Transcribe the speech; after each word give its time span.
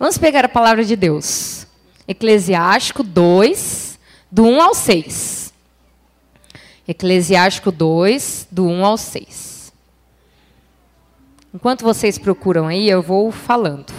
Vamos 0.00 0.16
pegar 0.16 0.46
a 0.46 0.48
palavra 0.48 0.82
de 0.82 0.96
Deus. 0.96 1.66
Eclesiástico 2.08 3.02
2, 3.02 3.98
do 4.32 4.46
1 4.46 4.62
ao 4.62 4.74
6. 4.74 5.52
Eclesiástico 6.88 7.70
2, 7.70 8.48
do 8.50 8.66
1 8.66 8.86
ao 8.86 8.96
6. 8.96 9.70
Enquanto 11.52 11.82
vocês 11.82 12.16
procuram 12.16 12.66
aí, 12.66 12.88
eu 12.88 13.02
vou 13.02 13.30
falando. 13.30 13.92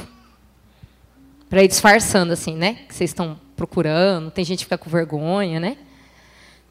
Para 1.48 1.62
ir 1.62 1.68
disfarçando, 1.68 2.34
assim, 2.34 2.56
né? 2.56 2.80
Que 2.88 2.96
vocês 2.96 3.12
estão 3.12 3.40
procurando, 3.56 4.32
tem 4.32 4.44
gente 4.44 4.58
que 4.58 4.66
fica 4.66 4.80
com 4.80 4.90
vergonha, 4.90 5.60
né? 5.60 5.78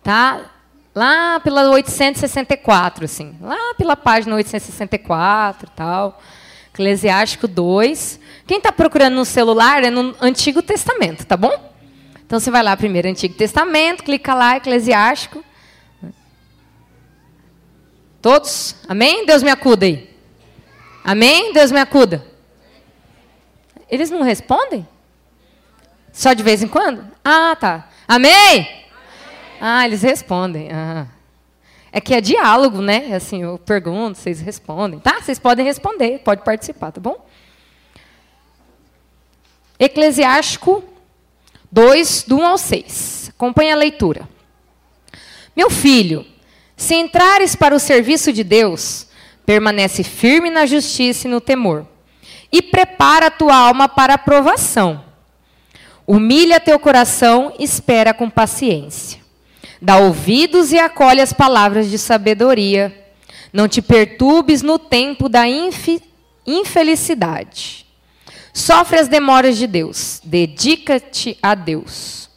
Tá 0.03 0.51
lá 0.93 1.39
pela 1.39 1.71
864, 1.71 3.05
assim. 3.05 3.37
Lá 3.41 3.75
pela 3.79 3.95
página 3.95 4.35
864 4.35 5.69
e 5.69 5.77
tal. 5.77 6.21
Eclesiástico 6.73 7.47
2. 7.47 8.21
Quem 8.47 8.59
está 8.59 8.73
procurando 8.73 9.15
no 9.15 9.25
celular 9.25 9.85
é 9.85 9.91
no 9.91 10.15
Antigo 10.21 10.63
Testamento, 10.63 11.25
tá 11.25 11.37
bom? 11.37 11.73
Então 12.25 12.39
você 12.39 12.51
vai 12.51 12.63
lá 12.63 12.77
primeiro, 12.77 13.09
Antigo 13.09 13.35
Testamento, 13.35 14.05
clica 14.05 14.35
lá, 14.35 14.57
Eclesiástico. 14.57 15.45
Todos? 18.23 18.77
Amém? 18.89 19.25
Deus 19.25 19.43
me 19.43 19.51
acuda 19.51 19.87
aí. 19.87 20.11
Amém? 21.03 21.53
Deus 21.53 21.73
me 21.73 21.81
acuda. 21.81 22.25
Eles 23.89 24.11
não 24.11 24.23
respondem? 24.23 24.87
Só 26.13 26.33
de 26.33 26.43
vez 26.43 26.63
em 26.63 26.69
quando? 26.69 27.05
Ah, 27.25 27.57
tá. 27.59 27.89
Amém? 28.07 28.33
Amém. 28.33 28.85
Ah, 29.61 29.85
eles 29.87 30.03
respondem. 30.03 30.71
Ah. 30.73 31.07
É 31.93 32.01
que 32.01 32.15
é 32.15 32.21
diálogo, 32.21 32.81
né? 32.81 33.15
Assim, 33.15 33.43
eu 33.43 33.59
pergunto, 33.59 34.19
vocês 34.19 34.41
respondem. 34.41 35.01
Tá? 35.01 35.21
Vocês 35.21 35.39
podem 35.39 35.65
responder, 35.65 36.21
pode 36.21 36.45
participar, 36.45 36.93
tá 36.93 37.01
bom? 37.01 37.27
Eclesiástico 39.79 40.85
2, 41.73 42.25
do 42.25 42.39
1 42.39 42.47
ao 42.47 42.59
6. 42.59 43.33
Acompanhe 43.35 43.73
a 43.73 43.77
leitura. 43.77 44.29
Meu 45.57 45.71
filho, 45.71 46.25
se 46.77 46.95
entrares 46.95 47.57
para 47.57 47.75
o 47.75 47.79
serviço 47.79 48.33
de 48.33 48.45
Deus, 48.45 49.07
permanece 49.45 50.03
firme 50.03 50.49
na 50.51 50.67
justiça 50.67 51.27
e 51.27 51.31
no 51.31 51.41
temor, 51.41 51.87
e 52.53 52.63
prepara 52.63 53.27
a 53.27 53.31
tua 53.31 53.57
alma 53.57 53.89
para 53.89 54.15
a 54.15 54.19
provação. 54.19 55.05
Humilha 56.07 56.61
teu 56.61 56.79
coração, 56.79 57.55
espera 57.59 58.13
com 58.13 58.29
paciência. 58.29 59.20
Dá 59.81 59.97
ouvidos 59.97 60.73
e 60.73 60.79
acolhe 60.79 61.21
as 61.21 61.33
palavras 61.33 61.89
de 61.91 61.99
sabedoria. 61.99 62.95
Não 63.53 63.67
te 63.67 63.81
perturbes 63.81 64.63
no 64.63 64.79
tempo 64.79 65.29
da 65.29 65.45
infelicidade. 66.47 67.87
Sofre 68.53 68.99
as 68.99 69.09
demoras 69.09 69.57
de 69.57 69.67
Deus, 69.67 70.21
dedica-te 70.25 71.39
a 71.43 71.55
Deus. 71.55 72.29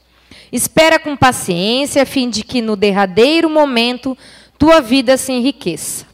Espera 0.51 0.99
com 0.99 1.17
paciência, 1.17 2.03
a 2.03 2.05
fim 2.05 2.29
de 2.29 2.43
que 2.43 2.61
no 2.61 2.75
derradeiro 2.75 3.49
momento 3.49 4.15
tua 4.57 4.79
vida 4.79 5.17
se 5.17 5.31
enriqueça. 5.31 6.05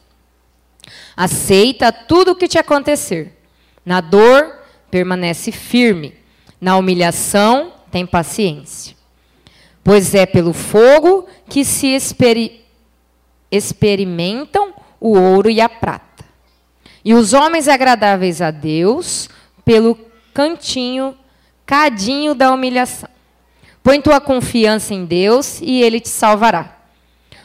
Aceita 1.14 1.92
tudo 1.92 2.32
o 2.32 2.34
que 2.34 2.48
te 2.48 2.58
acontecer. 2.58 3.38
Na 3.84 4.00
dor, 4.00 4.58
permanece 4.90 5.52
firme. 5.52 6.14
Na 6.58 6.76
humilhação, 6.78 7.74
tem 7.90 8.06
paciência. 8.06 8.96
Pois 9.82 10.14
é 10.14 10.26
pelo 10.26 10.52
fogo 10.52 11.26
que 11.48 11.64
se 11.64 11.88
experi 11.88 12.60
experimentam 13.50 14.72
o 15.00 15.18
ouro 15.18 15.50
e 15.50 15.60
a 15.60 15.68
prata. 15.68 16.24
E 17.04 17.14
os 17.14 17.32
homens 17.32 17.66
agradáveis 17.66 18.40
a 18.40 18.50
Deus 18.50 19.28
pelo 19.64 19.98
cantinho, 20.32 21.16
cadinho 21.66 22.34
da 22.34 22.52
humilhação. 22.52 23.08
Põe 23.82 24.00
tua 24.00 24.20
confiança 24.20 24.94
em 24.94 25.04
Deus 25.04 25.60
e 25.60 25.82
ele 25.82 25.98
te 25.98 26.08
salvará. 26.08 26.76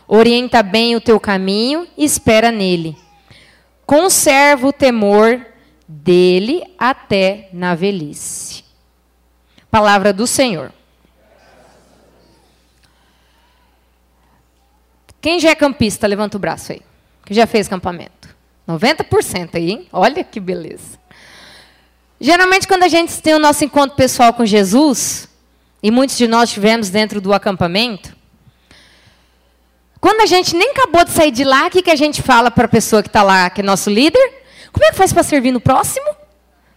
Orienta 0.08 0.61
bem 0.61 0.96
o 0.96 1.02
teu 1.02 1.19
caminho 1.19 1.88
e 1.97 2.03
espera 2.03 2.52
nele. 2.52 2.96
Conserva 3.85 4.67
o 4.67 4.73
temor 4.73 5.44
dele 5.88 6.63
até 6.78 7.50
na 7.53 7.73
velhice. 7.73 8.63
Palavra 9.72 10.12
do 10.12 10.28
Senhor. 10.28 10.72
Quem 15.25 15.40
já 15.40 15.50
é 15.50 15.56
campista, 15.56 16.06
levanta 16.06 16.38
o 16.38 16.40
braço 16.40 16.72
aí. 16.72 16.84
Quem 17.25 17.36
já 17.36 17.47
fez 17.47 17.68
campamento? 17.68 18.30
90% 18.69 19.56
aí, 19.56 19.72
hein? 19.72 19.88
Olha 19.91 20.24
que 20.24 20.40
beleza. 20.40 21.00
Geralmente, 22.22 22.68
quando 22.68 22.84
a 22.84 22.88
gente 22.88 23.19
tem 23.24 23.34
o 23.34 23.40
nosso 23.40 23.66
encontro 23.66 23.97
pessoal 23.97 24.34
com 24.34 24.46
Jesus, 24.46 25.28
e 25.81 25.90
muitos 25.90 26.16
de 26.16 26.28
nós 26.28 26.52
tivemos 26.52 26.91
dentro 26.91 27.19
do 27.19 27.34
acampamento, 27.34 28.16
quando 30.00 30.22
a 30.22 30.28
gente 30.28 30.56
nem 30.56 30.69
acabou 30.69 31.03
de 31.03 31.09
sair 31.09 31.31
de 31.31 31.44
lá, 31.44 31.66
o 31.66 31.72
que, 31.72 31.81
que 31.81 31.90
a 31.90 31.96
gente 31.96 32.22
fala 32.22 32.52
para 32.52 32.66
a 32.66 32.69
pessoa 32.69 33.02
que 33.02 33.09
está 33.09 33.24
lá, 33.24 33.50
que 33.50 33.62
é 33.62 33.64
nosso 33.64 33.90
líder? 33.90 34.44
Como 34.72 34.85
é 34.85 34.91
que 34.91 34.96
faz 34.96 35.12
para 35.12 35.24
servir 35.24 35.52
no 35.52 35.59
próximo? 35.59 36.06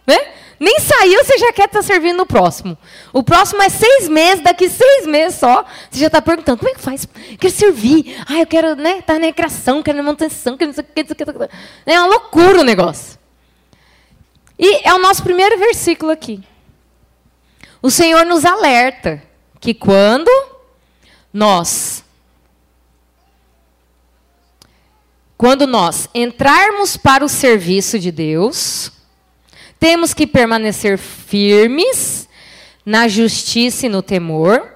Né? 0.07 0.17
Nem 0.59 0.79
saiu, 0.79 1.23
você 1.23 1.37
já 1.37 1.53
quer 1.53 1.65
estar 1.65 1.79
tá 1.79 1.81
servindo 1.81 2.17
no 2.17 2.25
próximo. 2.25 2.77
O 3.13 3.23
próximo 3.23 3.61
é 3.61 3.69
seis 3.69 4.09
meses, 4.09 4.43
daqui 4.43 4.69
seis 4.69 5.07
meses 5.07 5.39
só, 5.39 5.65
você 5.89 5.99
já 5.99 6.07
está 6.07 6.21
perguntando, 6.21 6.57
como 6.57 6.69
é 6.69 6.73
que 6.73 6.81
faz? 6.81 7.07
Quero 7.39 7.53
servir. 7.53 8.21
Ah, 8.27 8.39
eu 8.39 8.45
quero 8.45 8.71
estar 8.71 8.83
né, 8.83 9.01
tá 9.01 9.17
na 9.17 9.31
criação, 9.31 9.81
quero 9.81 9.97
na 9.97 10.03
manutenção, 10.03 10.57
quero 10.57 10.69
não 10.69 10.75
sei 10.75 10.83
o 10.83 11.05
que. 11.05 11.51
É 11.85 11.99
uma 11.99 12.07
loucura 12.07 12.59
o 12.59 12.63
negócio. 12.63 13.17
E 14.57 14.85
é 14.85 14.93
o 14.93 14.99
nosso 14.99 15.23
primeiro 15.23 15.57
versículo 15.57 16.11
aqui. 16.11 16.43
O 17.81 17.89
Senhor 17.89 18.25
nos 18.25 18.43
alerta 18.43 19.23
que 19.61 19.73
quando 19.73 20.29
nós 21.31 22.03
quando 25.37 25.65
nós 25.65 26.09
entrarmos 26.13 26.97
para 26.97 27.23
o 27.23 27.29
serviço 27.29 27.97
de 27.97 28.11
Deus, 28.11 28.91
temos 29.79 30.13
que 30.13 30.27
permanecer 30.27 30.97
firmes 30.97 32.27
na 32.85 33.07
justiça 33.07 33.85
e 33.85 33.89
no 33.89 34.01
temor 34.01 34.67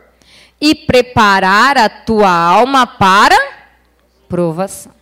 e 0.61 0.73
preparar 0.73 1.77
a 1.77 1.89
tua 1.89 2.29
alma 2.29 2.87
para 2.87 3.37
provação. 4.29 4.93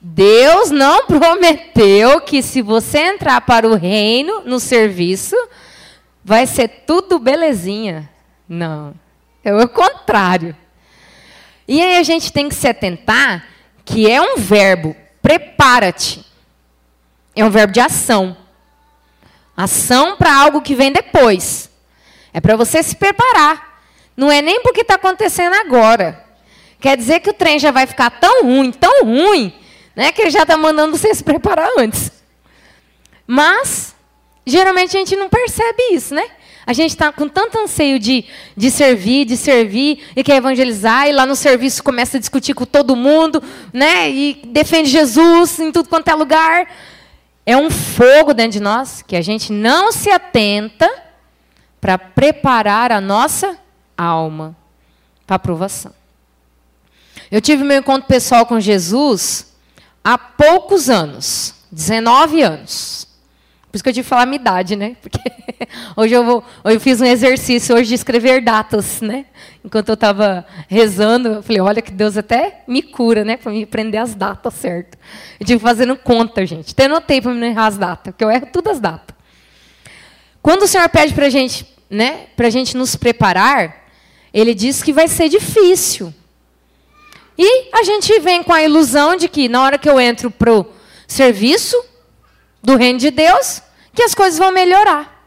Deus 0.00 0.70
não 0.70 1.06
prometeu 1.08 2.20
que 2.20 2.42
se 2.42 2.60
você 2.60 2.98
entrar 2.98 3.40
para 3.42 3.68
o 3.68 3.74
reino, 3.74 4.42
no 4.44 4.58
serviço, 4.58 5.36
vai 6.24 6.46
ser 6.46 6.68
tudo 6.86 7.18
belezinha. 7.18 8.10
Não. 8.48 8.94
É 9.44 9.54
o 9.54 9.68
contrário. 9.68 10.56
E 11.66 11.80
aí 11.80 11.96
a 11.96 12.02
gente 12.02 12.32
tem 12.32 12.48
que 12.48 12.54
se 12.54 12.66
atentar 12.66 13.46
que 13.84 14.10
é 14.10 14.20
um 14.20 14.36
verbo, 14.36 14.96
prepara-te. 15.22 16.24
É 17.36 17.44
um 17.44 17.50
verbo 17.50 17.72
de 17.72 17.80
ação. 17.80 18.36
Ação 19.58 20.16
para 20.16 20.32
algo 20.32 20.62
que 20.62 20.76
vem 20.76 20.92
depois. 20.92 21.68
É 22.32 22.40
para 22.40 22.54
você 22.54 22.80
se 22.80 22.94
preparar. 22.94 23.82
Não 24.16 24.30
é 24.30 24.40
nem 24.40 24.62
porque 24.62 24.82
está 24.82 24.94
acontecendo 24.94 25.52
agora. 25.54 26.24
Quer 26.80 26.96
dizer 26.96 27.18
que 27.18 27.30
o 27.30 27.32
trem 27.34 27.58
já 27.58 27.72
vai 27.72 27.84
ficar 27.84 28.08
tão 28.08 28.44
ruim, 28.44 28.70
tão 28.70 29.04
ruim, 29.04 29.52
né? 29.96 30.12
Que 30.12 30.22
ele 30.22 30.30
já 30.30 30.42
está 30.42 30.56
mandando 30.56 30.96
você 30.96 31.12
se 31.12 31.24
preparar 31.24 31.68
antes. 31.76 32.12
Mas, 33.26 33.96
geralmente 34.46 34.96
a 34.96 35.00
gente 35.00 35.16
não 35.16 35.28
percebe 35.28 35.82
isso, 35.90 36.14
né? 36.14 36.24
A 36.64 36.72
gente 36.72 36.90
está 36.90 37.10
com 37.10 37.28
tanto 37.28 37.58
anseio 37.58 37.98
de, 37.98 38.24
de 38.56 38.70
servir, 38.70 39.24
de 39.24 39.36
servir, 39.36 40.04
e 40.14 40.22
quer 40.22 40.36
evangelizar, 40.36 41.08
e 41.08 41.12
lá 41.12 41.26
no 41.26 41.34
serviço 41.34 41.82
começa 41.82 42.16
a 42.16 42.20
discutir 42.20 42.54
com 42.54 42.64
todo 42.64 42.94
mundo, 42.94 43.42
né? 43.72 44.08
E 44.08 44.40
defende 44.46 44.88
Jesus 44.88 45.58
em 45.58 45.72
tudo 45.72 45.88
quanto 45.88 46.06
é 46.06 46.14
lugar. 46.14 46.68
É 47.48 47.56
um 47.56 47.70
fogo 47.70 48.34
dentro 48.34 48.52
de 48.52 48.60
nós 48.60 49.00
que 49.00 49.16
a 49.16 49.22
gente 49.22 49.54
não 49.54 49.90
se 49.90 50.10
atenta 50.10 50.86
para 51.80 51.96
preparar 51.96 52.92
a 52.92 53.00
nossa 53.00 53.56
alma 53.96 54.54
para 55.26 55.36
a 55.36 55.38
aprovação. 55.38 55.94
Eu 57.30 57.40
tive 57.40 57.64
meu 57.64 57.78
encontro 57.78 58.06
pessoal 58.06 58.44
com 58.44 58.60
Jesus 58.60 59.54
há 60.04 60.18
poucos 60.18 60.90
anos, 60.90 61.54
19 61.72 62.42
anos. 62.42 63.07
Por 63.70 63.76
isso 63.76 63.84
que 63.84 63.90
eu 63.90 63.92
tive 63.92 64.04
que 64.04 64.08
falar 64.08 64.22
a 64.22 64.26
minha 64.26 64.40
idade, 64.40 64.76
né? 64.76 64.96
Porque 65.02 65.20
hoje 65.94 66.14
eu, 66.14 66.24
vou, 66.24 66.44
eu 66.64 66.80
fiz 66.80 67.00
um 67.02 67.04
exercício 67.04 67.76
hoje 67.76 67.88
de 67.88 67.94
escrever 67.94 68.40
datas, 68.40 69.02
né? 69.02 69.26
Enquanto 69.62 69.90
eu 69.90 69.94
estava 69.94 70.46
rezando, 70.68 71.28
eu 71.28 71.42
falei, 71.42 71.60
olha 71.60 71.82
que 71.82 71.92
Deus 71.92 72.16
até 72.16 72.62
me 72.66 72.82
cura, 72.82 73.24
né? 73.24 73.36
Para 73.36 73.52
me 73.52 73.62
aprender 73.62 73.98
as 73.98 74.14
datas 74.14 74.54
certo. 74.54 74.96
Eu 75.38 75.44
tive 75.44 75.60
fazendo 75.60 75.96
conta, 75.96 76.46
gente. 76.46 76.72
Até 76.72 76.86
anotei 76.86 77.20
para 77.20 77.34
não 77.34 77.46
errar 77.46 77.66
as 77.66 77.76
datas, 77.76 78.12
porque 78.14 78.24
eu 78.24 78.30
erro 78.30 78.48
todas 78.50 78.74
as 78.74 78.80
datas. 78.80 79.14
Quando 80.40 80.62
o 80.62 80.66
Senhor 80.66 80.88
pede 80.88 81.12
para 81.12 81.28
gente, 81.28 81.66
né? 81.90 82.26
A 82.38 82.50
gente 82.50 82.74
nos 82.74 82.96
preparar, 82.96 83.84
Ele 84.32 84.54
diz 84.54 84.82
que 84.82 84.94
vai 84.94 85.08
ser 85.08 85.28
difícil. 85.28 86.14
E 87.36 87.68
a 87.72 87.82
gente 87.82 88.18
vem 88.20 88.42
com 88.42 88.52
a 88.52 88.62
ilusão 88.62 89.14
de 89.14 89.28
que 89.28 89.46
na 89.46 89.62
hora 89.62 89.76
que 89.76 89.88
eu 89.88 90.00
entro 90.00 90.30
para 90.30 90.52
o 90.52 90.66
serviço 91.06 91.76
do 92.62 92.76
reino 92.76 92.98
de 92.98 93.10
Deus, 93.10 93.62
que 93.94 94.02
as 94.02 94.14
coisas 94.14 94.38
vão 94.38 94.52
melhorar. 94.52 95.18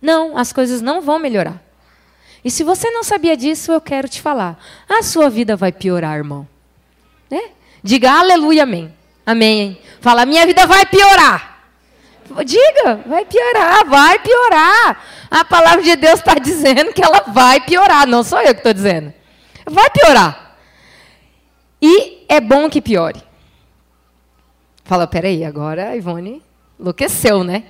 Não, 0.00 0.36
as 0.36 0.52
coisas 0.52 0.80
não 0.80 1.00
vão 1.00 1.18
melhorar. 1.18 1.62
E 2.44 2.50
se 2.50 2.64
você 2.64 2.90
não 2.90 3.04
sabia 3.04 3.36
disso, 3.36 3.70
eu 3.70 3.80
quero 3.80 4.08
te 4.08 4.20
falar. 4.20 4.58
A 4.88 5.02
sua 5.02 5.30
vida 5.30 5.54
vai 5.54 5.70
piorar, 5.70 6.16
irmão. 6.16 6.46
Né? 7.30 7.50
Diga 7.82 8.10
aleluia, 8.10 8.64
amém. 8.64 8.92
Amém. 9.24 9.80
Fala, 10.00 10.26
minha 10.26 10.44
vida 10.44 10.66
vai 10.66 10.84
piorar. 10.86 11.52
Diga, 12.44 13.00
vai 13.06 13.24
piorar, 13.24 13.86
vai 13.86 14.18
piorar. 14.18 15.04
A 15.30 15.44
palavra 15.44 15.82
de 15.82 15.94
Deus 15.94 16.18
está 16.18 16.34
dizendo 16.34 16.92
que 16.92 17.04
ela 17.04 17.20
vai 17.28 17.60
piorar, 17.60 18.06
não 18.06 18.24
sou 18.24 18.40
eu 18.40 18.54
que 18.54 18.60
estou 18.60 18.72
dizendo. 18.72 19.12
Vai 19.66 19.88
piorar. 19.90 20.56
E 21.80 22.24
é 22.28 22.40
bom 22.40 22.68
que 22.68 22.80
piore. 22.80 23.22
Fala, 24.84 25.06
peraí, 25.06 25.44
agora 25.44 25.96
Ivone 25.96 26.42
enlouqueceu, 26.82 27.44
né? 27.44 27.64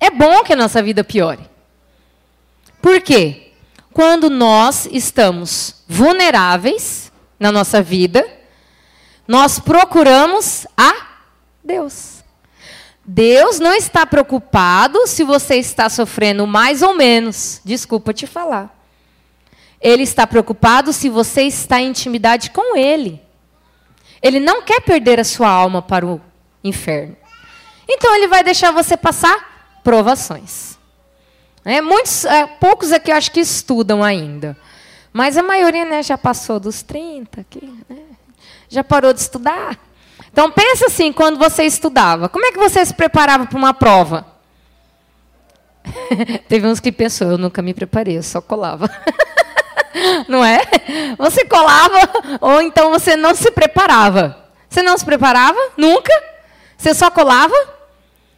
É 0.00 0.10
bom 0.10 0.42
que 0.42 0.54
a 0.54 0.56
nossa 0.56 0.82
vida 0.82 1.04
piore. 1.04 1.48
Por 2.80 3.00
quê? 3.02 3.52
Quando 3.92 4.30
nós 4.30 4.88
estamos 4.90 5.84
vulneráveis 5.86 7.12
na 7.38 7.52
nossa 7.52 7.82
vida, 7.82 8.26
nós 9.28 9.58
procuramos 9.58 10.66
a 10.76 11.08
Deus. 11.62 12.24
Deus 13.04 13.58
não 13.58 13.74
está 13.74 14.06
preocupado 14.06 15.06
se 15.06 15.22
você 15.22 15.56
está 15.56 15.88
sofrendo 15.88 16.46
mais 16.46 16.80
ou 16.80 16.94
menos. 16.94 17.60
Desculpa 17.64 18.14
te 18.14 18.26
falar. 18.26 18.74
Ele 19.80 20.02
está 20.02 20.26
preocupado 20.26 20.92
se 20.92 21.08
você 21.08 21.42
está 21.42 21.80
em 21.80 21.88
intimidade 21.88 22.50
com 22.50 22.76
Ele. 22.76 23.20
Ele 24.22 24.40
não 24.40 24.62
quer 24.62 24.80
perder 24.80 25.18
a 25.18 25.24
sua 25.24 25.48
alma 25.48 25.82
para 25.82 26.06
o 26.06 26.20
inferno. 26.62 27.16
Então 27.92 28.14
ele 28.14 28.28
vai 28.28 28.44
deixar 28.44 28.70
você 28.70 28.96
passar 28.96 29.80
provações. 29.82 30.78
É, 31.64 31.80
muitos, 31.80 32.24
é, 32.24 32.46
poucos 32.46 32.92
aqui 32.92 33.10
eu 33.10 33.16
acho 33.16 33.32
que 33.32 33.40
estudam 33.40 34.02
ainda. 34.02 34.56
Mas 35.12 35.36
a 35.36 35.42
maioria 35.42 35.84
né, 35.84 36.00
já 36.00 36.16
passou 36.16 36.60
dos 36.60 36.82
30 36.82 37.40
aqui, 37.40 37.74
né? 37.88 37.98
já 38.68 38.84
parou 38.84 39.12
de 39.12 39.20
estudar. 39.20 39.76
Então 40.32 40.52
pensa 40.52 40.86
assim, 40.86 41.12
quando 41.12 41.36
você 41.36 41.64
estudava, 41.64 42.28
como 42.28 42.46
é 42.46 42.52
que 42.52 42.58
você 42.58 42.86
se 42.86 42.94
preparava 42.94 43.44
para 43.44 43.58
uma 43.58 43.74
prova? 43.74 44.24
Teve 46.48 46.68
uns 46.68 46.78
que 46.78 46.92
pensou, 46.92 47.32
eu 47.32 47.38
nunca 47.38 47.60
me 47.60 47.74
preparei, 47.74 48.18
eu 48.18 48.22
só 48.22 48.40
colava. 48.40 48.88
não 50.28 50.44
é? 50.44 50.60
Você 51.18 51.44
colava 51.44 52.38
ou 52.40 52.62
então 52.62 52.90
você 52.90 53.16
não 53.16 53.34
se 53.34 53.50
preparava. 53.50 54.36
Você 54.68 54.80
não 54.80 54.96
se 54.96 55.04
preparava? 55.04 55.58
Nunca? 55.76 56.12
Você 56.78 56.94
só 56.94 57.10
colava? 57.10 57.79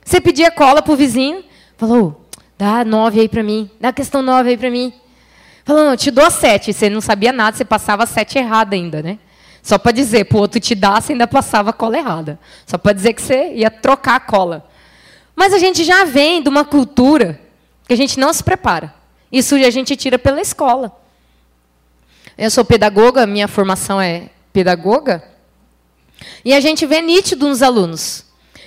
Você 0.04 0.20
pedia 0.20 0.50
cola 0.50 0.82
para 0.82 0.92
o 0.92 0.96
vizinho? 0.96 1.44
Falou, 1.76 2.24
dá 2.58 2.84
nove 2.84 3.20
aí 3.20 3.28
para 3.28 3.42
mim, 3.42 3.70
dá 3.80 3.92
questão 3.92 4.22
nove 4.22 4.50
aí 4.50 4.56
para 4.56 4.70
mim. 4.70 4.92
Falou, 5.64 5.84
não, 5.84 5.96
te 5.96 6.10
dou 6.10 6.30
sete. 6.30 6.72
Você 6.72 6.90
não 6.90 7.00
sabia 7.00 7.32
nada, 7.32 7.56
você 7.56 7.64
passava 7.64 8.04
sete 8.06 8.38
errada 8.38 8.74
ainda, 8.74 9.02
né? 9.02 9.18
Só 9.62 9.78
para 9.78 9.92
dizer, 9.92 10.24
para 10.24 10.36
o 10.36 10.40
outro 10.40 10.58
te 10.58 10.74
dar, 10.74 11.00
você 11.00 11.12
ainda 11.12 11.26
passava 11.26 11.70
a 11.70 11.72
cola 11.72 11.96
errada. 11.96 12.38
Só 12.66 12.76
para 12.76 12.92
dizer 12.92 13.12
que 13.12 13.22
você 13.22 13.52
ia 13.54 13.70
trocar 13.70 14.16
a 14.16 14.20
cola. 14.20 14.68
Mas 15.36 15.54
a 15.54 15.58
gente 15.58 15.84
já 15.84 16.04
vem 16.04 16.42
de 16.42 16.48
uma 16.48 16.64
cultura 16.64 17.40
que 17.86 17.92
a 17.92 17.96
gente 17.96 18.18
não 18.18 18.32
se 18.32 18.42
prepara. 18.42 18.92
Isso 19.30 19.54
a 19.54 19.70
gente 19.70 19.94
tira 19.96 20.18
pela 20.18 20.40
escola. 20.40 21.00
Eu 22.36 22.50
sou 22.50 22.64
pedagoga, 22.64 23.26
minha 23.26 23.46
formação 23.46 24.00
é 24.00 24.30
pedagoga. 24.52 25.22
E 26.44 26.52
a 26.52 26.60
gente 26.60 26.84
vê 26.86 27.00
nítido 27.00 27.48
nos 27.48 27.62
alunos 27.62 28.24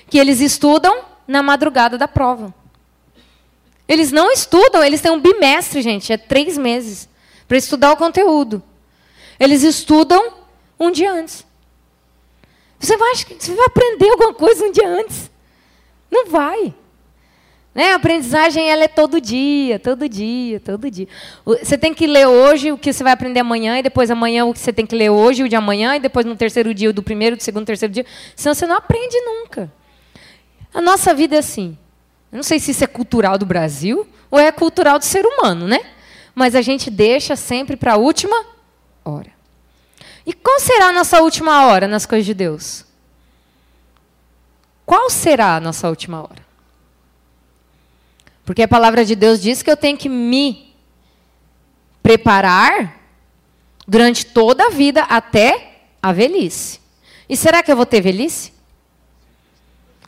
que 0.09 0.17
eles 0.17 0.39
estudam 0.39 1.03
na 1.27 1.41
madrugada 1.43 1.97
da 1.97 2.07
prova. 2.07 2.53
Eles 3.87 4.11
não 4.11 4.31
estudam, 4.31 4.83
eles 4.83 5.01
têm 5.01 5.11
um 5.11 5.19
bimestre, 5.19 5.81
gente, 5.81 6.11
é 6.11 6.17
três 6.17 6.57
meses, 6.57 7.07
para 7.47 7.57
estudar 7.57 7.91
o 7.91 7.97
conteúdo. 7.97 8.61
Eles 9.39 9.63
estudam 9.63 10.33
um 10.79 10.91
dia 10.91 11.11
antes. 11.11 11.45
Você 12.79 12.97
vai, 12.97 13.15
você 13.15 13.53
vai 13.53 13.65
aprender 13.65 14.09
alguma 14.09 14.33
coisa 14.33 14.65
um 14.65 14.71
dia 14.71 14.87
antes? 14.87 15.29
Não 16.11 16.27
vai. 16.27 16.73
Né? 17.73 17.91
A 17.91 17.95
aprendizagem 17.95 18.69
ela 18.69 18.85
é 18.85 18.87
todo 18.87 19.19
dia, 19.19 19.77
todo 19.77 20.07
dia, 20.07 20.59
todo 20.61 20.89
dia. 20.89 21.07
Você 21.45 21.77
tem 21.77 21.93
que 21.93 22.07
ler 22.07 22.25
hoje 22.25 22.71
o 22.71 22.77
que 22.77 22.93
você 22.93 23.03
vai 23.03 23.11
aprender 23.11 23.41
amanhã, 23.41 23.77
e 23.77 23.83
depois 23.83 24.09
amanhã 24.09 24.45
o 24.45 24.53
que 24.53 24.59
você 24.59 24.71
tem 24.71 24.85
que 24.85 24.95
ler 24.95 25.09
hoje, 25.09 25.43
o 25.43 25.49
de 25.49 25.55
amanhã, 25.55 25.95
e 25.95 25.99
depois 25.99 26.25
no 26.25 26.35
terceiro 26.35 26.73
dia, 26.73 26.89
o 26.89 26.93
do 26.93 27.03
primeiro, 27.03 27.35
do 27.35 27.43
segundo, 27.43 27.65
terceiro 27.65 27.93
dia. 27.93 28.05
Senão 28.35 28.55
você 28.55 28.65
não 28.65 28.77
aprende 28.77 29.19
nunca. 29.21 29.69
A 30.75 30.81
nossa 30.81 31.13
vida 31.13 31.37
é 31.37 31.39
assim. 31.39 31.77
Eu 32.29 32.35
não 32.35 32.43
sei 32.43 32.59
se 32.59 32.71
isso 32.71 32.83
é 32.83 32.87
cultural 32.87 33.37
do 33.37 33.45
Brasil 33.45 34.05
ou 34.29 34.37
é 34.37 34.51
cultural 34.51 34.99
do 34.99 35.05
ser 35.05 35.25
humano, 35.25 35.69
né? 35.69 35.79
Mas 36.35 36.53
a 36.53 36.61
gente 36.61 36.91
deixa 36.91 37.37
sempre 37.37 37.77
para 37.77 37.93
a 37.93 37.97
última 37.97 38.45
hora. 39.05 39.31
E 40.25 40.33
qual 40.33 40.59
será 40.59 40.87
a 40.87 40.91
nossa 40.91 41.21
última 41.21 41.65
hora 41.67 41.87
nas 41.87 42.05
coisas 42.05 42.25
de 42.25 42.33
Deus? 42.33 42.83
Qual 44.85 45.09
será 45.09 45.55
a 45.55 45.61
nossa 45.61 45.87
última 45.87 46.19
hora? 46.19 46.45
Porque 48.43 48.63
a 48.63 48.67
palavra 48.67 49.05
de 49.05 49.15
Deus 49.15 49.41
diz 49.41 49.63
que 49.63 49.71
eu 49.71 49.77
tenho 49.77 49.97
que 49.97 50.09
me 50.09 50.75
preparar 52.03 52.99
durante 53.87 54.25
toda 54.25 54.65
a 54.65 54.69
vida 54.69 55.03
até 55.03 55.83
a 56.03 56.11
velhice. 56.11 56.81
E 57.29 57.37
será 57.37 57.63
que 57.63 57.71
eu 57.71 57.77
vou 57.77 57.85
ter 57.85 58.01
velhice? 58.01 58.54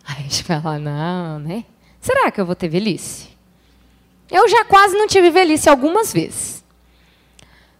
Aí 0.09 0.15
a 0.19 0.21
gente 0.21 0.43
fala, 0.43 0.79
não, 0.79 1.39
né? 1.39 1.65
Será 1.99 2.31
que 2.31 2.39
eu 2.39 2.45
vou 2.45 2.55
ter 2.55 2.69
velhice? 2.69 3.27
Eu 4.31 4.47
já 4.47 4.63
quase 4.65 4.95
não 4.95 5.07
tive 5.07 5.29
velhice 5.29 5.69
algumas 5.69 6.13
vezes. 6.13 6.63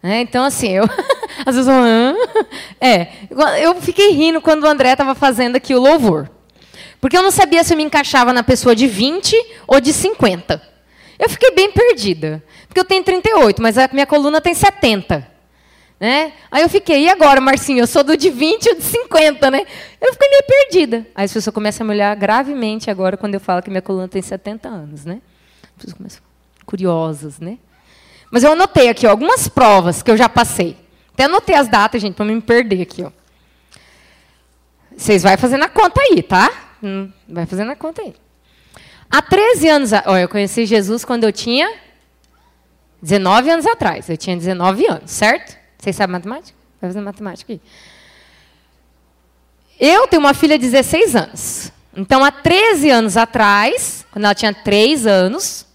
É, 0.04 0.22
então, 0.22 0.44
assim, 0.44 0.70
eu. 0.70 0.84
Às 1.46 1.56
vezes 1.56 1.68
eu. 1.68 1.74
É, 2.80 3.08
eu 3.62 3.76
fiquei 3.82 4.12
rindo 4.12 4.42
quando 4.42 4.64
o 4.64 4.68
André 4.68 4.92
estava 4.92 5.16
fazendo 5.16 5.56
aqui 5.56 5.74
o 5.74 5.80
louvor. 5.80 6.30
Porque 7.00 7.18
eu 7.18 7.24
não 7.24 7.32
sabia 7.32 7.64
se 7.64 7.74
eu 7.74 7.78
me 7.78 7.84
encaixava 7.84 8.34
na 8.34 8.44
pessoa 8.44 8.76
de 8.76 8.88
20 8.88 9.36
ou 9.68 9.80
de 9.80 9.94
50. 9.94 10.62
Eu 11.20 11.30
fiquei 11.30 11.52
bem 11.52 11.72
perdida. 11.72 12.44
Porque 12.68 12.80
eu 12.80 12.86
tenho 12.86 13.04
38, 13.04 13.62
mas 13.62 13.78
a 13.78 13.90
minha 13.92 14.06
coluna 14.06 14.42
tem 14.42 14.54
70. 14.54 15.28
Né? 16.00 16.34
Aí 16.52 16.62
eu 16.62 16.70
fiquei, 16.70 17.06
e 17.06 17.10
agora, 17.10 17.42
Marcinho? 17.42 17.80
Eu 17.80 17.88
sou 17.88 18.04
do 18.04 18.16
de 18.16 18.30
20 18.30 18.70
ou 18.70 18.76
de 18.76 18.84
50, 18.84 19.50
né? 19.50 19.66
Eu 20.00 20.14
fiquei 20.14 20.30
meio 20.30 20.44
perdida. 20.44 21.08
Aí 21.16 21.26
as 21.26 21.34
pessoas 21.34 21.54
começam 21.54 21.84
a 21.84 21.88
me 21.88 21.96
olhar 21.96 22.16
gravemente 22.16 22.92
agora 22.92 23.18
quando 23.18 23.34
eu 23.34 23.40
falo 23.40 23.64
que 23.64 23.70
minha 23.70 23.82
coluna 23.82 24.08
tem 24.08 24.22
70 24.22 24.70
anos, 24.70 25.06
né? 25.06 25.22
As 25.64 25.70
pessoas 25.72 25.94
começam 25.94 26.22
curiosas, 26.66 27.40
né? 27.40 27.58
Mas 28.30 28.44
eu 28.44 28.52
anotei 28.52 28.90
aqui 28.90 29.08
ó, 29.08 29.10
algumas 29.10 29.48
provas 29.48 30.04
que 30.04 30.12
eu 30.12 30.18
já 30.18 30.30
passei. 30.30 30.78
Até 31.14 31.24
anotei 31.24 31.56
as 31.56 31.68
datas, 31.68 32.00
gente, 32.00 32.14
para 32.14 32.26
não 32.26 32.36
me 32.36 32.42
perder 32.42 32.82
aqui. 32.82 33.02
Ó. 33.02 33.12
Vocês 34.96 35.24
vão 35.24 35.36
fazendo 35.38 35.64
a 35.64 35.70
conta 35.70 36.00
aí, 36.02 36.22
tá? 36.22 36.52
Hum, 36.84 37.12
vai 37.28 37.48
fazendo 37.48 37.72
a 37.72 37.76
conta 37.76 38.04
aí. 38.04 38.14
Há 39.10 39.22
13 39.22 39.68
anos, 39.68 39.92
ó, 40.06 40.18
eu 40.18 40.28
conheci 40.28 40.66
Jesus 40.66 41.04
quando 41.04 41.24
eu 41.24 41.32
tinha 41.32 41.74
19 43.02 43.50
anos 43.50 43.66
atrás. 43.66 44.10
Eu 44.10 44.18
tinha 44.18 44.36
19 44.36 44.86
anos, 44.86 45.10
certo? 45.10 45.57
Vocês 45.78 45.96
sabem 45.96 46.14
matemática? 46.14 46.58
Vai 46.82 46.90
fazer 46.90 47.02
matemática 47.02 47.54
aí. 47.54 47.62
Eu 49.80 50.08
tenho 50.08 50.22
uma 50.22 50.34
filha 50.34 50.58
de 50.58 50.66
16 50.66 51.16
anos. 51.16 51.72
Então, 51.96 52.24
há 52.24 52.32
13 52.32 52.90
anos 52.90 53.18
atrás, 53.18 54.06
quando 54.12 54.26
ela 54.26 54.36
tinha 54.36 54.54
3 54.54 55.06
anos, 55.06 55.66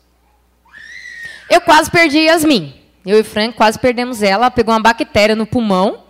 eu 1.50 1.60
quase 1.60 1.90
perdi 1.90 2.18
Yasmin. 2.18 2.74
Eu 3.04 3.18
e 3.18 3.22
Frank 3.22 3.56
quase 3.56 3.78
perdemos 3.78 4.22
ela. 4.22 4.44
Ela 4.44 4.50
pegou 4.50 4.72
uma 4.72 4.80
bactéria 4.80 5.34
no 5.34 5.46
pulmão 5.46 6.04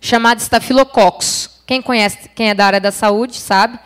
chamada 0.00 0.40
estafilococcus. 0.40 1.50
Quem 1.66 1.82
conhece, 1.82 2.30
quem 2.34 2.50
é 2.50 2.54
da 2.54 2.66
área 2.66 2.80
da 2.80 2.90
saúde, 2.90 3.36
sabe? 3.36 3.78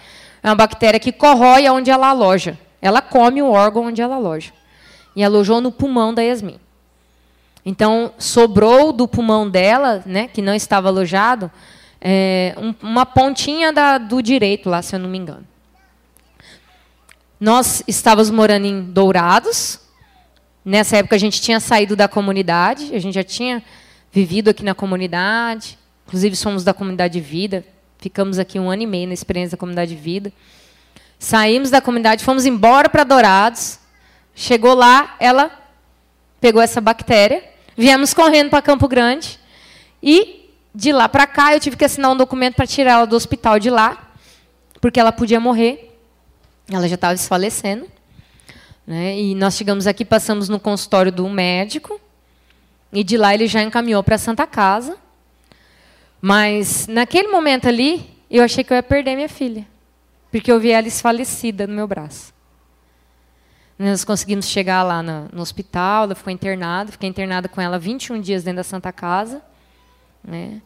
É 0.42 0.48
uma 0.48 0.54
bactéria 0.54 1.00
que 1.00 1.10
corrói 1.10 1.68
onde 1.68 1.90
ela 1.90 2.08
aloja. 2.08 2.58
Ela 2.80 3.02
come 3.02 3.42
o 3.42 3.50
órgão 3.50 3.86
onde 3.86 4.00
ela 4.00 4.16
aloja. 4.16 4.52
E 5.14 5.24
alojou 5.24 5.60
no 5.60 5.72
pulmão 5.72 6.14
da 6.14 6.22
Yasmin. 6.22 6.58
Então, 7.64 8.12
sobrou 8.18 8.92
do 8.92 9.06
pulmão 9.06 9.48
dela, 9.48 10.02
né, 10.04 10.28
que 10.28 10.42
não 10.42 10.54
estava 10.54 10.88
alojado, 10.88 11.50
é, 12.00 12.54
um, 12.58 12.74
uma 12.82 13.06
pontinha 13.06 13.72
da, 13.72 13.98
do 13.98 14.20
direito 14.20 14.68
lá, 14.68 14.82
se 14.82 14.94
eu 14.94 14.98
não 15.00 15.08
me 15.08 15.18
engano. 15.18 15.46
Nós 17.38 17.82
estávamos 17.86 18.30
morando 18.30 18.66
em 18.66 18.82
Dourados, 18.82 19.82
Nessa 20.64 20.98
época 20.98 21.16
a 21.16 21.18
gente 21.18 21.40
tinha 21.40 21.58
saído 21.58 21.96
da 21.96 22.06
comunidade, 22.06 22.94
a 22.94 22.98
gente 23.00 23.14
já 23.14 23.24
tinha 23.24 23.60
vivido 24.12 24.48
aqui 24.48 24.62
na 24.62 24.76
comunidade, 24.76 25.76
inclusive 26.06 26.36
somos 26.36 26.62
da 26.62 26.72
comunidade 26.72 27.14
de 27.14 27.20
vida, 27.20 27.64
ficamos 27.98 28.38
aqui 28.38 28.60
um 28.60 28.70
ano 28.70 28.82
e 28.82 28.86
meio 28.86 29.08
na 29.08 29.14
experiência 29.14 29.56
da 29.56 29.60
comunidade 29.60 29.92
de 29.92 30.00
vida. 30.00 30.32
Saímos 31.18 31.68
da 31.68 31.80
comunidade, 31.80 32.24
fomos 32.24 32.46
embora 32.46 32.88
para 32.88 33.02
Dourados. 33.02 33.80
Chegou 34.36 34.74
lá, 34.74 35.16
ela 35.18 35.50
pegou 36.40 36.62
essa 36.62 36.80
bactéria, 36.80 37.42
viemos 37.76 38.12
correndo 38.14 38.50
para 38.50 38.62
Campo 38.62 38.86
Grande 38.88 39.38
e 40.02 40.50
de 40.74 40.92
lá 40.92 41.08
para 41.08 41.26
cá 41.26 41.54
eu 41.54 41.60
tive 41.60 41.76
que 41.76 41.84
assinar 41.84 42.10
um 42.10 42.16
documento 42.16 42.54
para 42.54 42.66
tirar 42.66 42.92
ela 42.92 43.06
do 43.06 43.14
hospital 43.14 43.58
de 43.58 43.70
lá, 43.70 44.10
porque 44.80 44.98
ela 44.98 45.12
podia 45.12 45.38
morrer. 45.38 45.96
Ela 46.70 46.88
já 46.88 46.94
estava 46.94 47.14
desfalecendo. 47.14 47.86
Né? 48.86 49.18
E 49.18 49.34
nós 49.34 49.54
chegamos 49.54 49.86
aqui, 49.86 50.04
passamos 50.04 50.48
no 50.48 50.58
consultório 50.58 51.12
do 51.12 51.28
médico, 51.28 52.00
e 52.92 53.04
de 53.04 53.16
lá 53.16 53.34
ele 53.34 53.46
já 53.46 53.62
encaminhou 53.62 54.02
para 54.02 54.16
a 54.16 54.18
Santa 54.18 54.46
Casa. 54.46 54.96
Mas 56.20 56.86
naquele 56.86 57.28
momento 57.28 57.68
ali, 57.68 58.08
eu 58.30 58.42
achei 58.42 58.64
que 58.64 58.72
eu 58.72 58.76
ia 58.76 58.82
perder 58.82 59.14
minha 59.14 59.28
filha, 59.28 59.66
porque 60.30 60.50
eu 60.50 60.58
vi 60.58 60.70
ela 60.70 60.88
esfalecida 60.88 61.66
no 61.66 61.74
meu 61.74 61.86
braço. 61.86 62.32
Nós 63.84 64.04
conseguimos 64.04 64.46
chegar 64.46 64.84
lá 64.84 65.02
no, 65.02 65.28
no 65.32 65.42
hospital, 65.42 66.04
ela 66.04 66.14
ficou 66.14 66.32
internada, 66.32 66.92
fiquei 66.92 67.08
internada 67.08 67.48
com 67.48 67.60
ela 67.60 67.80
21 67.80 68.20
dias 68.20 68.44
dentro 68.44 68.58
da 68.58 68.62
Santa 68.62 68.92
Casa. 68.92 69.42
Né? 70.22 70.62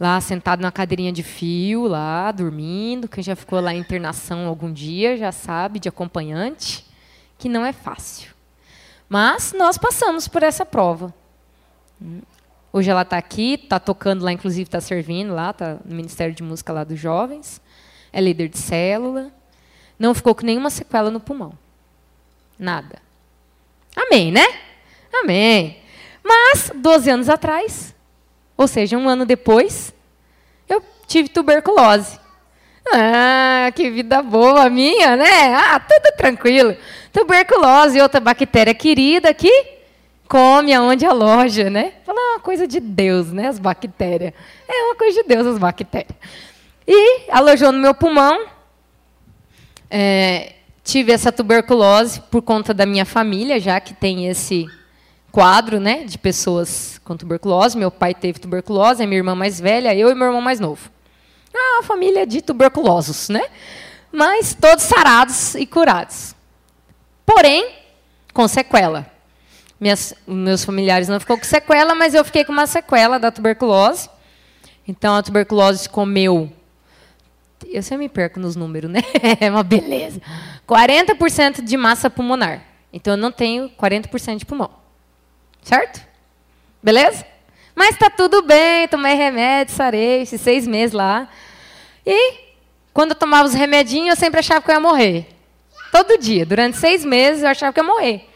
Lá 0.00 0.18
sentado 0.18 0.62
na 0.62 0.72
cadeirinha 0.72 1.12
de 1.12 1.22
fio, 1.22 1.86
lá 1.86 2.32
dormindo. 2.32 3.06
Quem 3.06 3.22
já 3.22 3.36
ficou 3.36 3.60
lá 3.60 3.74
em 3.74 3.80
internação 3.80 4.46
algum 4.46 4.72
dia 4.72 5.14
já 5.18 5.30
sabe, 5.30 5.78
de 5.78 5.90
acompanhante, 5.90 6.86
que 7.36 7.50
não 7.50 7.66
é 7.66 7.72
fácil. 7.72 8.32
Mas 9.10 9.52
nós 9.52 9.76
passamos 9.76 10.26
por 10.26 10.42
essa 10.42 10.64
prova. 10.64 11.12
Hoje 12.72 12.90
ela 12.90 13.02
está 13.02 13.18
aqui, 13.18 13.60
está 13.62 13.78
tocando 13.78 14.24
lá, 14.24 14.32
inclusive 14.32 14.62
está 14.62 14.80
servindo 14.80 15.34
lá, 15.34 15.50
está 15.50 15.76
no 15.84 15.94
Ministério 15.94 16.34
de 16.34 16.42
Música 16.42 16.72
lá 16.72 16.82
dos 16.82 16.98
Jovens. 16.98 17.60
É 18.10 18.22
líder 18.22 18.48
de 18.48 18.56
célula. 18.56 19.30
Não 19.98 20.14
ficou 20.14 20.34
com 20.34 20.46
nenhuma 20.46 20.70
sequela 20.70 21.10
no 21.10 21.20
pulmão. 21.20 21.60
Nada. 22.58 23.00
Amém, 23.96 24.30
né? 24.30 24.46
Amém. 25.12 25.78
Mas, 26.24 26.70
12 26.74 27.10
anos 27.10 27.28
atrás, 27.28 27.94
ou 28.56 28.66
seja, 28.66 28.96
um 28.96 29.08
ano 29.08 29.26
depois, 29.26 29.92
eu 30.68 30.82
tive 31.06 31.28
tuberculose. 31.28 32.20
Ah, 32.92 33.70
que 33.74 33.90
vida 33.90 34.22
boa 34.22 34.68
minha, 34.68 35.16
né? 35.16 35.54
Ah, 35.54 35.80
tudo 35.80 36.16
tranquilo. 36.16 36.76
Tuberculose, 37.12 38.00
outra 38.00 38.20
bactéria 38.20 38.74
querida 38.74 39.32
que 39.32 39.82
come 40.28 40.72
aonde 40.72 41.04
a 41.04 41.12
loja, 41.12 41.68
né? 41.68 41.92
Fala 42.04 42.18
é 42.18 42.30
uma 42.32 42.40
coisa 42.40 42.66
de 42.66 42.80
Deus, 42.80 43.32
né? 43.32 43.48
As 43.48 43.58
bactérias. 43.58 44.32
É 44.66 44.84
uma 44.84 44.96
coisa 44.96 45.22
de 45.22 45.28
Deus 45.28 45.46
as 45.46 45.58
bactérias. 45.58 46.16
E 46.86 47.30
alojou 47.30 47.70
no 47.70 47.78
meu 47.78 47.94
pulmão. 47.94 48.46
É, 49.90 50.54
tive 50.84 51.12
essa 51.12 51.30
tuberculose 51.30 52.20
por 52.30 52.42
conta 52.42 52.74
da 52.74 52.84
minha 52.84 53.04
família, 53.04 53.60
já 53.60 53.80
que 53.80 53.94
tem 53.94 54.28
esse 54.28 54.66
quadro, 55.30 55.80
né, 55.80 56.04
de 56.04 56.18
pessoas 56.18 57.00
com 57.04 57.16
tuberculose. 57.16 57.76
Meu 57.76 57.90
pai 57.90 58.14
teve 58.14 58.38
tuberculose, 58.38 59.02
a 59.02 59.06
minha 59.06 59.18
irmã 59.18 59.34
mais 59.34 59.60
velha, 59.60 59.94
eu 59.94 60.10
e 60.10 60.14
meu 60.14 60.26
irmão 60.26 60.42
mais 60.42 60.60
novo. 60.60 60.90
Ah, 61.54 61.82
família 61.82 62.26
de 62.26 62.40
tuberculosos, 62.40 63.28
né? 63.28 63.42
Mas 64.10 64.54
todos 64.54 64.84
sarados 64.84 65.54
e 65.54 65.66
curados. 65.66 66.34
Porém, 67.24 67.74
com 68.32 68.46
sequela. 68.48 69.06
Minhas, 69.80 70.14
meus 70.26 70.64
familiares 70.64 71.08
não 71.08 71.18
ficou 71.18 71.36
com 71.36 71.44
sequela, 71.44 71.94
mas 71.94 72.14
eu 72.14 72.24
fiquei 72.24 72.44
com 72.44 72.52
uma 72.52 72.66
sequela 72.66 73.18
da 73.18 73.30
tuberculose. 73.30 74.08
Então 74.86 75.14
a 75.14 75.22
tuberculose 75.22 75.88
comeu. 75.88 76.52
Eu 77.68 77.82
sempre 77.82 78.04
me 78.04 78.08
perco 78.08 78.40
nos 78.40 78.56
números, 78.56 78.90
né? 78.90 79.00
É 79.40 79.50
uma 79.50 79.62
beleza. 79.62 80.20
40% 80.68 81.62
de 81.62 81.76
massa 81.76 82.08
pulmonar. 82.08 82.62
Então 82.92 83.14
eu 83.14 83.16
não 83.16 83.32
tenho 83.32 83.70
40% 83.70 84.36
de 84.38 84.44
pulmão. 84.44 84.70
Certo? 85.62 86.00
Beleza? 86.82 87.24
Mas 87.74 87.90
está 87.90 88.10
tudo 88.10 88.42
bem, 88.42 88.86
tomei 88.88 89.14
remédio, 89.14 89.74
sarei, 89.74 90.22
esses 90.22 90.40
seis 90.40 90.66
meses 90.66 90.92
lá. 90.92 91.28
E 92.04 92.34
quando 92.92 93.10
eu 93.10 93.16
tomava 93.16 93.48
os 93.48 93.54
remedinhos, 93.54 94.10
eu 94.10 94.16
sempre 94.16 94.40
achava 94.40 94.60
que 94.60 94.70
eu 94.70 94.74
ia 94.74 94.80
morrer. 94.80 95.26
Todo 95.90 96.18
dia, 96.18 96.44
durante 96.44 96.76
seis 96.76 97.04
meses, 97.04 97.42
eu 97.42 97.48
achava 97.48 97.72
que 97.72 97.80
eu 97.80 97.84
ia 97.84 97.90
morrer. 97.90 98.28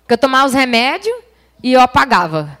Porque 0.00 0.14
eu 0.14 0.18
tomava 0.18 0.46
os 0.46 0.54
remédios 0.54 1.14
e 1.62 1.72
eu 1.72 1.80
apagava. 1.80 2.58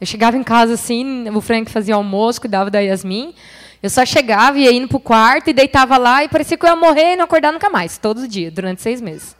Eu 0.00 0.06
chegava 0.06 0.36
em 0.36 0.44
casa 0.44 0.74
assim, 0.74 1.28
o 1.30 1.40
Frank 1.40 1.70
fazia 1.70 1.94
almoço, 1.94 2.40
cuidava 2.40 2.70
da 2.70 2.78
Yasmin. 2.78 3.34
Eu 3.82 3.90
só 3.90 4.04
chegava, 4.04 4.58
ia 4.58 4.72
indo 4.72 4.88
para 4.88 4.96
o 4.96 5.00
quarto 5.00 5.50
e 5.50 5.52
deitava 5.52 5.96
lá 5.96 6.24
e 6.24 6.28
parecia 6.28 6.56
que 6.56 6.64
eu 6.64 6.70
ia 6.70 6.76
morrer 6.76 7.12
e 7.12 7.16
não 7.16 7.24
acordar 7.24 7.52
nunca 7.52 7.70
mais, 7.70 7.96
todo 7.96 8.26
dia, 8.26 8.50
durante 8.50 8.82
seis 8.82 9.00
meses. 9.00 9.36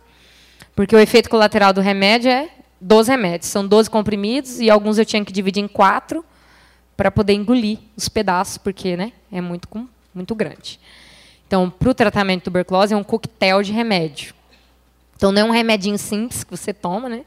Porque 0.76 0.95
o 0.95 0.99
efeito 0.99 1.28
colateral 1.28 1.73
do 1.73 1.80
remédio 1.80 2.30
é 2.30 2.49
12 2.80 3.11
remédios. 3.11 3.50
São 3.50 3.66
12 3.66 3.90
comprimidos 3.90 4.61
e 4.61 4.71
alguns 4.71 4.99
eu 4.99 5.04
tinha 5.04 5.25
que 5.25 5.33
dividir 5.33 5.62
em 5.62 5.68
quatro 5.68 6.25
para 6.97 7.11
poder 7.11 7.33
engolir 7.33 7.78
os 7.97 8.09
pedaços, 8.09 8.59
porque 8.59 8.97
né, 8.97 9.12
é 9.33 9.40
muito, 9.40 9.68
muito 10.14 10.35
grande. 10.35 10.78
Então, 11.47 11.71
para 11.71 11.88
o 11.88 11.95
tratamento 11.95 12.40
de 12.40 12.45
tuberculose, 12.45 12.95
é 12.95 12.97
um 12.97 13.02
coquetel 13.02 13.62
de 13.62 13.73
remédio. 13.73 14.35
Então 15.16 15.33
não 15.33 15.42
é 15.42 15.45
um 15.45 15.50
remedinho 15.50 15.99
simples 15.99 16.45
que 16.45 16.50
você 16.50 16.73
toma, 16.73 17.09
né? 17.09 17.25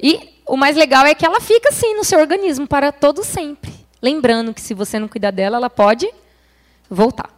E 0.00 0.30
o 0.46 0.56
mais 0.56 0.74
legal 0.74 1.04
é 1.04 1.14
que 1.14 1.26
ela 1.26 1.40
fica 1.40 1.68
assim 1.68 1.94
no 1.94 2.02
seu 2.04 2.18
organismo 2.18 2.66
para 2.66 2.90
todo 2.90 3.22
sempre. 3.22 3.72
Lembrando 4.00 4.54
que 4.54 4.60
se 4.60 4.74
você 4.74 4.98
não 4.98 5.08
cuidar 5.08 5.30
dela, 5.30 5.56
ela 5.56 5.70
pode 5.70 6.08
voltar. 6.88 7.30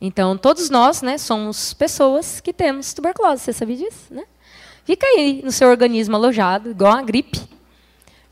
Então 0.00 0.36
todos 0.36 0.70
nós, 0.70 1.02
né, 1.02 1.18
somos 1.18 1.74
pessoas 1.74 2.40
que 2.40 2.52
temos 2.52 2.92
tuberculose. 2.92 3.42
Você 3.42 3.52
sabia 3.52 3.76
disso, 3.76 4.12
né? 4.12 4.24
Fica 4.84 5.06
aí 5.06 5.40
no 5.44 5.52
seu 5.52 5.68
organismo 5.68 6.16
alojado, 6.16 6.70
igual 6.70 6.92
a 6.92 7.02
gripe. 7.02 7.40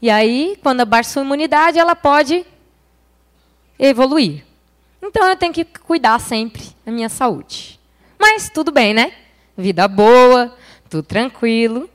E 0.01 0.09
aí, 0.11 0.59
quando 0.63 0.81
abaixa 0.81 1.11
sua 1.11 1.23
imunidade, 1.23 1.79
ela 1.79 1.95
pode 1.95 2.47
evoluir. 3.79 4.45
Então 5.03 5.29
eu 5.29 5.37
tenho 5.37 5.53
que 5.53 5.65
cuidar 5.65 6.19
sempre 6.21 6.63
da 6.85 6.91
minha 6.91 7.09
saúde. 7.09 7.79
Mas 8.19 8.51
tudo 8.51 8.73
bem, 8.73 8.95
né? 8.95 9.13
vida 9.59 9.89
boa, 9.89 10.55
tudo 10.89 11.03
tranquilo. 11.03 11.91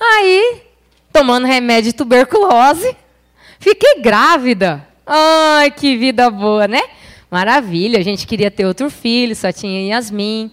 Aí, 0.00 0.62
tomando 1.12 1.46
remédio 1.46 1.90
de 1.90 1.98
tuberculose, 1.98 2.96
fiquei 3.60 4.00
grávida. 4.00 4.84
Ai, 5.06 5.70
que 5.70 5.96
vida 5.96 6.28
boa, 6.28 6.66
né? 6.66 6.82
Maravilha, 7.30 8.00
a 8.00 8.02
gente 8.02 8.26
queria 8.26 8.50
ter 8.50 8.66
outro 8.66 8.90
filho, 8.90 9.36
só 9.36 9.52
tinha 9.52 9.94
Yasmin. 9.94 10.50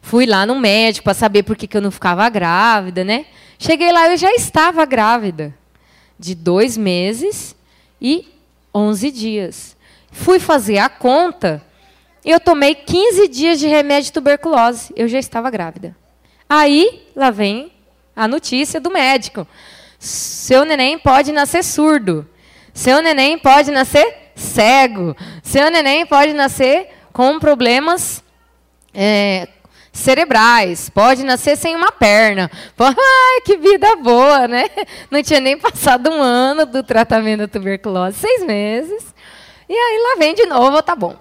Fui 0.00 0.24
lá 0.24 0.46
no 0.46 0.58
médico 0.58 1.04
para 1.04 1.12
saber 1.12 1.42
por 1.42 1.54
que, 1.54 1.66
que 1.66 1.76
eu 1.76 1.82
não 1.82 1.90
ficava 1.90 2.26
grávida, 2.30 3.04
né? 3.04 3.26
Cheguei 3.58 3.92
lá, 3.92 4.08
eu 4.08 4.16
já 4.16 4.32
estava 4.32 4.86
grávida, 4.86 5.54
de 6.18 6.34
dois 6.34 6.78
meses 6.78 7.54
e 8.00 8.26
11 8.74 9.10
dias. 9.10 9.76
Fui 10.10 10.40
fazer 10.40 10.78
a 10.78 10.88
conta, 10.88 11.62
eu 12.24 12.40
tomei 12.40 12.74
15 12.74 13.28
dias 13.28 13.58
de 13.58 13.66
remédio 13.66 14.04
de 14.04 14.12
tuberculose. 14.12 14.92
Eu 14.96 15.08
já 15.08 15.18
estava 15.18 15.50
grávida. 15.50 15.96
Aí, 16.48 17.06
lá 17.14 17.30
vem 17.30 17.72
a 18.14 18.28
notícia 18.28 18.80
do 18.80 18.90
médico. 18.90 19.46
Seu 20.00 20.64
neném 20.64 20.98
pode 20.98 21.30
nascer 21.30 21.62
surdo. 21.62 22.26
Seu 22.72 23.02
neném 23.02 23.38
pode 23.38 23.70
nascer 23.70 24.32
cego. 24.34 25.14
Seu 25.42 25.70
neném 25.70 26.06
pode 26.06 26.32
nascer 26.32 26.88
com 27.12 27.38
problemas 27.38 28.24
é, 28.94 29.46
cerebrais. 29.92 30.88
Pode 30.88 31.22
nascer 31.22 31.54
sem 31.54 31.76
uma 31.76 31.92
perna. 31.92 32.50
Ai, 32.78 33.40
que 33.44 33.58
vida 33.58 33.94
boa, 33.96 34.48
né? 34.48 34.64
Não 35.10 35.22
tinha 35.22 35.38
nem 35.38 35.58
passado 35.58 36.08
um 36.08 36.22
ano 36.22 36.64
do 36.64 36.82
tratamento 36.82 37.40
da 37.40 37.48
tuberculose, 37.48 38.16
seis 38.16 38.42
meses. 38.42 39.14
E 39.68 39.74
aí 39.74 40.02
lá 40.02 40.16
vem 40.18 40.34
de 40.34 40.46
novo, 40.46 40.82
tá 40.82 40.96
bom. 40.96 41.14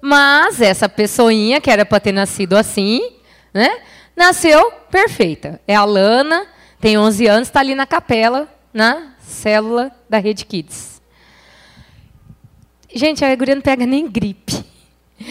Mas 0.00 0.62
essa 0.62 0.88
pessoinha, 0.88 1.60
que 1.60 1.70
era 1.70 1.84
para 1.84 2.00
ter 2.00 2.12
nascido 2.12 2.56
assim, 2.56 3.18
né, 3.52 3.80
nasceu 4.16 4.72
perfeita. 4.90 5.60
É 5.68 5.74
a 5.74 5.84
Lana, 5.84 6.46
tem 6.84 6.98
11 6.98 7.26
anos, 7.26 7.48
está 7.48 7.60
ali 7.60 7.74
na 7.74 7.86
capela, 7.86 8.46
na 8.70 9.14
célula 9.18 9.90
da 10.06 10.18
Rede 10.18 10.44
Kids. 10.44 11.00
Gente, 12.94 13.24
a 13.24 13.34
guria 13.34 13.54
não 13.54 13.62
pega 13.62 13.86
nem 13.86 14.06
gripe. 14.06 14.62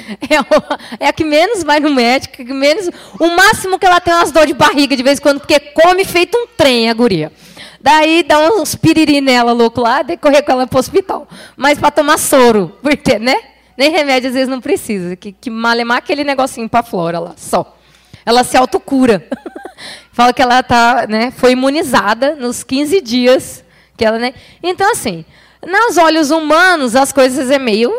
É 0.99 1.05
é 1.05 1.07
a 1.09 1.13
que 1.13 1.23
menos 1.23 1.61
vai 1.61 1.79
no 1.79 1.93
médico, 1.93 2.37
que 2.37 2.43
menos, 2.45 2.89
o 3.19 3.27
máximo 3.27 3.77
que 3.77 3.85
ela 3.85 3.99
tem 3.99 4.11
é 4.11 4.15
umas 4.15 4.31
dores 4.31 4.47
de 4.47 4.55
barriga 4.55 4.97
de 4.97 5.03
vez 5.03 5.19
em 5.19 5.21
quando, 5.21 5.41
porque 5.41 5.59
come 5.59 6.03
feito 6.03 6.35
um 6.35 6.47
trem 6.57 6.89
a 6.89 6.93
guria. 6.93 7.31
Daí 7.79 8.23
dá 8.23 8.49
uns 8.49 8.73
piriri 8.73 9.21
nela 9.21 9.51
louco 9.51 9.79
lá, 9.79 10.01
de 10.01 10.17
correr 10.17 10.41
com 10.41 10.53
ela 10.53 10.65
para 10.65 10.77
o 10.77 10.79
hospital. 10.79 11.27
Mas 11.55 11.77
para 11.77 11.91
tomar 11.91 12.17
soro, 12.17 12.75
porque, 12.81 13.19
né? 13.19 13.35
Nem 13.77 13.91
remédio 13.91 14.29
às 14.29 14.33
vezes 14.33 14.49
não 14.49 14.59
precisa, 14.59 15.15
que, 15.15 15.31
que 15.31 15.51
malemar 15.51 15.99
aquele 15.99 16.23
negocinho 16.23 16.67
para 16.67 16.81
flora 16.81 17.19
lá, 17.19 17.33
só. 17.37 17.77
Ela 18.25 18.43
se 18.43 18.57
autocura. 18.57 19.27
Fala 20.11 20.31
que 20.31 20.41
ela 20.41 20.61
tá, 20.61 21.07
né, 21.07 21.31
foi 21.31 21.53
imunizada 21.53 22.35
nos 22.35 22.63
15 22.63 23.01
dias 23.01 23.63
que 23.97 24.05
ela, 24.05 24.19
né? 24.19 24.33
Então 24.61 24.91
assim, 24.91 25.25
nos 25.65 25.97
olhos 25.97 26.29
humanos 26.29 26.95
as 26.95 27.11
coisas 27.11 27.49
é 27.49 27.57
meio 27.57 27.91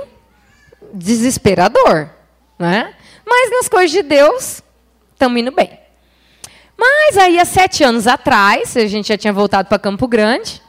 desesperador, 0.93 2.09
né? 2.59 2.95
Mas 3.27 3.51
nas 3.51 3.69
coisas 3.69 3.91
de 3.91 4.03
Deus 4.03 4.63
estamos 5.13 5.41
indo 5.41 5.51
bem. 5.51 5.79
Mas 6.77 7.17
aí 7.17 7.39
há 7.39 7.45
sete 7.45 7.83
anos 7.83 8.07
atrás, 8.07 8.77
a 8.77 8.87
gente 8.87 9.09
já 9.09 9.17
tinha 9.17 9.33
voltado 9.33 9.69
para 9.69 9.79
Campo 9.79 10.07
Grande, 10.07 10.61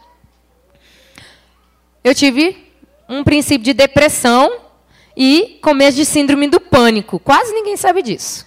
eu 2.04 2.14
tive 2.14 2.72
um 3.10 3.24
princípio 3.24 3.66
de 3.66 3.74
depressão 3.74 4.62
e 5.18 5.60
começo 5.62 5.98
de 5.98 6.06
síndrome 6.06 6.48
do 6.48 6.60
pânico. 6.60 7.20
Quase 7.20 7.52
ninguém 7.54 7.78
sabe 7.78 8.02
disso. 8.02 8.46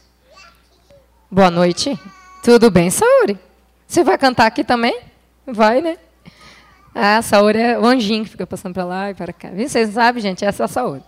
Boa 1.31 1.51
noite. 1.51 2.01
Tudo 2.43 2.71
bem, 2.71 2.89
Saori? 2.89 3.39
Você 3.87 4.03
vai 4.03 4.17
cantar 4.17 4.47
aqui 4.47 4.65
também? 4.65 4.99
Vai, 5.47 5.83
né? 5.83 5.99
Ah, 6.95 7.19
a 7.19 7.23
Saori 7.23 7.59
é 7.59 7.79
o 7.79 7.85
anjinho 7.85 8.25
que 8.25 8.31
fica 8.31 8.47
passando 8.47 8.73
para 8.73 8.85
lá 8.87 9.11
e 9.11 9.15
para 9.15 9.31
cá. 9.31 9.51
Vocês 9.51 9.91
sabem, 9.91 10.23
gente, 10.23 10.43
essa 10.43 10.63
é 10.63 10.65
a 10.65 10.69
Saori. 10.69 11.03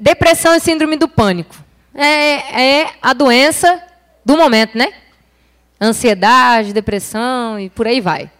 Depressão 0.00 0.54
e 0.54 0.60
síndrome 0.60 0.96
do 0.96 1.06
pânico. 1.06 1.54
É, 1.94 2.80
é 2.80 2.94
a 3.02 3.12
doença 3.12 3.82
do 4.24 4.38
momento, 4.38 4.78
né? 4.78 4.94
Ansiedade, 5.78 6.72
depressão 6.72 7.60
e 7.60 7.68
por 7.68 7.86
aí 7.86 8.00
vai. 8.00 8.30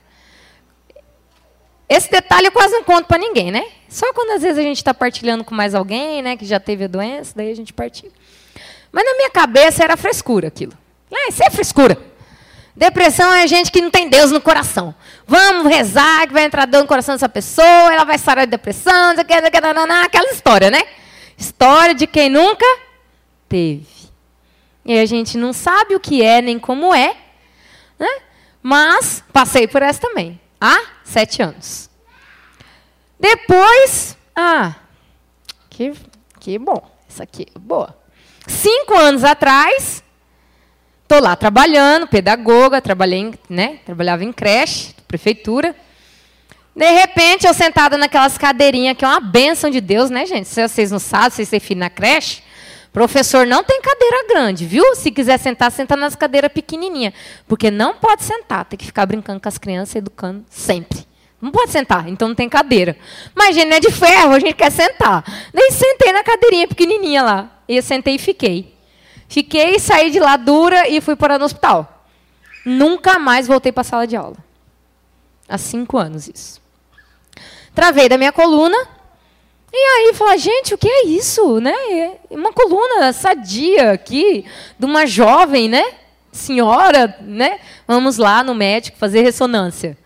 Esse 1.87 2.11
detalhe 2.11 2.47
eu 2.47 2.53
quase 2.53 2.73
não 2.73 2.85
conto 2.85 3.05
para 3.05 3.19
ninguém, 3.19 3.51
né? 3.51 3.67
Só 3.87 4.15
quando 4.15 4.31
às 4.31 4.41
vezes 4.41 4.57
a 4.57 4.63
gente 4.63 4.79
está 4.79 4.95
partilhando 4.95 5.45
com 5.45 5.55
mais 5.55 5.75
alguém, 5.75 6.23
né, 6.23 6.39
que 6.39 6.47
já 6.47 6.59
teve 6.59 6.85
a 6.85 6.89
doença, 6.89 7.35
daí 7.37 7.51
a 7.51 7.55
gente 7.55 7.75
partilha. 7.75 8.13
Mas 8.97 9.05
na 9.05 9.15
minha 9.15 9.29
cabeça 9.29 9.85
era 9.85 9.95
frescura 9.95 10.49
aquilo. 10.49 10.73
Ah, 11.13 11.29
isso 11.29 11.43
é 11.43 11.51
frescura. 11.51 11.99
Depressão 12.75 13.31
é 13.35 13.47
gente 13.47 13.71
que 13.71 13.83
não 13.83 13.91
tem 13.91 14.09
Deus 14.09 14.33
no 14.33 14.41
coração. 14.41 14.95
Vamos 15.27 15.71
rezar 15.71 16.27
que 16.27 16.33
vai 16.33 16.45
entrar 16.45 16.65
Deus 16.65 16.85
no 16.85 16.89
coração 16.89 17.15
dessa 17.15 17.29
pessoa, 17.29 17.93
ela 17.93 18.05
vai 18.05 18.17
sarar 18.17 18.47
de 18.47 18.53
depressão, 18.53 19.15
aquela 19.19 20.33
história, 20.33 20.71
né? 20.71 20.83
História 21.37 21.95
de 21.95 22.07
quem 22.07 22.31
nunca 22.31 22.65
teve. 23.47 23.87
E 24.83 24.99
a 24.99 25.05
gente 25.05 25.37
não 25.37 25.53
sabe 25.53 25.95
o 25.95 26.01
que 26.01 26.23
é 26.23 26.41
nem 26.41 26.59
como 26.59 26.95
é, 26.95 27.15
né? 27.99 28.09
mas 28.63 29.23
passei 29.31 29.69
por 29.69 29.83
essa 29.83 30.01
também, 30.01 30.41
há 30.59 30.81
sete 31.05 31.43
anos. 31.43 31.91
Depois, 33.21 34.17
ah, 34.35 34.75
que, 35.69 35.93
que 36.41 36.59
bom, 36.59 36.91
isso 37.07 37.23
aqui 37.23 37.47
é 37.55 37.59
boa. 37.59 38.06
Cinco 38.47 38.95
anos 38.95 39.25
atrás, 39.25 40.03
estou 41.03 41.21
lá 41.21 41.35
trabalhando, 41.35 42.07
pedagoga, 42.07 42.81
trabalhei, 42.81 43.35
né, 43.49 43.79
trabalhava 43.85 44.25
em 44.25 44.33
creche, 44.33 44.95
prefeitura. 45.09 45.75
De 46.75 46.91
repente, 46.91 47.47
eu 47.47 47.55
sentada 47.55 47.97
naquelas 47.97 48.37
cadeirinhas, 48.37 48.97
que 48.97 49.05
é 49.05 49.09
uma 49.09 49.19
bênção 49.21 49.71
de 49.71 49.81
Deus, 49.81 50.11
né, 50.11 50.27
gente? 50.27 50.47
Se 50.47 50.67
vocês 50.67 50.91
não 50.91 50.99
sabem, 50.99 51.31
vocês 51.31 51.63
filho 51.63 51.81
na 51.81 51.89
creche, 51.89 52.43
professor 52.93 53.47
não 53.47 53.65
tem 53.65 53.81
cadeira 53.81 54.29
grande, 54.29 54.67
viu? 54.67 54.95
Se 54.95 55.11
quiser 55.11 55.39
sentar, 55.39 55.73
senta 55.73 55.97
nas 55.97 56.15
cadeiras 56.15 56.53
pequenininhas. 56.53 57.15
Porque 57.49 57.71
não 57.71 57.95
pode 57.95 58.25
sentar, 58.25 58.67
tem 58.67 58.79
que 58.79 58.85
ficar 58.85 59.07
brincando 59.07 59.41
com 59.41 59.49
as 59.49 59.57
crianças, 59.57 59.97
educando 59.97 60.45
sempre. 60.51 61.07
Não 61.41 61.51
pode 61.51 61.71
sentar, 61.71 62.09
então 62.09 62.29
não 62.29 62.35
tem 62.35 62.49
cadeira. 62.49 62.97
Mas, 63.35 63.55
gente, 63.55 63.69
não 63.69 63.77
é 63.77 63.81
de 63.81 63.91
ferro, 63.91 64.35
a 64.35 64.39
gente 64.39 64.55
quer 64.55 64.71
sentar. 64.71 65.25
Nem 65.55 65.71
sentei 65.71 66.13
na 66.13 66.23
cadeirinha 66.23 66.69
pequenininha 66.69 67.23
lá. 67.23 67.56
E 67.69 67.77
eu 67.77 67.83
sentei 67.83 68.15
e 68.15 68.19
fiquei. 68.19 68.75
Fiquei, 69.29 69.79
saí 69.79 70.11
de 70.11 70.21
lá 70.21 70.37
dura 70.37 70.89
e 70.89 71.01
fui 71.01 71.17
parar 71.17 71.39
no 71.39 71.45
hospital. 71.45 72.05
Nunca 72.65 73.19
mais 73.19 73.47
voltei 73.47 73.73
para 73.73 73.81
a 73.81 73.85
sala 73.85 74.07
de 74.07 74.17
aula. 74.17 74.37
Há 75.49 75.59
cinco 75.59 75.99
anos 75.99 76.29
isso. 76.29 76.61
Travei 77.75 78.09
da 78.09 78.19
minha 78.19 78.33
coluna. 78.33 78.77
E 79.73 79.77
aí 79.77 80.15
falei, 80.15 80.39
gente, 80.39 80.75
o 80.75 80.79
que 80.79 80.89
é 80.89 81.07
isso? 81.07 81.61
Né? 81.61 81.75
Uma 82.31 82.53
coluna 82.53 83.13
sadia 83.13 83.93
aqui, 83.93 84.45
de 84.79 84.87
uma 84.87 85.07
jovem, 85.07 85.69
né? 85.69 85.85
Senhora, 86.33 87.17
né? 87.21 87.61
Vamos 87.87 88.17
lá 88.17 88.43
no 88.43 88.55
médico 88.55 88.97
fazer 88.99 89.21
ressonância. 89.23 89.97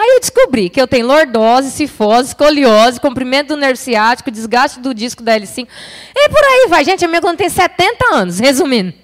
Aí 0.00 0.08
eu 0.14 0.20
descobri 0.20 0.70
que 0.70 0.80
eu 0.80 0.88
tenho 0.88 1.06
lordose, 1.06 1.70
cifose, 1.70 2.28
escoliose, 2.28 2.98
comprimento 2.98 3.48
do 3.48 3.56
nervo 3.58 3.76
ciático, 3.76 4.30
desgaste 4.30 4.80
do 4.80 4.94
disco 4.94 5.22
da 5.22 5.38
L5. 5.38 5.68
E 6.16 6.28
por 6.30 6.42
aí 6.42 6.66
vai. 6.70 6.82
Gente, 6.82 7.04
a 7.04 7.08
minha 7.08 7.20
coluna 7.20 7.36
tem 7.36 7.50
70 7.50 8.14
anos, 8.14 8.38
resumindo. 8.38 8.94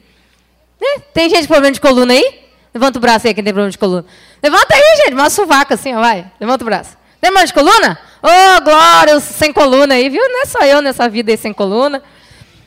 Né? 0.80 1.02
Tem 1.12 1.28
gente 1.28 1.42
com 1.42 1.52
problema 1.52 1.72
de 1.74 1.82
coluna 1.82 2.14
aí? 2.14 2.40
Levanta 2.72 2.98
o 2.98 3.00
braço 3.00 3.26
aí, 3.26 3.34
quem 3.34 3.44
tem 3.44 3.52
problema 3.52 3.70
de 3.70 3.76
coluna. 3.76 4.06
Levanta 4.42 4.74
aí, 4.74 4.96
gente. 5.04 5.12
Uma 5.12 5.28
suvaca 5.28 5.74
assim, 5.74 5.94
ó, 5.94 6.00
vai. 6.00 6.32
Levanta 6.40 6.64
o 6.64 6.66
braço. 6.66 6.96
Tem 7.20 7.30
problema 7.30 7.46
de 7.46 7.52
coluna? 7.52 7.98
Ô, 8.22 8.28
oh, 8.28 8.60
glória, 8.62 9.20
sem 9.20 9.52
coluna 9.52 9.92
aí, 9.92 10.08
viu? 10.08 10.26
Não 10.26 10.44
é 10.44 10.46
só 10.46 10.60
eu 10.60 10.80
nessa 10.80 11.10
vida 11.10 11.30
aí 11.30 11.36
sem 11.36 11.52
coluna. 11.52 12.02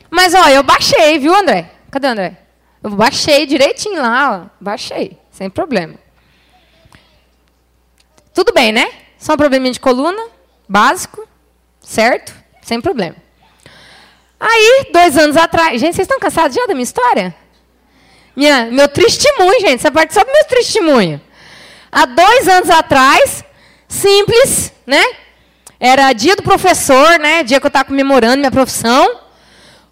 Mas, 0.08 0.36
ó, 0.36 0.47
eu 0.49 0.62
baixei, 0.62 1.17
viu, 1.17 1.34
André? 1.34 1.71
Cadê 1.89 2.06
o 2.06 2.12
André? 2.12 2.38
Eu 2.84 2.91
baixei 2.91 3.47
direitinho 3.47 3.99
lá, 3.99 4.43
ó. 4.43 4.49
Baixei, 4.62 5.17
sem 5.32 5.49
problema. 5.49 5.95
Tudo 8.33 8.53
bem, 8.53 8.71
né? 8.71 8.89
Só 9.17 9.33
um 9.33 9.37
probleminha 9.37 9.73
de 9.73 9.79
coluna, 9.79 10.21
básico, 10.67 11.27
certo? 11.81 12.33
Sem 12.61 12.79
problema. 12.79 13.15
Aí, 14.39 14.89
dois 14.93 15.17
anos 15.17 15.35
atrás. 15.35 15.79
Gente, 15.79 15.95
vocês 15.95 16.05
estão 16.05 16.19
cansados 16.19 16.55
já 16.55 16.65
da 16.65 16.73
minha 16.73 16.83
história? 16.83 17.35
Minha, 18.35 18.65
meu 18.71 18.87
testemunho, 18.87 19.59
gente. 19.59 19.75
Essa 19.75 19.91
parte 19.91 20.13
só 20.13 20.23
do 20.23 20.31
meu 20.31 20.45
testemunho. 20.45 21.19
Há 21.91 22.05
dois 22.05 22.47
anos 22.47 22.69
atrás, 22.69 23.43
simples, 23.87 24.71
né? 24.85 25.03
Era 25.79 26.13
dia 26.13 26.35
do 26.35 26.43
professor, 26.43 27.19
né? 27.19 27.43
Dia 27.43 27.59
que 27.59 27.65
eu 27.65 27.69
estava 27.69 27.85
comemorando 27.85 28.37
minha 28.37 28.51
profissão. 28.51 29.19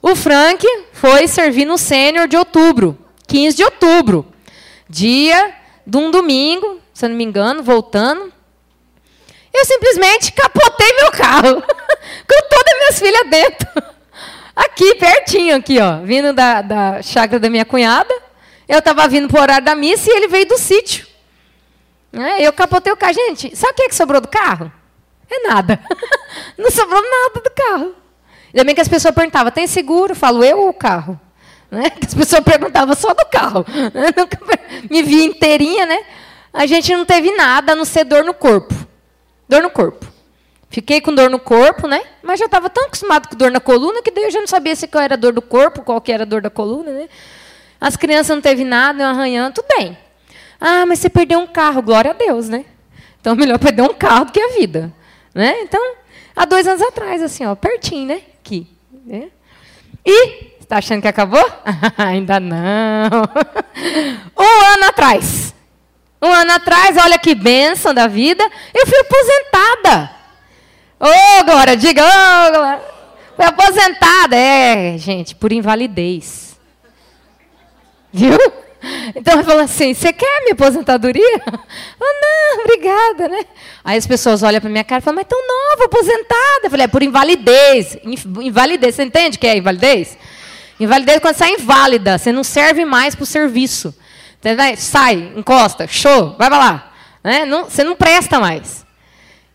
O 0.02 0.16
Frank 0.16 0.66
foi 0.94 1.28
servir 1.28 1.66
no 1.66 1.78
sênior 1.78 2.28
de 2.28 2.38
outubro, 2.38 2.98
15 3.28 3.58
de 3.58 3.64
outubro. 3.64 4.26
Dia 4.88 5.54
de 5.86 5.98
um 5.98 6.12
domingo, 6.12 6.80
se 6.98 7.06
eu 7.06 7.10
não 7.10 7.16
me 7.16 7.24
engano, 7.24 7.62
voltando. 7.62 8.34
Eu 9.54 9.66
simplesmente 9.66 10.32
capotei 10.32 10.94
meu 10.94 11.12
carro, 11.12 11.62
com 11.62 12.50
todas 12.50 12.74
as 12.74 12.80
minhas 12.80 13.00
filhas 13.00 13.30
dentro. 13.30 13.84
Aqui, 14.56 14.96
pertinho, 14.96 15.56
aqui, 15.56 15.80
ó, 15.80 16.00
vindo 16.00 16.34
da, 16.34 16.64
da 16.64 17.02
chácara 17.04 17.40
da 17.40 17.52
minha 17.52 17.64
cunhada. 17.64 18.12
Eu 18.68 18.80
estava 18.80 19.08
vindo 19.08 19.28
para 19.28 19.40
o 19.40 19.42
horário 19.44 19.64
da 19.64 19.76
missa 19.76 20.10
e 20.10 20.16
ele 20.16 20.28
veio 20.28 20.48
do 20.48 20.58
sítio. 20.58 21.06
É, 22.14 22.42
eu 22.42 22.52
capotei 22.52 22.92
o 22.92 22.98
carro. 22.98 23.14
Gente, 23.14 23.56
sabe 23.56 23.74
o 23.74 23.76
que, 23.76 23.84
é 23.84 23.90
que 23.90 23.96
sobrou 23.96 24.20
do 24.20 24.28
carro? 24.28 24.72
É 25.30 25.48
nada. 25.48 25.80
Não 26.58 26.72
sobrou 26.72 27.00
nada 27.00 27.42
do 27.42 27.52
carro. 27.52 27.96
Ainda 28.48 28.64
bem 28.64 28.74
que 28.74 28.82
as 28.82 28.88
pessoas 28.88 29.14
perguntavam, 29.14 29.52
tem 29.52 29.68
seguro? 29.68 30.16
Falo, 30.16 30.44
eu 30.44 30.62
ou 30.62 30.70
o 30.70 30.74
carro? 30.74 31.20
Né? 31.70 31.92
As 32.04 32.16
pessoas 32.16 32.44
perguntavam 32.44 32.96
só 32.96 33.14
do 33.14 33.26
carro. 33.28 33.64
Eu 33.94 34.24
nunca 34.24 34.40
me 34.90 35.04
vi 35.04 35.26
inteirinha, 35.26 35.86
né? 35.86 36.04
A 36.54 36.66
gente 36.66 36.92
não 36.96 37.06
teve 37.06 37.32
nada 37.36 37.74
a 37.74 37.76
não 37.76 37.86
ser 37.86 38.04
dor 38.04 38.24
no 38.24 38.34
corpo. 38.34 38.74
Dor 39.48 39.62
no 39.62 39.70
corpo. 39.70 40.06
Fiquei 40.70 41.00
com 41.00 41.14
dor 41.14 41.30
no 41.30 41.40
corpo, 41.40 41.88
né? 41.88 42.02
Mas 42.22 42.40
já 42.40 42.46
estava 42.46 42.70
tão 42.70 42.86
acostumado 42.86 43.30
com 43.30 43.36
dor 43.36 43.52
na 43.52 43.60
coluna 43.60 44.02
que 44.02 44.12
daí 44.12 44.26
eu 44.26 44.32
já 44.32 44.40
não 44.40 44.48
sabia 44.48 44.76
se 44.76 44.88
qual 44.88 45.04
era 45.04 45.16
dor 45.16 45.32
do 45.32 45.42
corpo, 45.42 45.82
qual 45.82 46.02
que 46.02 46.12
era 46.12 46.26
dor 46.26 46.42
da 46.42 46.50
coluna, 46.50 46.92
né? 46.92 47.10
As 47.80 47.96
crianças 47.96 48.36
não 48.36 48.42
teve 48.42 48.64
nada, 48.64 49.04
eu 49.04 49.08
arranhando, 49.08 49.56
tudo 49.56 49.68
bem. 49.78 49.98
Ah, 50.60 50.86
mas 50.86 51.00
você 51.00 51.10
perdeu 51.10 51.40
um 51.40 51.48
carro, 51.48 51.82
glória 51.82 52.12
a 52.12 52.14
Deus, 52.14 52.50
né? 52.50 52.66
Então 53.22 53.36
melhor 53.38 53.60
perder 53.60 53.84
um 53.84 53.94
carro 53.94 54.26
do 54.26 54.32
que 54.32 54.42
a 54.42 54.54
vida, 54.54 54.92
né? 55.34 55.62
Então, 55.62 55.96
há 56.36 56.46
dois 56.46 56.68
anos 56.68 56.82
atrás, 56.82 57.22
assim, 57.22 57.46
ó, 57.46 57.56
pertinho, 57.56 58.08
né? 58.08 58.22
Aqui, 58.40 58.68
né? 59.06 59.30
E 60.06 60.58
está 60.60 60.78
achando 60.78 61.02
que 61.02 61.08
acabou? 61.08 61.44
Ainda 61.98 62.40
não. 62.40 62.58
um 64.38 64.74
ano 64.74 64.84
atrás, 64.86 65.54
um 66.22 66.32
ano 66.32 66.52
atrás, 66.54 66.98
olha 66.98 67.18
que 67.18 67.36
bênção 67.36 67.94
da 67.94 68.08
vida, 68.08 68.44
eu 68.74 68.86
fui 68.88 69.00
aposentada. 69.00 70.12
Ô, 71.00 71.06
oh, 71.06 71.44
Glória, 71.44 71.78
diga, 71.78 72.04
ô, 72.04 72.08
oh, 72.08 72.52
Glória. 72.52 72.98
Fui 73.36 73.46
aposentada. 73.46 74.36
É, 74.36 74.98
gente, 74.98 75.36
por 75.36 75.52
invalidez. 75.52 76.58
Viu? 78.12 78.38
Então 79.16 79.36
ele 79.36 79.44
falou 79.44 79.64
assim: 79.64 79.94
Você 79.94 80.14
quer 80.14 80.42
minha 80.42 80.54
aposentadoria? 80.54 81.42
Oh, 82.00 82.14
não, 82.22 82.64
obrigada, 82.64 83.28
né? 83.28 83.46
Aí 83.84 83.98
as 83.98 84.06
pessoas 84.06 84.44
olham 84.44 84.62
para 84.62 84.70
minha 84.70 84.84
cara 84.84 85.02
e 85.02 85.04
falam: 85.04 85.16
Mas 85.16 85.28
tão 85.28 85.40
nova, 85.46 85.86
aposentada. 85.86 86.62
Eu 86.64 86.70
falei: 86.70 86.86
É 86.86 86.88
por 86.88 87.04
invalidez. 87.04 87.98
Invalidez, 88.04 88.96
você 88.96 89.04
entende 89.04 89.38
o 89.38 89.40
que 89.40 89.48
é 89.48 89.58
invalidez? 89.58 90.18
Invalidez 90.80 91.18
é 91.18 91.20
quando 91.20 91.36
você 91.36 91.46
é 91.46 91.54
inválida, 91.54 92.18
você 92.18 92.32
não 92.32 92.44
serve 92.44 92.86
mais 92.86 93.16
para 93.16 93.24
o 93.24 93.26
serviço. 93.26 93.94
Sai, 94.78 95.34
encosta, 95.36 95.88
show, 95.88 96.36
vai 96.38 96.50
para 96.50 96.58
lá. 96.58 96.94
Né? 97.24 97.46
Não, 97.46 97.66
você 97.66 97.84
não 97.84 97.96
presta 97.96 98.40
mais. 98.40 98.86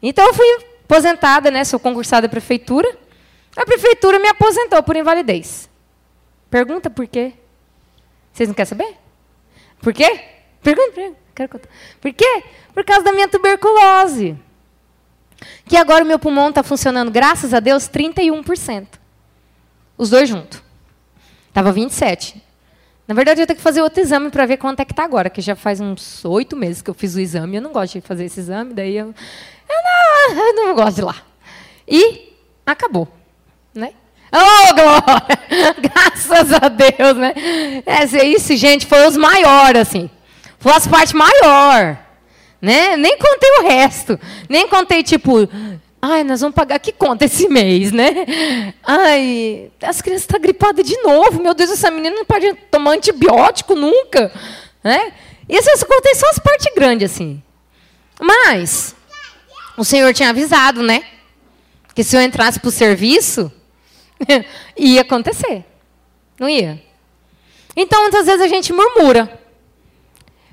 Então 0.02 0.26
eu 0.26 0.34
fui 0.34 0.46
aposentada, 0.84 1.50
né? 1.50 1.64
Sou 1.64 1.78
concursada 1.78 2.26
da 2.26 2.30
prefeitura. 2.30 2.96
A 3.56 3.64
prefeitura 3.64 4.18
me 4.18 4.28
aposentou 4.28 4.82
por 4.82 4.96
invalidez. 4.96 5.68
Pergunta 6.50 6.90
por 6.90 7.06
quê? 7.06 7.32
Vocês 8.32 8.48
não 8.48 8.54
querem 8.54 8.68
saber? 8.68 8.96
Por 9.80 9.92
quê? 9.92 10.20
Pergunta, 10.62 10.92
pergunta. 10.92 11.18
Quero 11.34 11.48
contar. 11.48 11.68
Por 12.00 12.12
quê? 12.12 12.44
Por 12.74 12.84
causa 12.84 13.04
da 13.04 13.12
minha 13.12 13.28
tuberculose. 13.28 14.36
Que 15.66 15.76
agora 15.76 16.04
o 16.04 16.06
meu 16.06 16.18
pulmão 16.18 16.50
está 16.50 16.62
funcionando, 16.62 17.10
graças 17.10 17.54
a 17.54 17.60
Deus, 17.60 17.88
31%. 17.88 18.86
Os 19.96 20.10
dois 20.10 20.28
juntos. 20.28 20.62
Estava 21.48 21.72
27%. 21.72 22.40
Na 23.12 23.14
verdade, 23.14 23.42
eu 23.42 23.46
tenho 23.46 23.58
que 23.58 23.62
fazer 23.62 23.82
outro 23.82 24.00
exame 24.00 24.30
para 24.30 24.46
ver 24.46 24.56
quanto 24.56 24.80
é 24.80 24.86
que 24.86 24.92
está 24.94 25.04
agora, 25.04 25.28
que 25.28 25.42
já 25.42 25.54
faz 25.54 25.82
uns 25.82 26.24
oito 26.24 26.56
meses 26.56 26.80
que 26.80 26.88
eu 26.88 26.94
fiz 26.94 27.14
o 27.14 27.20
exame. 27.20 27.56
Eu 27.56 27.60
não 27.60 27.70
gosto 27.70 27.92
de 27.92 28.00
fazer 28.00 28.24
esse 28.24 28.40
exame, 28.40 28.72
daí 28.72 28.96
eu, 28.96 29.14
eu, 29.68 30.34
não, 30.34 30.46
eu 30.46 30.54
não 30.54 30.74
gosto 30.74 30.96
de 30.96 31.02
lá. 31.02 31.16
E 31.86 32.32
acabou. 32.64 33.06
Né? 33.74 33.92
Oh, 34.32 34.74
glória! 34.74 35.38
Graças 35.78 36.54
a 36.54 36.68
Deus, 36.68 37.18
né? 37.18 37.34
É, 37.84 38.24
isso, 38.24 38.56
gente, 38.56 38.86
foi 38.86 39.06
os 39.06 39.18
maiores, 39.18 39.82
assim. 39.82 40.08
Foi 40.58 40.72
as 40.72 40.88
partes 40.88 41.12
maior. 41.12 41.98
Né? 42.62 42.96
Nem 42.96 43.18
contei 43.18 43.50
o 43.58 43.68
resto. 43.68 44.18
Nem 44.48 44.66
contei, 44.68 45.02
tipo, 45.02 45.46
ai, 46.04 46.24
nós 46.24 46.40
vamos 46.40 46.56
pagar 46.56 46.80
que 46.80 46.90
conta 46.90 47.26
esse 47.26 47.48
mês, 47.48 47.92
né? 47.92 48.74
Ai, 48.82 49.70
as 49.80 50.02
crianças 50.02 50.22
estão 50.22 50.40
tá 50.40 50.42
gripadas 50.42 50.84
de 50.84 50.96
novo. 51.00 51.40
Meu 51.40 51.54
Deus, 51.54 51.70
essa 51.70 51.92
menina 51.92 52.16
não 52.16 52.24
pode 52.24 52.52
tomar 52.72 52.90
antibiótico 52.90 53.76
nunca. 53.76 54.32
Né? 54.82 55.12
E 55.48 55.56
essas 55.56 55.84
contei 55.84 56.12
só 56.16 56.28
as 56.30 56.40
partes 56.40 56.74
grandes, 56.74 57.12
assim. 57.12 57.40
Mas, 58.20 58.96
o 59.76 59.84
Senhor 59.84 60.12
tinha 60.12 60.30
avisado, 60.30 60.82
né? 60.82 61.04
Que 61.94 62.02
se 62.02 62.16
eu 62.16 62.20
entrasse 62.20 62.58
para 62.58 62.68
o 62.68 62.72
serviço, 62.72 63.52
ia 64.76 65.02
acontecer. 65.02 65.64
Não 66.36 66.48
ia? 66.48 66.82
Então, 67.76 68.02
muitas 68.02 68.26
vezes 68.26 68.40
a 68.40 68.48
gente 68.48 68.72
murmura. 68.72 69.40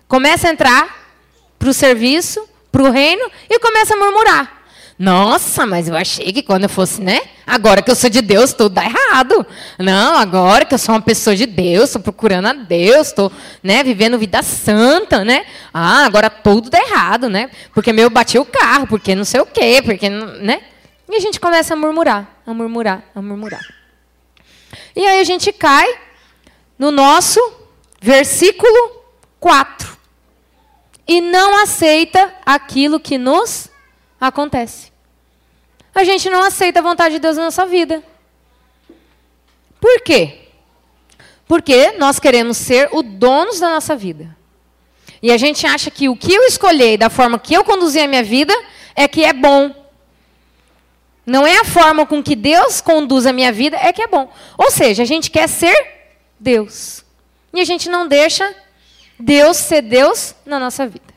Começa 0.08 0.48
a 0.48 0.52
entrar 0.52 1.12
para 1.58 1.70
o 1.70 1.74
serviço, 1.74 2.48
para 2.72 2.84
o 2.84 2.92
reino, 2.92 3.32
e 3.50 3.58
começa 3.58 3.96
a 3.96 3.98
murmurar. 3.98 4.59
Nossa, 5.00 5.66
mas 5.66 5.88
eu 5.88 5.96
achei 5.96 6.34
que 6.34 6.44
quando 6.44 6.64
eu 6.64 6.70
fosse, 6.70 7.02
né? 7.02 7.22
Agora 7.48 7.82
que 7.82 7.90
eu 7.90 7.96
sou 7.96 8.10
de 8.10 8.22
Deus, 8.22 8.52
tudo 8.52 8.76
dá 8.76 8.84
errado. 8.84 9.48
Não, 9.78 10.18
agora 10.18 10.66
que 10.66 10.74
eu 10.74 10.78
sou 10.78 10.94
uma 10.94 11.00
pessoa 11.00 11.38
de 11.38 11.46
Deus, 11.46 11.86
estou 11.86 12.02
procurando 12.02 12.48
a 12.48 12.54
Deus, 12.54 13.08
estou 13.08 13.32
né, 13.64 13.82
vivendo 13.82 14.20
vida 14.20 14.44
santa, 14.44 15.24
né? 15.24 15.46
Ah, 15.74 16.04
agora 16.04 16.30
tudo 16.30 16.70
dá 16.70 16.78
errado, 16.82 17.30
né? 17.30 17.50
Porque 17.74 17.94
meu 17.94 18.10
bati 18.10 18.38
o 18.38 18.44
carro, 18.44 18.88
porque 18.88 19.16
não 19.16 19.24
sei 19.24 19.40
o 19.40 19.46
quê, 19.46 19.82
porque, 19.82 20.10
né? 20.10 20.64
E 21.08 21.16
a 21.16 21.20
gente 21.22 21.40
começa 21.40 21.76
a 21.76 21.78
murmurar, 21.78 22.42
a 22.46 22.54
murmurar, 22.54 23.02
a 23.16 23.22
murmurar. 23.22 23.62
E 24.94 25.06
aí 25.06 25.22
a 25.22 25.24
gente 25.24 25.54
cai 25.54 25.88
no 26.78 26.92
nosso 26.92 27.40
versículo 28.02 29.02
4. 29.40 29.98
E 31.08 31.22
não 31.22 31.64
aceita 31.64 32.34
aquilo 32.46 33.00
que 33.00 33.18
nos 33.18 33.69
acontece. 34.20 34.92
A 35.94 36.04
gente 36.04 36.30
não 36.30 36.44
aceita 36.44 36.80
a 36.80 36.84
vontade 36.84 37.16
de 37.16 37.20
Deus 37.20 37.38
na 37.38 37.46
nossa 37.46 37.66
vida. 37.66 38.04
Por 39.80 40.02
quê? 40.02 40.50
Porque 41.48 41.94
nós 41.94 42.20
queremos 42.20 42.58
ser 42.58 42.90
o 42.92 43.02
donos 43.02 43.60
da 43.60 43.70
nossa 43.70 43.96
vida. 43.96 44.38
E 45.22 45.32
a 45.32 45.38
gente 45.38 45.66
acha 45.66 45.90
que 45.92 46.08
o 46.08 46.16
que 46.16 46.34
eu 46.34 46.44
escolher 46.44 46.98
da 46.98 47.10
forma 47.10 47.40
que 47.40 47.54
eu 47.54 47.64
conduzir 47.64 48.04
a 48.04 48.08
minha 48.08 48.24
vida 48.24 48.54
é 48.96 49.08
que 49.08 49.24
é 49.24 49.34
bom. 49.34 49.74
Não 51.26 51.46
é 51.46 51.60
a 51.60 51.66
forma 51.66 52.06
com 52.06 52.24
que 52.24 52.36
Deus 52.36 52.82
conduz 52.82 53.26
a 53.26 53.34
minha 53.34 53.52
vida 53.52 53.78
é 53.78 53.94
que 53.94 54.02
é 54.02 54.08
bom. 54.08 54.32
Ou 54.58 54.72
seja, 54.72 55.04
a 55.04 55.06
gente 55.06 55.30
quer 55.30 55.48
ser 55.48 55.76
Deus. 56.40 57.04
E 57.54 57.60
a 57.60 57.66
gente 57.66 57.90
não 57.90 58.08
deixa 58.08 58.56
Deus 59.20 59.58
ser 59.58 59.82
Deus 59.82 60.34
na 60.46 60.60
nossa 60.60 60.88
vida. 60.88 61.09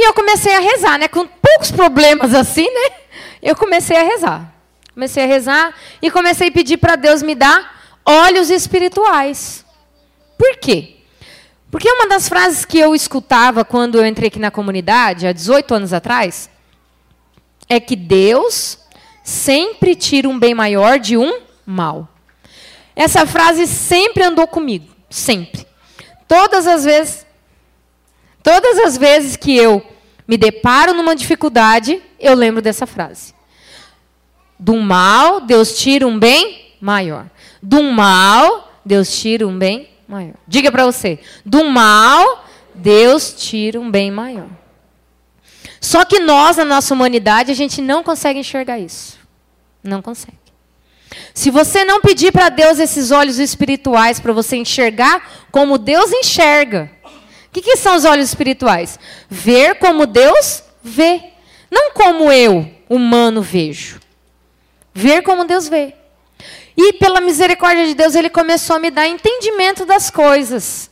E 0.00 0.08
eu 0.08 0.14
comecei 0.14 0.54
a 0.56 0.60
rezar, 0.60 0.98
né? 0.98 1.08
Com 1.08 1.26
poucos 1.26 1.70
problemas 1.70 2.32
assim, 2.32 2.64
né? 2.64 2.96
Eu 3.42 3.54
comecei 3.54 3.98
a 3.98 4.02
rezar. 4.02 4.50
Comecei 4.94 5.24
a 5.24 5.26
rezar 5.26 5.74
e 6.00 6.10
comecei 6.10 6.48
a 6.48 6.50
pedir 6.50 6.78
para 6.78 6.96
Deus 6.96 7.22
me 7.22 7.34
dar 7.34 7.98
olhos 8.02 8.48
espirituais. 8.48 9.62
Por 10.38 10.56
quê? 10.56 10.96
Porque 11.70 11.86
uma 11.92 12.08
das 12.08 12.30
frases 12.30 12.64
que 12.64 12.78
eu 12.78 12.94
escutava 12.94 13.62
quando 13.62 13.98
eu 13.98 14.06
entrei 14.06 14.28
aqui 14.28 14.38
na 14.38 14.50
comunidade, 14.50 15.26
há 15.26 15.32
18 15.32 15.74
anos 15.74 15.92
atrás, 15.92 16.48
é 17.68 17.78
que 17.78 17.94
Deus 17.94 18.78
sempre 19.22 19.94
tira 19.94 20.30
um 20.30 20.38
bem 20.38 20.54
maior 20.54 20.98
de 20.98 21.18
um 21.18 21.42
mal. 21.66 22.08
Essa 22.96 23.26
frase 23.26 23.66
sempre 23.66 24.24
andou 24.24 24.46
comigo, 24.46 24.88
sempre. 25.10 25.66
Todas 26.26 26.66
as 26.66 26.84
vezes, 26.84 27.26
todas 28.42 28.78
as 28.78 28.96
vezes 28.96 29.36
que 29.36 29.56
eu 29.56 29.84
me 30.26 30.36
deparo 30.36 30.94
numa 30.94 31.16
dificuldade, 31.16 32.00
eu 32.18 32.34
lembro 32.34 32.62
dessa 32.62 32.86
frase. 32.86 33.34
Do 34.58 34.76
mal, 34.76 35.40
Deus 35.40 35.78
tira 35.78 36.06
um 36.06 36.18
bem 36.18 36.74
maior. 36.80 37.26
Do 37.62 37.82
mal, 37.82 38.72
Deus 38.84 39.18
tira 39.18 39.46
um 39.46 39.58
bem 39.58 39.88
maior. 40.06 40.34
Diga 40.46 40.70
para 40.70 40.84
você. 40.84 41.18
Do 41.44 41.64
mal, 41.64 42.44
Deus 42.74 43.34
tira 43.36 43.80
um 43.80 43.90
bem 43.90 44.10
maior. 44.10 44.48
Só 45.80 46.04
que 46.04 46.20
nós, 46.20 46.58
na 46.58 46.64
nossa 46.64 46.92
humanidade, 46.92 47.50
a 47.50 47.54
gente 47.54 47.80
não 47.80 48.02
consegue 48.02 48.38
enxergar 48.38 48.78
isso. 48.78 49.18
Não 49.82 50.02
consegue. 50.02 50.38
Se 51.34 51.50
você 51.50 51.84
não 51.84 52.00
pedir 52.00 52.32
para 52.32 52.48
Deus 52.48 52.78
esses 52.78 53.10
olhos 53.10 53.38
espirituais 53.38 54.20
para 54.20 54.32
você 54.32 54.56
enxergar 54.56 55.46
como 55.50 55.78
Deus 55.78 56.12
enxerga, 56.12 56.90
o 57.50 57.52
que, 57.52 57.62
que 57.62 57.76
são 57.76 57.96
os 57.96 58.04
olhos 58.04 58.28
espirituais? 58.28 58.96
Ver 59.28 59.74
como 59.74 60.06
Deus 60.06 60.62
vê. 60.82 61.20
Não 61.68 61.90
como 61.90 62.30
eu, 62.30 62.70
humano, 62.88 63.42
vejo. 63.42 63.98
Ver 64.94 65.22
como 65.22 65.44
Deus 65.44 65.68
vê. 65.68 65.94
E 66.76 66.92
pela 66.92 67.20
misericórdia 67.20 67.86
de 67.86 67.94
Deus, 67.94 68.14
Ele 68.14 68.30
começou 68.30 68.76
a 68.76 68.78
me 68.78 68.88
dar 68.88 69.08
entendimento 69.08 69.84
das 69.84 70.10
coisas. 70.10 70.88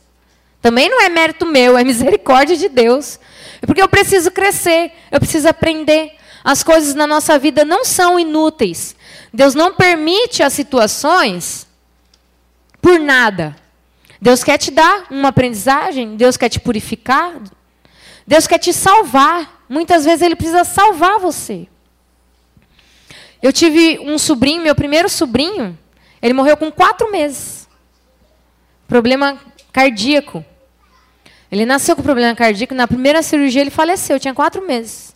Também 0.61 0.89
não 0.89 1.01
é 1.01 1.07
mérito 1.07 1.45
meu, 1.45 1.77
é 1.77 1.83
misericórdia 1.85 2.57
de 2.57 2.67
Deus. 2.67 3.17
É 3.61 3.65
porque 3.65 3.81
eu 3.81 3.87
preciso 3.87 4.29
crescer, 4.29 4.91
eu 5.09 5.19
preciso 5.19 5.47
aprender. 5.47 6.11
As 6.43 6.61
coisas 6.61 6.93
na 6.93 7.07
nossa 7.07 7.39
vida 7.39 7.63
não 7.63 7.85
são 7.85 8.19
inúteis. 8.19 8.97
Deus 9.33 9.55
não 9.55 9.73
permite 9.73 10.43
as 10.43 10.51
situações 10.51 11.65
por 12.81 12.99
nada. 12.99 13.55
Deus 14.21 14.43
quer 14.43 14.57
te 14.57 14.71
dar 14.71 15.07
uma 15.09 15.29
aprendizagem, 15.29 16.15
Deus 16.15 16.35
quer 16.35 16.49
te 16.49 16.59
purificar, 16.59 17.41
Deus 18.27 18.47
quer 18.47 18.57
te 18.59 18.73
salvar. 18.73 19.63
Muitas 19.69 20.03
vezes 20.03 20.21
Ele 20.21 20.35
precisa 20.35 20.63
salvar 20.63 21.19
você. 21.19 21.67
Eu 23.41 23.53
tive 23.53 23.99
um 23.99 24.17
sobrinho, 24.17 24.61
meu 24.61 24.75
primeiro 24.75 25.07
sobrinho, 25.07 25.77
ele 26.21 26.33
morreu 26.33 26.57
com 26.57 26.71
quatro 26.71 27.09
meses. 27.11 27.67
Problema 28.87 29.39
cardíaco. 29.71 30.43
Ele 31.51 31.65
nasceu 31.65 31.95
com 31.95 32.03
problema 32.03 32.35
cardíaco. 32.35 32.75
Na 32.75 32.87
primeira 32.87 33.21
cirurgia 33.21 33.61
ele 33.61 33.69
faleceu, 33.69 34.19
tinha 34.19 34.33
quatro 34.33 34.65
meses. 34.65 35.15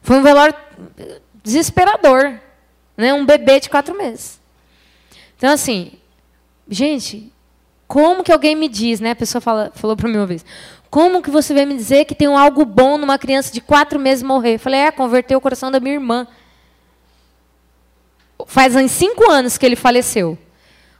Foi 0.00 0.18
um 0.18 0.22
velório 0.22 0.54
desesperador. 1.42 2.38
Né? 2.96 3.12
Um 3.12 3.26
bebê 3.26 3.58
de 3.58 3.68
quatro 3.68 3.96
meses. 3.96 4.40
Então, 5.36 5.50
assim, 5.50 5.92
gente, 6.68 7.32
como 7.90 8.22
que 8.22 8.30
alguém 8.30 8.54
me 8.54 8.68
diz, 8.68 9.00
né? 9.00 9.10
A 9.10 9.16
pessoa 9.16 9.42
fala, 9.42 9.72
falou 9.74 9.96
para 9.96 10.08
mim 10.08 10.16
uma 10.16 10.26
vez. 10.26 10.44
Como 10.88 11.20
que 11.20 11.28
você 11.28 11.52
vai 11.52 11.66
me 11.66 11.74
dizer 11.74 12.04
que 12.04 12.14
tem 12.14 12.28
um 12.28 12.38
algo 12.38 12.64
bom 12.64 12.96
numa 12.96 13.18
criança 13.18 13.52
de 13.52 13.60
quatro 13.60 13.98
meses 13.98 14.22
morrer? 14.22 14.54
Eu 14.54 14.58
falei, 14.60 14.78
é, 14.78 14.92
converteu 14.92 15.38
o 15.38 15.40
coração 15.40 15.72
da 15.72 15.80
minha 15.80 15.94
irmã. 15.94 16.24
Faz 18.46 18.76
uns 18.76 18.92
cinco 18.92 19.28
anos 19.28 19.58
que 19.58 19.66
ele 19.66 19.74
faleceu. 19.74 20.38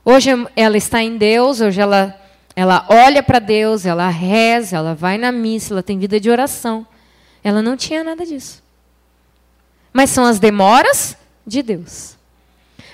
Hoje 0.05 0.31
ela 0.57 0.77
está 0.77 1.01
em 1.01 1.17
Deus, 1.17 1.61
hoje 1.61 1.81
ela, 1.81 2.21
ela 2.57 2.85
olha 2.89 3.23
para 3.23 3.39
Deus, 3.39 3.87
ela 3.87 4.09
reza, 4.09 4.77
ela 4.77 4.93
vai 4.93 5.17
na 5.17 5.31
missa, 5.31 5.73
ela 5.73 5.85
tem 5.85 5.97
vida 5.97 6.19
de 6.19 6.29
oração. 6.29 6.85
Ela 7.45 7.63
não 7.63 7.77
tinha 7.77 8.03
nada 8.03 8.27
disso. 8.27 8.61
Mas 9.93 10.11
são 10.11 10.25
as 10.25 10.41
demoras 10.41 11.17
de 11.47 11.63
Deus. 11.63 12.19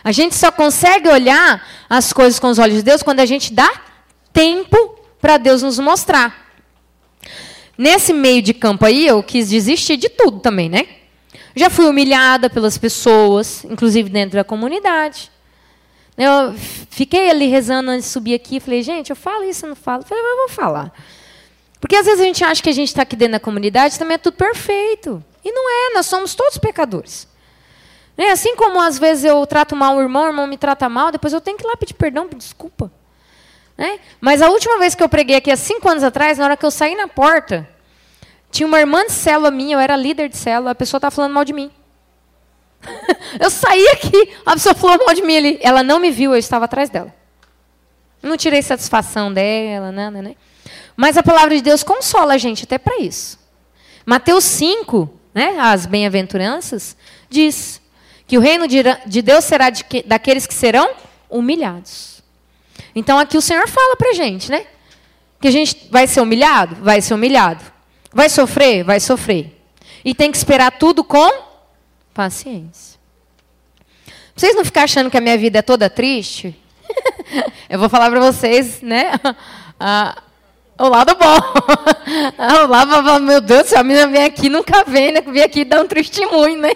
A 0.07 0.13
gente 0.13 0.37
só 0.37 0.53
consegue 0.53 1.09
olhar 1.09 1.67
as 1.91 2.13
coisas 2.13 2.39
com 2.39 2.47
os 2.47 2.61
olhos 2.61 2.77
de 2.77 2.83
Deus 2.85 3.03
quando 3.03 3.19
a 3.19 3.27
gente 3.27 3.53
dá 3.53 3.69
tempo 4.33 5.01
para 5.21 5.37
Deus 5.37 5.63
nos 5.63 5.81
mostrar. 5.81 6.47
Nesse 7.77 8.13
meio 8.13 8.41
de 8.41 8.55
campo 8.55 8.87
aí, 8.87 9.05
eu 9.05 9.21
quis 9.21 9.49
desistir 9.49 9.97
de 9.97 10.09
tudo 10.09 10.39
também, 10.39 10.69
né? 10.69 10.87
Já 11.57 11.69
fui 11.69 11.87
humilhada 11.87 12.49
pelas 12.49 12.79
pessoas, 12.79 13.65
inclusive 13.65 14.09
dentro 14.09 14.37
da 14.37 14.45
comunidade. 14.45 15.29
Eu 16.17 16.55
fiquei 16.89 17.29
ali 17.29 17.49
rezando 17.49 17.91
antes 17.91 18.07
de 18.07 18.13
subir 18.13 18.35
aqui, 18.35 18.61
falei, 18.61 18.85
gente, 18.85 19.11
eu 19.11 19.17
falo 19.17 19.43
isso, 19.43 19.67
eu 19.67 19.71
não 19.71 19.77
falo? 19.77 20.05
falei, 20.05 20.23
mas 20.23 20.31
eu 20.31 20.39
vou 20.39 20.49
falar. 20.51 20.93
Porque 21.81 21.97
às 21.97 22.07
vezes 22.07 22.21
a 22.21 22.25
gente 22.25 22.45
acha 22.45 22.63
que 22.63 22.71
a 22.71 22.73
gente 22.73 22.89
está 22.91 23.03
aqui 23.03 23.17
dentro 23.17 23.33
da 23.33 23.41
comunidade 23.41 23.99
também 23.99 24.15
é 24.15 24.19
tudo 24.19 24.37
perfeito. 24.37 25.21
E 25.45 25.51
não 25.51 25.69
é, 25.69 25.95
nós 25.95 26.07
somos 26.07 26.37
todos 26.37 26.59
pecadores. 26.59 27.27
Né? 28.17 28.31
Assim 28.31 28.57
como 28.57 28.81
às 28.81 28.99
vezes 28.99 29.25
eu 29.25 29.45
trato 29.47 29.77
mal 29.77 29.97
o 29.97 30.01
irmão, 30.01 30.25
o 30.25 30.29
irmão 30.29 30.47
me 30.47 30.57
trata 30.57 30.89
mal, 30.89 31.13
depois 31.13 31.33
eu 31.33 31.41
tenho 31.41 31.57
que 31.57 31.65
ir 31.65 31.69
lá 31.69 31.77
pedir 31.77 31.95
perdão, 31.95 32.27
pedir 32.27 32.39
desculpa. 32.39 32.91
Né? 33.77 34.01
Mas 34.21 34.41
a 34.41 34.49
última 34.49 34.79
vez 34.79 34.95
que 34.95 35.03
eu 35.03 35.09
preguei 35.09 35.37
aqui, 35.37 35.51
há 35.51 35.57
cinco 35.57 35.89
anos 35.89 36.03
atrás, 36.03 36.39
na 36.39 36.45
hora 36.45 36.57
que 36.57 36.65
eu 36.65 36.71
saí 36.71 36.95
na 36.95 37.07
porta, 37.07 37.69
tinha 38.51 38.67
uma 38.67 38.81
irmã 38.81 39.05
de 39.05 39.13
célula 39.13 39.51
minha, 39.51 39.77
eu 39.77 39.81
era 39.81 39.97
líder 39.97 40.29
de 40.29 40.37
célula, 40.37 40.71
a 40.71 40.75
pessoa 40.75 40.99
estava 40.99 41.15
falando 41.15 41.33
mal 41.33 41.45
de 41.45 41.53
mim. 41.53 41.71
eu 43.39 43.51
saí 43.51 43.87
aqui, 43.89 44.35
a 44.47 44.53
pessoa 44.53 44.75
falou 44.75 45.05
mal 45.05 45.15
de 45.15 45.23
mim 45.23 45.37
ali. 45.37 45.59
Ela 45.61 45.83
não 45.83 45.99
me 45.99 46.11
viu, 46.11 46.33
eu 46.33 46.39
estava 46.39 46.65
atrás 46.65 46.89
dela. 46.89 47.15
Não 48.23 48.37
tirei 48.37 48.63
satisfação 48.63 49.33
dela, 49.33 49.93
nada, 49.93 50.23
né? 50.23 50.37
Mas 50.97 51.19
a 51.19 51.23
palavra 51.23 51.55
de 51.55 51.63
Deus 51.63 51.83
consola 51.83 52.35
a 52.35 52.39
gente 52.39 52.65
até 52.65 52.79
para 52.79 52.99
isso. 52.99 53.39
Mateus 54.07 54.45
5, 54.45 55.11
né, 55.35 55.59
as 55.59 55.85
bem-aventuranças, 55.85 56.97
diz 57.29 57.81
Que 58.27 58.37
o 58.37 58.41
reino 58.41 58.67
de 58.67 59.23
Deus 59.23 59.45
será 59.45 59.71
de 59.71 59.85
que, 59.85 60.03
daqueles 60.03 60.47
que 60.47 60.55
serão 60.55 60.91
humilhados. 61.31 62.23
Então 62.95 63.19
aqui 63.19 63.37
o 63.37 63.43
Senhor 63.43 63.69
fala 63.69 63.97
para 63.97 64.11
a 64.11 64.15
gente, 64.15 64.51
né? 64.51 64.67
Que 65.41 65.49
a 65.49 65.51
gente 65.51 65.89
vai 65.91 66.07
ser 66.07 66.21
humilhado? 66.21 66.77
Vai 66.77 67.01
ser 67.01 67.15
humilhado. 67.15 67.65
Vai 68.13 68.29
sofrer? 68.29 68.83
Vai 68.83 69.01
sofrer. 69.01 69.57
E 70.05 70.15
tem 70.15 70.31
que 70.31 70.37
esperar 70.37 70.73
tudo 70.73 71.05
com 71.05 71.31
paciência. 72.15 72.99
Vocês 74.35 74.55
não 74.55 74.65
ficarem 74.65 74.85
achando 74.85 75.11
que 75.11 75.17
a 75.17 75.21
minha 75.21 75.37
vida 75.39 75.59
é 75.59 75.63
toda 75.63 75.89
triste? 75.89 76.59
Eu 77.69 77.79
vou 77.79 77.89
falar 77.89 78.11
para 78.11 78.21
vocês, 78.21 78.81
né? 78.83 79.13
o 80.79 80.89
lado 80.89 81.17
bom. 81.17 81.39
o 82.65 82.67
lado, 82.67 83.21
meu 83.21 83.41
Deus 83.41 83.69
céu, 83.69 83.81
a 83.81 83.85
menina 83.85 84.07
vem 84.07 84.25
aqui, 84.25 84.49
nunca 84.49 84.85
vem, 84.85 85.13
né? 85.13 85.21
Vem 85.21 85.43
aqui 85.43 85.65
dar 85.65 85.81
um 85.81 85.87
testemunho, 85.87 86.59
né? 86.59 86.73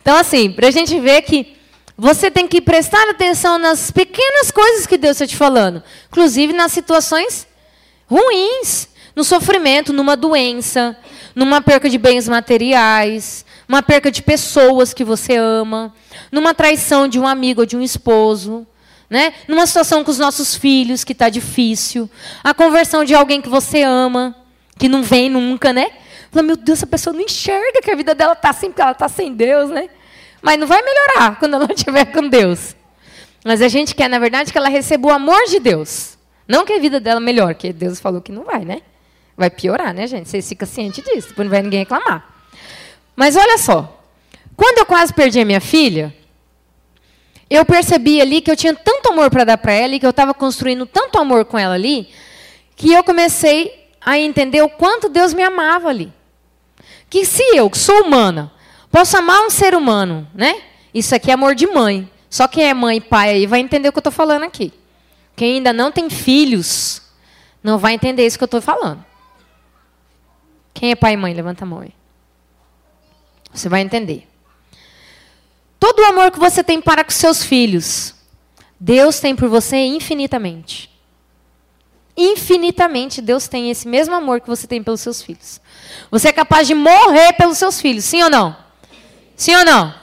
Então, 0.00 0.16
assim, 0.16 0.50
para 0.50 0.68
a 0.68 0.70
gente 0.70 0.98
ver 1.00 1.22
que 1.22 1.56
você 1.96 2.30
tem 2.30 2.46
que 2.46 2.60
prestar 2.60 3.08
atenção 3.08 3.58
nas 3.58 3.90
pequenas 3.90 4.50
coisas 4.50 4.86
que 4.86 4.96
Deus 4.96 5.12
está 5.12 5.26
te 5.26 5.36
falando. 5.36 5.82
Inclusive 6.08 6.52
nas 6.52 6.72
situações 6.72 7.46
ruins. 8.06 8.88
No 9.14 9.22
sofrimento, 9.22 9.92
numa 9.92 10.16
doença, 10.16 10.96
numa 11.36 11.60
perca 11.60 11.88
de 11.88 11.96
bens 11.96 12.28
materiais, 12.28 13.44
uma 13.68 13.80
perca 13.80 14.10
de 14.10 14.20
pessoas 14.20 14.92
que 14.92 15.04
você 15.04 15.36
ama, 15.36 15.94
numa 16.32 16.52
traição 16.52 17.06
de 17.06 17.20
um 17.20 17.26
amigo 17.26 17.60
ou 17.60 17.66
de 17.66 17.76
um 17.76 17.80
esposo 17.80 18.66
né? 19.14 19.32
Numa 19.46 19.64
situação 19.64 20.02
com 20.02 20.10
os 20.10 20.18
nossos 20.18 20.56
filhos 20.56 21.04
que 21.04 21.12
está 21.12 21.28
difícil, 21.28 22.10
a 22.42 22.52
conversão 22.52 23.04
de 23.04 23.14
alguém 23.14 23.40
que 23.40 23.48
você 23.48 23.80
ama, 23.80 24.34
que 24.76 24.88
não 24.88 25.04
vem 25.04 25.30
nunca, 25.30 25.72
né? 25.72 25.92
Fala, 26.32 26.42
meu 26.42 26.56
Deus, 26.56 26.80
essa 26.80 26.86
pessoa 26.86 27.14
não 27.14 27.20
enxerga 27.20 27.80
que 27.80 27.92
a 27.92 27.94
vida 27.94 28.12
dela 28.12 28.32
está 28.32 28.50
assim 28.50 28.66
porque 28.66 28.82
ela 28.82 28.90
está 28.90 29.08
sem 29.08 29.32
Deus, 29.32 29.70
né? 29.70 29.88
Mas 30.42 30.58
não 30.58 30.66
vai 30.66 30.82
melhorar 30.82 31.38
quando 31.38 31.54
ela 31.54 31.72
estiver 31.72 32.06
com 32.06 32.28
Deus. 32.28 32.74
Mas 33.44 33.62
a 33.62 33.68
gente 33.68 33.94
quer, 33.94 34.08
na 34.08 34.18
verdade, 34.18 34.50
que 34.50 34.58
ela 34.58 34.68
receba 34.68 35.06
o 35.06 35.12
amor 35.12 35.44
de 35.44 35.60
Deus. 35.60 36.18
Não 36.48 36.64
que 36.64 36.72
a 36.72 36.80
vida 36.80 36.98
dela 36.98 37.20
melhore, 37.20 37.54
porque 37.54 37.72
Deus 37.72 38.00
falou 38.00 38.20
que 38.20 38.32
não 38.32 38.42
vai, 38.42 38.64
né? 38.64 38.82
Vai 39.36 39.48
piorar, 39.48 39.94
né, 39.94 40.08
gente? 40.08 40.28
Vocês 40.28 40.48
ficam 40.48 40.66
cientes 40.66 41.04
disso, 41.04 41.28
depois 41.28 41.46
não 41.46 41.50
vai 41.50 41.62
ninguém 41.62 41.78
reclamar. 41.78 42.28
Mas 43.14 43.36
olha 43.36 43.58
só, 43.58 43.96
quando 44.56 44.78
eu 44.78 44.86
quase 44.86 45.14
perdi 45.14 45.38
a 45.38 45.44
minha 45.44 45.60
filha, 45.60 46.12
eu 47.48 47.64
percebi 47.64 48.20
ali 48.20 48.40
que 48.40 48.50
eu 48.50 48.56
tinha 48.56 48.74
tanto 48.74 49.12
amor 49.12 49.30
para 49.30 49.44
dar 49.44 49.58
para 49.58 49.72
ela 49.72 49.94
e 49.94 50.00
que 50.00 50.06
eu 50.06 50.10
estava 50.10 50.32
construindo 50.32 50.86
tanto 50.86 51.18
amor 51.18 51.44
com 51.44 51.58
ela 51.58 51.74
ali, 51.74 52.08
que 52.76 52.92
eu 52.92 53.04
comecei 53.04 53.88
a 54.00 54.18
entender 54.18 54.62
o 54.62 54.68
quanto 54.68 55.08
Deus 55.08 55.32
me 55.32 55.42
amava 55.42 55.88
ali. 55.88 56.12
Que 57.08 57.24
se 57.24 57.42
eu, 57.56 57.70
que 57.70 57.78
sou 57.78 58.02
humana, 58.02 58.52
posso 58.90 59.16
amar 59.16 59.40
um 59.42 59.50
ser 59.50 59.74
humano, 59.74 60.28
né? 60.34 60.62
Isso 60.92 61.14
aqui 61.14 61.30
é 61.30 61.34
amor 61.34 61.54
de 61.54 61.66
mãe. 61.66 62.10
Só 62.28 62.48
quem 62.48 62.64
é 62.64 62.74
mãe 62.74 62.96
e 62.96 63.00
pai 63.00 63.30
aí 63.30 63.46
vai 63.46 63.60
entender 63.60 63.88
o 63.88 63.92
que 63.92 63.98
eu 63.98 64.00
estou 64.00 64.12
falando 64.12 64.42
aqui. 64.42 64.72
Quem 65.36 65.56
ainda 65.56 65.72
não 65.72 65.92
tem 65.92 66.10
filhos 66.10 67.02
não 67.62 67.78
vai 67.78 67.94
entender 67.94 68.26
isso 68.26 68.36
que 68.36 68.44
eu 68.44 68.46
estou 68.46 68.60
falando. 68.60 69.04
Quem 70.72 70.90
é 70.90 70.96
pai 70.96 71.14
e 71.14 71.16
mãe? 71.16 71.32
Levanta 71.32 71.64
a 71.64 71.66
mão 71.66 71.80
aí. 71.80 71.94
Você 73.52 73.68
vai 73.68 73.80
entender. 73.80 74.26
Todo 75.84 76.00
o 76.00 76.06
amor 76.06 76.30
que 76.30 76.38
você 76.38 76.64
tem 76.64 76.80
para 76.80 77.04
com 77.04 77.10
seus 77.10 77.44
filhos, 77.44 78.14
Deus 78.80 79.20
tem 79.20 79.36
por 79.36 79.50
você 79.50 79.76
infinitamente. 79.76 80.90
Infinitamente 82.16 83.20
Deus 83.20 83.48
tem 83.48 83.70
esse 83.70 83.86
mesmo 83.86 84.14
amor 84.14 84.40
que 84.40 84.48
você 84.48 84.66
tem 84.66 84.82
pelos 84.82 85.02
seus 85.02 85.20
filhos. 85.20 85.60
Você 86.10 86.28
é 86.28 86.32
capaz 86.32 86.66
de 86.66 86.74
morrer 86.74 87.34
pelos 87.34 87.58
seus 87.58 87.82
filhos, 87.82 88.06
sim 88.06 88.22
ou 88.22 88.30
não? 88.30 88.56
Sim 89.36 89.56
ou 89.56 89.64
não? 89.66 89.94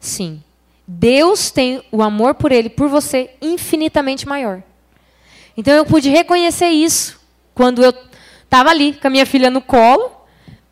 Sim. 0.00 0.42
Deus 0.88 1.50
tem 1.50 1.84
o 1.92 2.02
amor 2.02 2.34
por 2.34 2.50
ele, 2.50 2.70
por 2.70 2.88
você, 2.88 3.34
infinitamente 3.42 4.26
maior. 4.26 4.62
Então 5.54 5.74
eu 5.74 5.84
pude 5.84 6.08
reconhecer 6.08 6.70
isso 6.70 7.20
quando 7.54 7.84
eu 7.84 7.92
estava 8.42 8.70
ali 8.70 8.94
com 8.94 9.08
a 9.08 9.10
minha 9.10 9.26
filha 9.26 9.50
no 9.50 9.60
colo, 9.60 10.10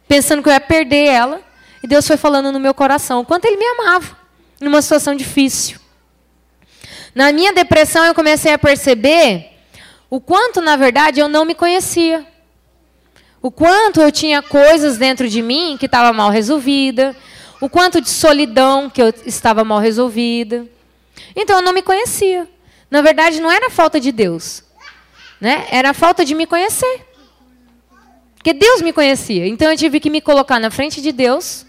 pensando 0.08 0.42
que 0.42 0.48
eu 0.48 0.54
ia 0.54 0.60
perder 0.60 1.08
ela. 1.08 1.51
E 1.82 1.86
Deus 1.86 2.06
foi 2.06 2.16
falando 2.16 2.52
no 2.52 2.60
meu 2.60 2.72
coração 2.72 3.20
o 3.20 3.24
quanto 3.24 3.44
Ele 3.46 3.56
me 3.56 3.66
amava 3.66 4.16
numa 4.60 4.80
situação 4.80 5.14
difícil. 5.14 5.78
Na 7.14 7.32
minha 7.32 7.52
depressão, 7.52 8.04
eu 8.04 8.14
comecei 8.14 8.52
a 8.52 8.58
perceber 8.58 9.50
o 10.08 10.20
quanto, 10.20 10.60
na 10.60 10.76
verdade, 10.76 11.20
eu 11.20 11.28
não 11.28 11.44
me 11.44 11.54
conhecia. 11.54 12.26
O 13.40 13.50
quanto 13.50 14.00
eu 14.00 14.12
tinha 14.12 14.40
coisas 14.40 14.96
dentro 14.96 15.28
de 15.28 15.42
mim 15.42 15.76
que 15.78 15.86
estava 15.86 16.12
mal 16.12 16.30
resolvida. 16.30 17.16
O 17.60 17.68
quanto 17.68 18.00
de 18.00 18.08
solidão 18.08 18.88
que 18.88 19.02
eu 19.02 19.12
estava 19.26 19.64
mal 19.64 19.78
resolvida. 19.78 20.66
Então, 21.34 21.56
eu 21.56 21.62
não 21.62 21.72
me 21.72 21.82
conhecia. 21.82 22.48
Na 22.90 23.02
verdade, 23.02 23.40
não 23.40 23.50
era 23.50 23.68
falta 23.68 23.98
de 23.98 24.12
Deus. 24.12 24.62
Né? 25.40 25.66
Era 25.70 25.90
a 25.90 25.94
falta 25.94 26.24
de 26.24 26.34
me 26.34 26.46
conhecer. 26.46 27.06
Porque 28.36 28.52
Deus 28.52 28.80
me 28.80 28.92
conhecia. 28.92 29.46
Então, 29.46 29.70
eu 29.70 29.76
tive 29.76 29.98
que 29.98 30.10
me 30.10 30.20
colocar 30.20 30.58
na 30.60 30.70
frente 30.70 31.00
de 31.00 31.10
Deus 31.10 31.66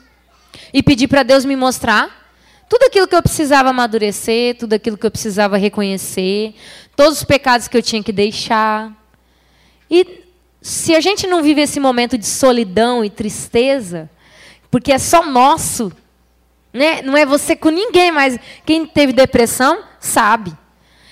e 0.73 0.81
pedir 0.83 1.07
para 1.07 1.23
Deus 1.23 1.45
me 1.45 1.55
mostrar 1.55 2.23
tudo 2.69 2.83
aquilo 2.83 3.07
que 3.07 3.15
eu 3.15 3.21
precisava 3.21 3.69
amadurecer, 3.69 4.57
tudo 4.57 4.73
aquilo 4.73 4.97
que 4.97 5.05
eu 5.05 5.11
precisava 5.11 5.57
reconhecer, 5.57 6.55
todos 6.95 7.19
os 7.19 7.23
pecados 7.23 7.67
que 7.67 7.77
eu 7.77 7.83
tinha 7.83 8.01
que 8.01 8.11
deixar. 8.11 8.91
E 9.91 10.23
se 10.61 10.95
a 10.95 10.99
gente 10.99 11.27
não 11.27 11.43
vive 11.43 11.61
esse 11.61 11.79
momento 11.79 12.17
de 12.17 12.25
solidão 12.25 13.05
e 13.05 13.09
tristeza, 13.09 14.09
porque 14.71 14.91
é 14.91 14.97
só 14.97 15.23
nosso, 15.25 15.91
né? 16.73 17.01
não 17.03 17.15
é 17.15 17.25
você 17.25 17.55
com 17.55 17.69
ninguém, 17.69 18.11
mas 18.11 18.39
quem 18.65 18.85
teve 18.85 19.13
depressão 19.13 19.83
sabe. 19.99 20.51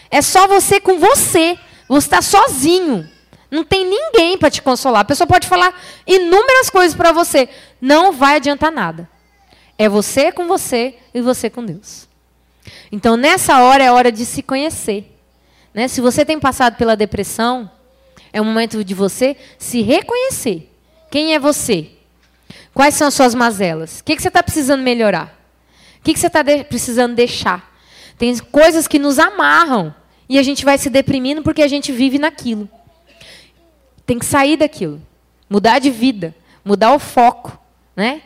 É 0.10 0.22
só 0.22 0.48
você 0.48 0.80
com 0.80 0.98
você. 1.00 1.60
Você 1.88 2.08
está 2.08 2.22
sozinho. 2.22 3.08
Não 3.52 3.64
tem 3.64 3.86
ninguém 3.86 4.38
para 4.38 4.50
te 4.50 4.62
consolar. 4.62 5.02
A 5.02 5.06
pessoa 5.06 5.28
pode 5.28 5.48
falar 5.48 5.80
inúmeras 6.08 6.70
coisas 6.70 6.96
para 6.96 7.12
você. 7.12 7.50
Não 7.80 8.14
vai 8.14 8.38
adiantar 8.38 8.72
nada. 8.72 9.10
É 9.82 9.90
você 9.90 10.32
com 10.32 10.48
você 10.48 10.94
e 11.12 11.22
você 11.22 11.50
com 11.50 11.66
Deus. 11.66 12.08
Então, 12.92 13.18
nessa 13.18 13.64
hora 13.64 13.84
é 13.84 13.92
hora 13.92 14.12
de 14.12 14.28
se 14.28 14.44
conhecer. 14.44 15.12
Né? 15.74 15.88
Se 15.88 16.00
você 16.00 16.24
tem 16.24 16.40
passado 16.40 16.76
pela 16.76 16.96
depressão, 16.96 17.68
é 18.32 18.40
o 18.40 18.46
momento 18.46 18.84
de 18.84 18.94
você 18.94 19.36
se 19.58 19.82
reconhecer. 19.82 20.72
Quem 21.10 21.34
é 21.34 21.40
você? 21.40 21.90
Quais 22.76 22.94
são 22.94 23.08
as 23.08 23.16
suas 23.16 23.34
mazelas? 23.34 24.02
O 24.02 24.04
que, 24.04 24.20
você 24.20 24.28
está 24.28 24.44
precisando 24.44 24.84
melhorar? 24.84 25.36
O 26.00 26.04
que, 26.04 26.14
que 26.14 26.20
você 26.20 26.28
está 26.28 26.44
de 26.44 26.64
precisando 26.64 27.16
deixar? 27.16 27.76
Tem 28.20 28.38
coisas 28.38 28.88
que 28.88 29.00
nos 29.00 29.18
amarram 29.18 29.96
e 30.30 30.38
a 30.38 30.44
gente 30.44 30.64
vai 30.64 30.78
se 30.78 30.92
deprimindo 30.92 31.42
porque 31.42 31.64
a 31.64 31.68
gente 31.68 31.92
vive 31.92 32.20
naquilo. 32.20 32.70
Tem 34.06 34.20
que 34.20 34.28
sair 34.28 34.58
daquilo, 34.58 35.02
mudar 35.50 35.80
de 35.80 35.90
vida, 35.90 36.36
mudar 36.64 36.94
o 36.94 37.00
foco, 37.00 37.60
né? 37.96 38.22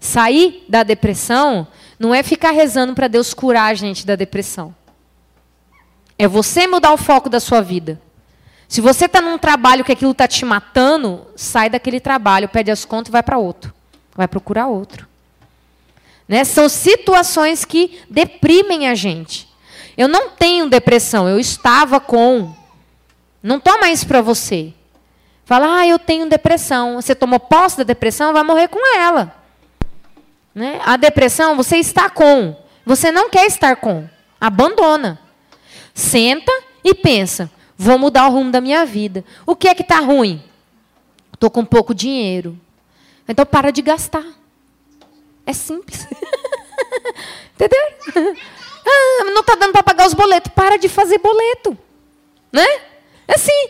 Sair 0.00 0.64
da 0.68 0.82
depressão 0.82 1.66
não 1.98 2.14
é 2.14 2.22
ficar 2.22 2.52
rezando 2.52 2.94
para 2.94 3.08
Deus 3.08 3.34
curar 3.34 3.70
a 3.70 3.74
gente 3.74 4.06
da 4.06 4.14
depressão. 4.14 4.74
É 6.18 6.26
você 6.26 6.66
mudar 6.66 6.92
o 6.92 6.96
foco 6.96 7.28
da 7.28 7.40
sua 7.40 7.60
vida. 7.60 8.00
Se 8.68 8.80
você 8.80 9.06
está 9.06 9.20
num 9.20 9.38
trabalho 9.38 9.84
que 9.84 9.92
aquilo 9.92 10.12
está 10.12 10.28
te 10.28 10.44
matando, 10.44 11.26
sai 11.34 11.70
daquele 11.70 12.00
trabalho, 12.00 12.48
pede 12.48 12.70
as 12.70 12.84
contas 12.84 13.08
e 13.08 13.12
vai 13.12 13.22
para 13.22 13.38
outro. 13.38 13.72
Vai 14.14 14.28
procurar 14.28 14.66
outro. 14.66 15.08
Né? 16.28 16.44
São 16.44 16.68
situações 16.68 17.64
que 17.64 18.00
deprimem 18.10 18.88
a 18.88 18.94
gente. 18.94 19.48
Eu 19.96 20.06
não 20.06 20.30
tenho 20.30 20.68
depressão, 20.68 21.28
eu 21.28 21.40
estava 21.40 21.98
com. 21.98 22.54
Não 23.42 23.58
toma 23.58 23.90
isso 23.90 24.06
para 24.06 24.20
você. 24.20 24.72
Fala, 25.44 25.78
ah, 25.78 25.86
eu 25.86 25.98
tenho 25.98 26.28
depressão. 26.28 27.00
Você 27.00 27.14
tomou 27.14 27.40
posse 27.40 27.78
da 27.78 27.84
depressão, 27.84 28.34
vai 28.34 28.42
morrer 28.42 28.68
com 28.68 28.96
ela. 28.98 29.34
Né? 30.54 30.80
A 30.84 30.96
depressão 30.96 31.56
você 31.56 31.76
está 31.76 32.10
com, 32.10 32.56
você 32.84 33.12
não 33.12 33.30
quer 33.30 33.46
estar 33.46 33.76
com. 33.76 34.08
Abandona. 34.40 35.20
Senta 35.94 36.52
e 36.82 36.94
pensa: 36.94 37.50
vou 37.76 37.98
mudar 37.98 38.28
o 38.28 38.32
rumo 38.32 38.50
da 38.50 38.60
minha 38.60 38.84
vida. 38.84 39.24
O 39.46 39.56
que 39.56 39.68
é 39.68 39.74
que 39.74 39.82
está 39.82 40.00
ruim? 40.00 40.42
Estou 41.32 41.50
com 41.50 41.64
pouco 41.64 41.94
dinheiro. 41.94 42.58
Então 43.28 43.44
para 43.44 43.70
de 43.70 43.82
gastar. 43.82 44.24
É 45.44 45.52
simples. 45.52 46.06
Entendeu? 47.54 48.36
Ah, 48.90 49.24
não 49.24 49.42
está 49.42 49.54
dando 49.54 49.72
para 49.72 49.82
pagar 49.82 50.06
os 50.06 50.14
boletos. 50.14 50.50
Para 50.54 50.78
de 50.78 50.88
fazer 50.88 51.18
boleto. 51.18 51.76
Né? 52.50 52.64
É 53.26 53.34
assim. 53.34 53.68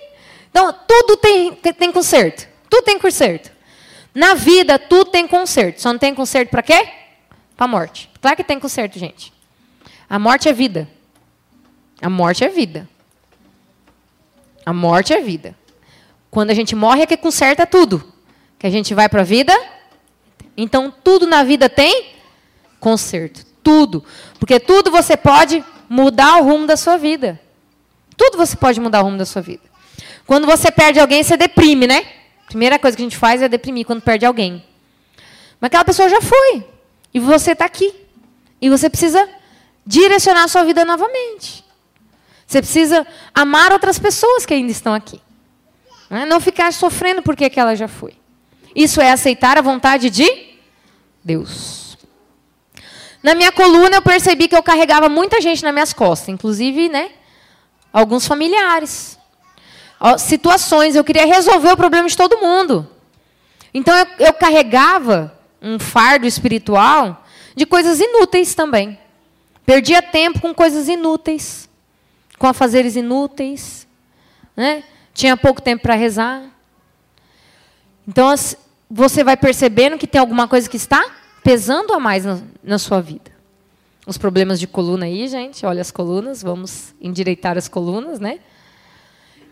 Então, 0.49 0.73
tudo 0.87 1.17
tem, 1.17 1.55
tem 1.55 1.91
conserto. 1.91 2.49
Tudo 2.71 2.85
tem 2.85 3.01
conserto. 3.01 3.51
Na 4.15 4.35
vida, 4.35 4.79
tudo 4.79 5.11
tem 5.11 5.27
conserto. 5.27 5.81
Só 5.81 5.93
não 5.93 5.99
tem 5.99 6.15
conserto 6.15 6.51
para 6.51 6.63
quê? 6.63 6.89
Para 7.57 7.65
a 7.65 7.69
morte. 7.69 8.11
Claro 8.21 8.37
que 8.37 8.45
tem 8.45 8.59
conserto, 8.59 8.99
gente. 8.99 9.33
A 10.09 10.19
morte 10.19 10.49
é 10.49 10.53
vida. 10.53 10.89
A 12.01 12.09
morte 12.09 12.45
é 12.45 12.49
vida. 12.49 12.89
A 14.65 14.73
morte 14.73 15.13
é 15.13 15.21
vida. 15.21 15.57
Quando 16.31 16.51
a 16.51 16.55
gente 16.55 16.75
morre 16.75 17.03
é 17.03 17.07
que 17.07 17.17
conserta 17.17 17.67
tudo. 17.67 18.13
Que 18.59 18.67
a 18.67 18.71
gente 18.71 18.95
vai 18.95 19.09
para 19.09 19.23
a 19.23 19.25
vida. 19.25 19.53
Então, 20.57 20.93
tudo 21.03 21.27
na 21.27 21.45
vida 21.45 21.69
tem 21.69 22.13
conserto. 22.81 23.45
tudo. 23.63 24.05
Porque 24.39 24.59
tudo 24.59 24.91
você 24.91 25.17
pode 25.17 25.65
mudar 25.89 26.39
o 26.39 26.45
rumo 26.45 26.67
da 26.67 26.77
sua 26.77 26.97
vida. 26.97 27.39
Tudo 28.17 28.39
você 28.39 28.57
pode 28.57 28.81
mudar 28.81 29.01
o 29.01 29.05
rumo 29.05 29.19
da 29.19 29.27
sua 29.27 29.43
vida. 29.43 29.63
Quando 30.27 30.47
você 30.47 30.71
perde 30.71 30.99
alguém, 30.99 31.23
você 31.23 31.37
deprime, 31.37 31.87
né? 31.87 32.07
Primeira 32.49 32.79
coisa 32.79 32.97
que 32.97 33.03
a 33.03 33.07
gente 33.07 33.17
faz 33.17 33.43
é 33.43 33.49
deprimir 33.49 33.87
quando 33.87 34.03
perde 34.03 34.25
alguém. 34.27 34.65
Mas 35.61 35.69
aquela 35.69 35.85
pessoa 35.85 36.09
já 36.09 36.21
foi. 36.21 36.65
E 37.13 37.21
você 37.21 37.53
está 37.53 37.65
aqui. 37.65 37.95
E 38.61 38.69
você 38.69 38.89
precisa 38.89 39.29
direcionar 39.87 40.45
a 40.45 40.49
sua 40.49 40.65
vida 40.65 40.85
novamente. 40.85 41.65
Você 42.47 42.61
precisa 42.61 43.07
amar 43.35 43.73
outras 43.73 43.99
pessoas 43.99 44.47
que 44.47 44.55
ainda 44.55 44.73
estão 44.73 44.95
aqui. 44.95 45.21
Né? 46.09 46.25
Não 46.25 46.41
ficar 46.41 46.73
sofrendo 46.73 47.23
porque 47.23 47.45
aquela 47.45 47.75
já 47.75 47.87
foi. 47.89 48.15
Isso 48.75 49.01
é 49.01 49.11
aceitar 49.11 49.59
a 49.59 49.63
vontade 49.63 50.09
de 50.09 50.27
Deus. 51.23 51.99
Na 53.23 53.35
minha 53.35 53.53
coluna 53.53 53.97
eu 53.97 54.03
percebi 54.03 54.49
que 54.49 54.57
eu 54.57 54.63
carregava 54.63 55.09
muita 55.09 55.41
gente 55.41 55.63
nas 55.63 55.73
minhas 55.73 55.93
costas, 55.93 56.29
inclusive, 56.29 56.89
né, 56.89 57.11
alguns 57.93 58.27
familiares. 58.27 59.18
Situações, 60.19 60.95
eu 60.95 61.05
queria 61.05 61.27
resolver 61.27 61.73
o 61.73 61.77
problema 61.77 62.09
de 62.09 62.17
todo 62.17 62.39
mundo. 62.39 62.89
Então 63.75 63.97
eu, 63.97 64.07
eu 64.27 64.33
carregava 64.33 65.37
um 65.61 65.79
fardo 65.79 66.27
espiritual 66.27 67.25
de 67.55 67.67
coisas 67.67 68.01
inúteis 68.01 68.55
também. 68.55 68.99
Perdia 69.67 70.01
tempo 70.01 70.41
com 70.41 70.55
coisas 70.55 70.89
inúteis, 70.89 71.69
com 72.39 72.47
afazeres 72.47 72.97
inúteis, 72.97 73.87
né? 74.57 74.85
Tinha 75.13 75.37
pouco 75.37 75.61
tempo 75.61 75.83
para 75.83 75.95
rezar. 75.95 76.43
Então 78.07 78.33
você 78.89 79.23
vai 79.23 79.37
percebendo 79.37 79.99
que 79.99 80.07
tem 80.07 80.21
alguma 80.21 80.49
coisa 80.49 80.71
que 80.71 80.77
está 80.77 81.05
pesando 81.43 81.93
a 81.93 82.01
mais 82.01 82.25
na, 82.25 82.41
na 82.63 82.79
sua 82.79 83.01
vida. 83.01 83.31
Os 84.07 84.17
problemas 84.17 84.59
de 84.59 84.67
coluna 84.67 85.05
aí, 85.05 85.29
gente, 85.29 85.67
olha 85.67 85.83
as 85.83 85.91
colunas, 85.91 86.43
vamos 86.43 86.95
endireitar 87.01 87.59
as 87.59 87.69
colunas, 87.69 88.19
né? 88.19 88.39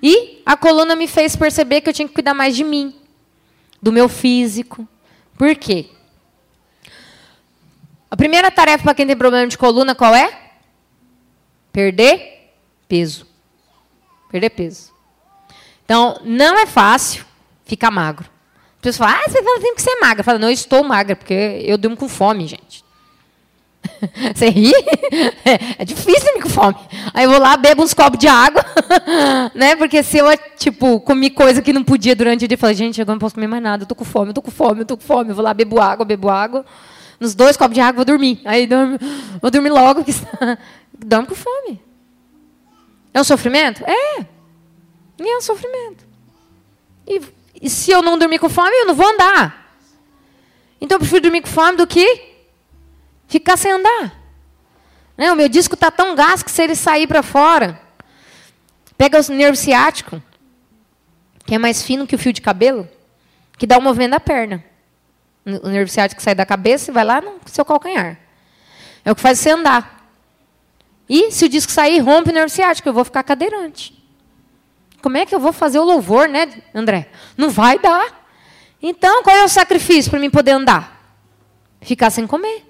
E 0.03 0.43
a 0.45 0.57
coluna 0.57 0.95
me 0.95 1.07
fez 1.09 1.35
perceber 1.35 1.81
que 1.81 1.89
eu 1.89 1.93
tinha 1.93 2.07
que 2.07 2.15
cuidar 2.15 2.35
mais 2.35 2.55
de 2.55 2.65
mim, 2.65 2.95
do 3.81 3.93
meu 3.93 4.09
físico. 4.09 4.87
Por 5.37 5.55
quê? 5.57 5.87
A 8.11 8.17
primeira 8.17 8.51
tarefa 8.51 8.85
para 8.85 8.95
quem 8.95 9.07
tem 9.07 9.17
problema 9.17 9.47
de 9.47 9.59
coluna 9.59 9.95
qual 9.95 10.15
é? 10.15 10.51
Perder 11.73 12.53
peso. 12.89 13.27
Perder 14.31 14.51
peso. 14.51 14.93
Então, 15.85 16.21
não 16.25 16.59
é 16.59 16.67
fácil 16.67 17.25
ficar 17.65 17.91
magro. 17.91 18.31
As 18.77 18.81
pessoas 18.81 19.11
falam, 19.11 19.23
ah, 19.25 19.31
você 19.31 19.43
fala, 19.43 19.61
tem 19.61 19.75
que 19.75 19.83
ser 19.83 19.99
magra. 20.01 20.21
Eu 20.21 20.25
falo, 20.25 20.39
não, 20.39 20.49
eu 20.49 20.55
estou 20.55 20.85
magra, 20.85 21.17
porque 21.17 21.63
eu 21.65 21.77
durmo 21.77 21.97
com 21.97 22.09
fome, 22.09 22.47
gente. 22.47 22.86
Você 24.35 24.49
ri? 24.49 24.73
É, 25.45 25.83
é 25.83 25.85
difícil 25.85 26.25
dormir 26.25 26.43
com 26.43 26.49
fome. 26.49 26.77
Aí 27.13 27.25
eu 27.25 27.31
vou 27.31 27.41
lá, 27.41 27.57
bebo 27.57 27.83
uns 27.83 27.95
copos 27.95 28.19
de 28.19 28.29
água, 28.29 28.65
né? 29.55 29.77
Porque 29.77 30.03
se 30.03 30.19
eu, 30.19 30.27
tipo, 30.57 31.01
comi 31.01 31.31
coisa 31.31 31.63
que 31.63 31.73
não 31.73 31.85
podia 31.85 32.15
durante 32.15 32.45
o 32.45 32.49
dia, 32.49 32.55
eu 32.57 32.59
falei, 32.59 32.75
gente, 32.75 33.01
agora 33.01 33.15
não 33.15 33.21
posso 33.21 33.35
comer 33.35 33.47
mais 33.47 33.63
nada, 33.63 33.83
eu 33.85 33.87
tô 33.87 33.95
com 33.95 34.05
fome, 34.05 34.31
eu 34.31 34.35
tô 34.35 34.43
com 34.43 34.51
fome, 34.51 34.81
eu 34.81 34.87
tô 34.87 34.97
com 34.97 35.03
fome. 35.03 35.31
Eu 35.31 35.35
vou 35.35 35.45
lá, 35.45 35.55
bebo 35.55 35.81
água, 35.81 36.05
bebo 36.05 36.29
água 36.29 36.65
nos 37.19 37.35
dois 37.35 37.57
copos 37.57 37.75
de 37.75 37.81
água, 37.81 37.97
vou 37.97 38.05
dormir. 38.05 38.41
Aí 38.45 38.67
dormo, 38.67 38.99
vou 39.41 39.51
dormir 39.51 39.71
logo, 39.71 40.05
que 40.05 40.13
dorme 40.99 41.27
com 41.27 41.35
fome. 41.35 41.81
É 43.13 43.21
um 43.21 43.25
sofrimento? 43.25 43.83
É. 43.85 44.27
É 45.19 45.37
um 45.39 45.41
sofrimento. 45.41 46.07
E, 47.07 47.21
e 47.63 47.71
se 47.71 47.91
eu 47.91 48.03
não 48.03 48.19
dormir 48.19 48.39
com 48.39 48.49
fome, 48.49 48.71
eu 48.71 48.87
não 48.87 48.95
vou 48.95 49.07
andar. 49.07 49.79
Então 50.81 50.97
eu 50.97 51.01
prefiro 51.01 51.23
dormir 51.23 51.41
com 51.41 51.49
fome 51.49 51.77
do 51.79 51.87
que 51.87 52.36
ficar 53.27 53.57
sem 53.57 53.73
andar. 53.73 54.15
Né? 55.17 55.33
O 55.33 55.37
meu 55.37 55.49
disco 55.49 55.75
está 55.75 55.91
tão 55.91 56.15
gasto 56.15 56.45
que 56.45 56.51
se 56.51 56.63
ele 56.63 56.75
sair 56.75 57.07
para 57.07 57.23
fora, 57.23 57.81
pega 58.97 59.21
o 59.21 59.33
nervo 59.33 59.57
ciático, 59.57 60.23
que 61.45 61.55
é 61.55 61.59
mais 61.59 61.83
fino 61.83 62.07
que 62.07 62.15
o 62.15 62.19
fio 62.19 62.33
de 62.33 62.41
cabelo, 62.41 62.89
que 63.59 63.67
dá 63.67 63.79
o 63.79 63.83
movimento 63.83 64.13
da 64.13 64.21
perna 64.21 64.65
o 65.47 65.69
nervo 65.69 65.91
ciático 65.91 66.21
sai 66.21 66.35
da 66.35 66.45
cabeça 66.45 66.91
e 66.91 66.95
vai 66.95 67.05
lá 67.05 67.21
no 67.21 67.39
seu 67.47 67.65
calcanhar. 67.65 68.19
É 69.05 69.13
o 69.13 69.15
que 69.15 69.23
faz 69.23 69.39
você 69.39 69.51
andar. 69.51 70.11
E 71.09 71.31
se 71.31 71.45
o 71.45 71.49
disco 71.49 71.71
sair, 71.71 72.01
rompe 72.01 72.31
o 72.31 72.33
nervo 72.33 72.49
ciático, 72.49 72.89
eu 72.89 72.93
vou 72.93 73.05
ficar 73.05 73.23
cadeirante. 73.23 73.95
Como 75.01 75.17
é 75.17 75.25
que 75.25 75.33
eu 75.33 75.39
vou 75.39 75.53
fazer 75.53 75.79
o 75.79 75.85
louvor, 75.85 76.29
né, 76.29 76.53
André? 76.75 77.09
Não 77.37 77.49
vai 77.49 77.79
dar. 77.79 78.27
Então, 78.83 79.23
qual 79.23 79.37
é 79.37 79.45
o 79.45 79.49
sacrifício 79.49 80.11
para 80.11 80.19
mim 80.19 80.31
poder 80.31 80.51
andar? 80.51 81.17
Ficar 81.81 82.11
sem 82.11 82.27
comer. 82.27 82.65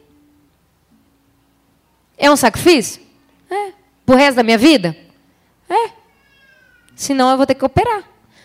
É 2.16 2.30
um 2.30 2.36
sacrifício? 2.36 3.02
É. 3.50 3.72
Pro 4.04 4.16
resto 4.16 4.36
da 4.36 4.42
minha 4.42 4.58
vida? 4.58 4.96
É. 5.68 5.90
Senão 6.94 7.30
eu 7.30 7.36
vou 7.36 7.46
ter 7.46 7.54
que 7.54 7.64
operar. 7.64 8.04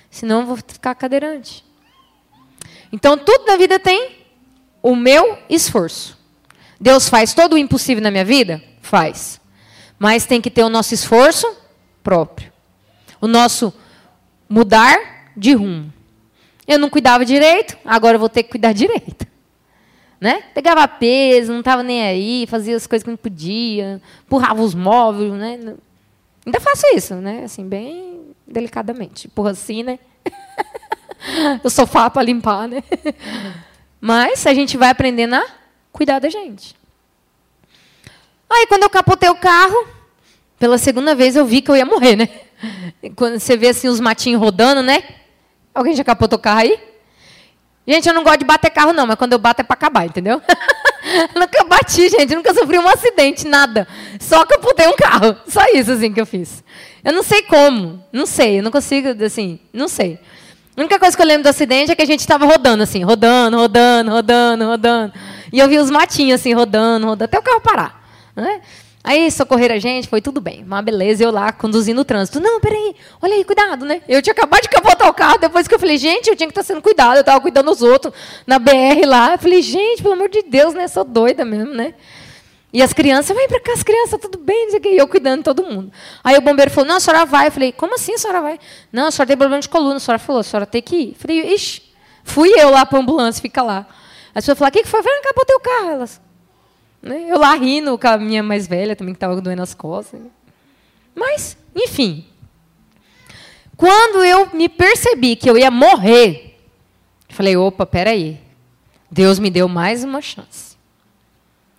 Senão 0.09 0.41
eu 0.41 0.45
vou 0.45 0.57
ficar 0.57 0.93
cadeirante. 0.95 1.63
Então, 2.91 3.17
tudo 3.17 3.45
na 3.45 3.55
vida 3.55 3.79
tem 3.79 4.17
o 4.83 4.95
meu 4.95 5.37
esforço. 5.49 6.17
Deus 6.79 7.07
faz 7.07 7.33
todo 7.33 7.53
o 7.53 7.57
impossível 7.57 8.03
na 8.03 8.11
minha 8.11 8.25
vida? 8.25 8.61
Faz. 8.81 9.39
Mas 9.97 10.25
tem 10.25 10.41
que 10.41 10.49
ter 10.49 10.63
o 10.63 10.69
nosso 10.69 10.93
esforço 10.93 11.55
próprio. 12.03 12.51
O 13.21 13.27
nosso 13.27 13.73
mudar 14.49 15.31
de 15.37 15.53
rumo. 15.53 15.93
Eu 16.67 16.77
não 16.79 16.89
cuidava 16.89 17.23
direito, 17.23 17.77
agora 17.85 18.15
eu 18.15 18.19
vou 18.19 18.29
ter 18.29 18.43
que 18.43 18.49
cuidar 18.49 18.73
direito. 18.73 19.27
Né? 20.21 20.43
Pegava 20.53 20.87
peso, 20.87 21.51
não 21.51 21.61
estava 21.61 21.81
nem 21.81 22.03
aí, 22.03 22.45
fazia 22.47 22.75
as 22.75 22.85
coisas 22.85 23.03
que 23.03 23.09
não 23.09 23.17
podia, 23.17 23.99
empurrava 24.23 24.61
os 24.61 24.75
móveis, 24.75 25.33
né? 25.33 25.75
Ainda 26.45 26.59
faço 26.59 26.83
isso, 26.95 27.15
né? 27.15 27.43
Assim, 27.43 27.67
bem 27.67 28.21
delicadamente. 28.45 29.25
Empurra 29.25 29.49
assim, 29.49 29.81
né? 29.81 29.97
o 31.63 31.69
sofá 31.71 32.07
para 32.07 32.21
limpar, 32.21 32.67
né? 32.67 32.83
Mas 33.99 34.45
a 34.45 34.53
gente 34.53 34.77
vai 34.77 34.89
aprendendo 34.89 35.35
a 35.35 35.45
cuidar 35.91 36.19
da 36.19 36.29
gente. 36.29 36.75
Aí, 38.47 38.67
quando 38.67 38.83
eu 38.83 38.89
capotei 38.91 39.29
o 39.29 39.35
carro, 39.35 39.87
pela 40.59 40.77
segunda 40.77 41.15
vez 41.15 41.35
eu 41.35 41.45
vi 41.45 41.61
que 41.61 41.71
eu 41.71 41.75
ia 41.75 41.85
morrer, 41.85 42.15
né? 42.15 42.29
Quando 43.15 43.39
você 43.39 43.57
vê 43.57 43.69
assim 43.69 43.87
os 43.87 43.99
matinhos 43.99 44.39
rodando, 44.39 44.83
né? 44.83 45.03
Alguém 45.73 45.95
já 45.95 46.03
capotou 46.03 46.37
o 46.37 46.41
carro 46.41 46.59
aí? 46.59 46.90
Gente, 47.87 48.07
eu 48.07 48.13
não 48.13 48.23
gosto 48.23 48.39
de 48.39 48.45
bater 48.45 48.69
carro, 48.69 48.93
não, 48.93 49.07
mas 49.07 49.15
quando 49.15 49.33
eu 49.33 49.39
bato 49.39 49.61
é 49.61 49.63
para 49.63 49.73
acabar, 49.73 50.05
entendeu? 50.05 50.41
nunca 51.35 51.63
bati, 51.63 52.09
gente, 52.09 52.35
nunca 52.35 52.53
sofri 52.53 52.77
um 52.77 52.87
acidente, 52.87 53.47
nada. 53.47 53.87
Só 54.19 54.45
capotei 54.45 54.87
um 54.87 54.95
carro. 54.95 55.35
Só 55.47 55.61
isso, 55.73 55.91
assim, 55.91 56.13
que 56.13 56.21
eu 56.21 56.25
fiz. 56.25 56.63
Eu 57.03 57.11
não 57.11 57.23
sei 57.23 57.41
como, 57.41 58.03
não 58.13 58.25
sei, 58.25 58.59
eu 58.59 58.63
não 58.63 58.71
consigo, 58.71 59.23
assim, 59.23 59.59
não 59.73 59.87
sei. 59.87 60.19
A 60.77 60.79
única 60.79 60.99
coisa 60.99 61.15
que 61.17 61.21
eu 61.21 61.27
lembro 61.27 61.43
do 61.43 61.49
acidente 61.49 61.91
é 61.91 61.95
que 61.95 62.01
a 62.01 62.05
gente 62.05 62.19
estava 62.19 62.45
rodando, 62.45 62.83
assim, 62.83 63.03
rodando, 63.03 63.57
rodando, 63.57 64.11
rodando, 64.11 64.65
rodando. 64.65 65.13
E 65.51 65.59
eu 65.59 65.67
vi 65.67 65.77
os 65.79 65.89
matinhos, 65.89 66.39
assim, 66.39 66.53
rodando, 66.53 67.07
rodando, 67.07 67.25
até 67.25 67.39
o 67.39 67.41
carro 67.41 67.61
parar. 67.61 68.01
Né? 68.35 68.61
Aí 69.03 69.31
socorreram 69.31 69.75
a 69.75 69.79
gente, 69.79 70.07
foi 70.07 70.21
tudo 70.21 70.39
bem. 70.39 70.63
Uma 70.63 70.81
beleza, 70.81 71.23
eu 71.23 71.31
lá 71.31 71.51
conduzindo 71.51 71.99
o 72.01 72.05
trânsito. 72.05 72.39
Não, 72.39 72.59
peraí, 72.59 72.95
olha 73.21 73.33
aí, 73.33 73.43
cuidado, 73.43 73.83
né? 73.83 74.01
Eu 74.07 74.21
tinha 74.21 74.31
acabado 74.31 74.61
de 74.61 74.69
capotar 74.69 75.09
o 75.09 75.13
carro, 75.13 75.39
depois 75.39 75.67
que 75.67 75.73
eu 75.73 75.79
falei, 75.79 75.97
gente, 75.97 76.29
eu 76.29 76.35
tinha 76.35 76.47
que 76.47 76.51
estar 76.51 76.63
sendo 76.63 76.81
cuidado, 76.81 77.15
eu 77.15 77.21
estava 77.21 77.41
cuidando 77.41 77.71
dos 77.71 77.81
outros 77.81 78.13
na 78.45 78.59
BR 78.59 79.05
lá. 79.07 79.33
Eu 79.33 79.39
falei, 79.39 79.61
gente, 79.61 80.03
pelo 80.03 80.13
amor 80.13 80.29
de 80.29 80.43
Deus, 80.43 80.75
né? 80.75 80.87
Sou 80.87 81.03
doida 81.03 81.43
mesmo, 81.43 81.73
né? 81.73 81.95
E 82.73 82.81
as 82.81 82.93
crianças, 82.93 83.35
vem 83.35 83.47
para 83.47 83.59
cá, 83.59 83.73
as 83.73 83.83
crianças, 83.83 84.19
tudo 84.21 84.37
bem, 84.37 84.65
não 84.65 84.79
sei 84.79 84.79
o 84.79 85.01
eu 85.01 85.07
cuidando 85.07 85.43
todo 85.43 85.63
mundo. 85.63 85.91
Aí 86.23 86.37
o 86.37 86.41
bombeiro 86.41 86.71
falou, 86.71 86.87
não, 86.87 86.97
a 86.97 86.99
senhora 86.99 87.25
vai. 87.25 87.47
Eu 87.47 87.51
falei, 87.51 87.71
como 87.71 87.95
assim 87.95 88.13
a 88.13 88.17
senhora 88.17 88.39
vai? 88.39 88.59
Não, 88.91 89.07
a 89.07 89.11
senhora 89.11 89.27
tem 89.27 89.37
problema 89.37 89.61
de 89.61 89.67
coluna. 89.67 89.95
A 89.95 89.99
senhora 89.99 90.19
falou, 90.19 90.39
a 90.39 90.43
senhora 90.43 90.65
tem 90.65 90.81
que 90.81 90.95
ir. 90.95 91.09
Eu 91.09 91.15
falei, 91.15 91.53
ixi, 91.53 91.81
fui 92.23 92.49
eu 92.57 92.69
lá 92.69 92.85
para 92.85 92.97
a 92.97 93.01
ambulância, 93.01 93.41
fica 93.41 93.61
lá. 93.61 93.85
A 94.29 94.35
pessoa 94.35 94.55
falou, 94.55 94.69
o 94.69 94.71
que, 94.71 94.83
que 94.83 94.87
foi? 94.87 94.99
Eu 94.99 95.03
falei, 95.03 95.19
acabou 95.19 95.45
teu 95.45 95.59
carro. 95.59 95.89
Elas, 95.89 96.21
né? 97.01 97.25
Eu 97.27 97.37
lá 97.39 97.55
rindo 97.55 97.97
com 97.97 98.07
a 98.07 98.17
minha 98.17 98.43
mais 98.43 98.67
velha 98.67 98.95
também, 98.95 99.13
que 99.13 99.17
estava 99.17 99.39
doendo 99.41 99.61
as 99.61 99.73
costas. 99.73 100.21
Mas, 101.15 101.57
enfim. 101.75 102.25
Quando 103.75 104.23
eu 104.23 104.53
me 104.53 104.69
percebi 104.69 105.35
que 105.35 105.49
eu 105.49 105.57
ia 105.57 105.71
morrer, 105.71 106.59
falei, 107.29 107.57
opa, 107.57 107.85
peraí. 107.85 108.39
Deus 109.09 109.39
me 109.39 109.49
deu 109.49 109.67
mais 109.67 110.03
uma 110.03 110.21
chance. 110.21 110.77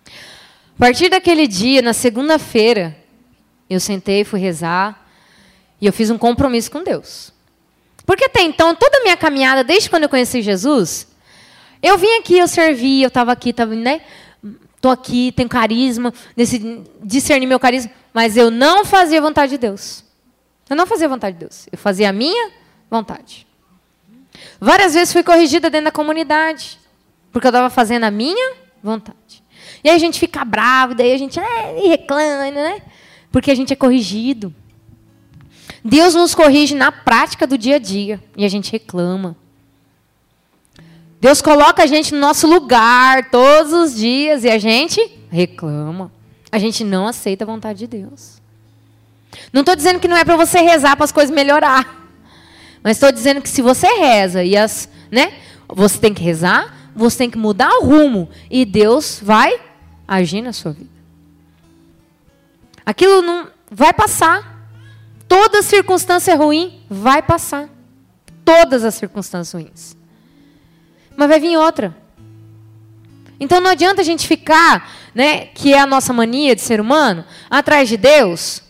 A 0.05 0.79
partir 0.79 1.09
daquele 1.09 1.47
dia, 1.47 1.81
na 1.81 1.93
segunda-feira, 1.93 2.95
eu 3.69 3.79
sentei, 3.79 4.23
fui 4.23 4.39
rezar 4.39 5.07
e 5.79 5.85
eu 5.85 5.93
fiz 5.93 6.09
um 6.09 6.17
compromisso 6.17 6.69
com 6.69 6.83
Deus. 6.83 7.31
Porque 8.05 8.25
até 8.25 8.41
então, 8.41 8.75
toda 8.75 8.97
a 8.97 9.03
minha 9.03 9.15
caminhada, 9.15 9.63
desde 9.63 9.89
quando 9.89 10.03
eu 10.03 10.09
conheci 10.09 10.41
Jesus, 10.41 11.07
eu 11.81 11.97
vim 11.97 12.17
aqui, 12.17 12.37
eu 12.37 12.47
servi, 12.47 13.01
eu 13.01 13.07
estava 13.07 13.31
aqui, 13.31 13.49
estava, 13.49 13.73
né? 13.75 14.01
Estou 14.83 14.91
aqui, 14.91 15.31
tenho 15.31 15.47
carisma, 15.47 16.13
discerni 17.01 17.47
meu 17.47 17.57
carisma, 17.57 17.89
mas 18.13 18.35
eu 18.35 18.51
não 18.51 18.83
fazia 18.83 19.19
a 19.19 19.21
vontade 19.21 19.51
de 19.51 19.57
Deus. 19.57 20.03
Eu 20.69 20.75
não 20.75 20.85
fazia 20.85 21.05
a 21.05 21.09
vontade 21.09 21.37
de 21.37 21.39
Deus. 21.39 21.67
Eu 21.71 21.77
fazia 21.77 22.09
a 22.09 22.11
minha 22.11 22.51
vontade. 22.91 23.47
Várias 24.59 24.93
vezes 24.93 25.13
fui 25.13 25.23
corrigida 25.23 25.69
dentro 25.69 25.85
da 25.85 25.91
comunidade, 25.91 26.77
porque 27.31 27.47
eu 27.47 27.49
estava 27.49 27.69
fazendo 27.69 28.03
a 28.03 28.11
minha 28.11 28.55
vontade. 28.83 29.41
E 29.81 29.89
aí 29.89 29.95
a 29.95 29.99
gente 29.99 30.19
fica 30.19 30.43
bravo, 30.43 30.93
daí 30.93 31.13
a 31.13 31.17
gente 31.17 31.39
é, 31.39 31.87
reclama, 31.87 32.51
né? 32.51 32.81
Porque 33.31 33.51
a 33.51 33.55
gente 33.55 33.71
é 33.71 33.77
corrigido. 33.77 34.53
Deus 35.81 36.13
nos 36.13 36.35
corrige 36.35 36.75
na 36.75 36.91
prática 36.91 37.47
do 37.47 37.57
dia 37.57 37.77
a 37.77 37.79
dia 37.79 38.21
e 38.35 38.43
a 38.43 38.49
gente 38.49 38.69
reclama. 38.69 39.37
Deus 41.23 41.41
coloca 41.41 41.81
a 41.81 41.85
gente 41.85 42.13
no 42.13 42.19
nosso 42.19 42.45
lugar 42.45 43.29
todos 43.29 43.71
os 43.71 43.95
dias 43.95 44.43
e 44.43 44.49
a 44.49 44.57
gente 44.57 44.99
reclama. 45.31 46.11
A 46.51 46.59
gente 46.59 46.83
não 46.83 47.07
aceita 47.07 47.45
a 47.45 47.47
vontade 47.47 47.79
de 47.79 47.87
Deus. 47.87 48.41
Não 49.53 49.61
estou 49.61 49.73
dizendo 49.73 50.01
que 50.01 50.07
não 50.09 50.17
é 50.17 50.25
para 50.25 50.35
você 50.35 50.59
rezar 50.59 50.97
para 50.97 51.05
as 51.05 51.13
coisas 51.13 51.33
melhorar. 51.33 52.09
Mas 52.83 52.97
estou 52.97 53.09
dizendo 53.09 53.41
que 53.41 53.47
se 53.47 53.61
você 53.61 53.87
reza 53.87 54.43
e 54.43 54.57
as, 54.57 54.89
né, 55.09 55.31
você 55.65 55.97
tem 55.97 56.13
que 56.13 56.21
rezar, 56.21 56.91
você 56.93 57.19
tem 57.19 57.29
que 57.29 57.37
mudar 57.37 57.71
o 57.77 57.85
rumo 57.85 58.29
e 58.51 58.65
Deus 58.65 59.21
vai 59.23 59.61
agir 60.05 60.41
na 60.41 60.51
sua 60.51 60.73
vida. 60.73 60.91
Aquilo 62.85 63.21
não 63.21 63.47
vai 63.71 63.93
passar. 63.93 64.67
Toda 65.25 65.61
circunstância 65.61 66.35
ruim 66.35 66.81
vai 66.89 67.21
passar. 67.21 67.69
Todas 68.43 68.83
as 68.83 68.95
circunstâncias 68.95 69.53
ruins. 69.53 70.02
Mas 71.15 71.29
vai 71.29 71.39
vir 71.39 71.57
outra. 71.57 71.95
Então 73.39 73.59
não 73.59 73.71
adianta 73.71 74.01
a 74.01 74.05
gente 74.05 74.27
ficar, 74.27 74.89
né, 75.13 75.47
que 75.53 75.73
é 75.73 75.79
a 75.79 75.85
nossa 75.85 76.13
mania 76.13 76.55
de 76.55 76.61
ser 76.61 76.79
humano, 76.79 77.25
atrás 77.49 77.89
de 77.89 77.97
Deus, 77.97 78.61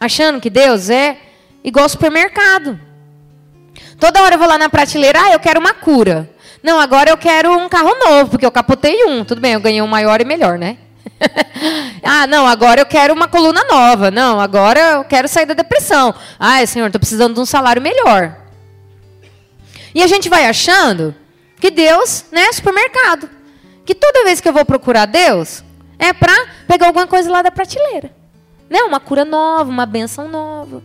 achando 0.00 0.40
que 0.40 0.50
Deus 0.50 0.90
é 0.90 1.18
igual 1.62 1.88
supermercado. 1.88 2.78
Toda 3.98 4.22
hora 4.22 4.34
eu 4.34 4.38
vou 4.38 4.48
lá 4.48 4.58
na 4.58 4.68
prateleira, 4.68 5.20
ah, 5.22 5.32
eu 5.32 5.38
quero 5.38 5.60
uma 5.60 5.72
cura. 5.72 6.30
Não, 6.62 6.80
agora 6.80 7.10
eu 7.10 7.16
quero 7.16 7.56
um 7.56 7.68
carro 7.68 7.94
novo, 7.98 8.30
porque 8.30 8.44
eu 8.44 8.50
capotei 8.50 9.04
um. 9.04 9.24
Tudo 9.24 9.40
bem, 9.40 9.52
eu 9.52 9.60
ganhei 9.60 9.80
um 9.80 9.86
maior 9.86 10.20
e 10.20 10.24
melhor, 10.24 10.58
né? 10.58 10.78
ah, 12.02 12.26
não, 12.26 12.46
agora 12.46 12.80
eu 12.80 12.86
quero 12.86 13.14
uma 13.14 13.28
coluna 13.28 13.62
nova. 13.64 14.10
Não, 14.10 14.40
agora 14.40 14.80
eu 14.80 15.04
quero 15.04 15.28
sair 15.28 15.46
da 15.46 15.54
depressão. 15.54 16.14
Ah, 16.38 16.64
senhor, 16.66 16.86
estou 16.86 16.98
precisando 16.98 17.34
de 17.34 17.40
um 17.40 17.46
salário 17.46 17.80
melhor. 17.80 18.36
E 19.94 20.02
a 20.02 20.06
gente 20.06 20.28
vai 20.28 20.46
achando 20.46 21.14
que 21.60 21.70
Deus 21.70 22.26
né, 22.30 22.42
é 22.42 22.52
supermercado. 22.52 23.28
Que 23.84 23.94
toda 23.94 24.24
vez 24.24 24.40
que 24.40 24.48
eu 24.48 24.52
vou 24.52 24.64
procurar 24.64 25.06
Deus, 25.06 25.62
é 25.98 26.12
para 26.12 26.34
pegar 26.66 26.88
alguma 26.88 27.06
coisa 27.06 27.30
lá 27.30 27.42
da 27.42 27.50
prateleira. 27.50 28.10
Né? 28.68 28.80
Uma 28.82 29.00
cura 29.00 29.24
nova, 29.24 29.70
uma 29.70 29.86
benção 29.86 30.28
nova. 30.28 30.82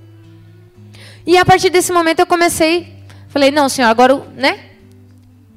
E 1.26 1.38
a 1.38 1.46
partir 1.46 1.70
desse 1.70 1.92
momento 1.92 2.20
eu 2.20 2.26
comecei, 2.26 2.96
falei, 3.28 3.52
não, 3.52 3.70
senhor, 3.70 3.90
agora, 3.90 4.16
né? 4.36 4.72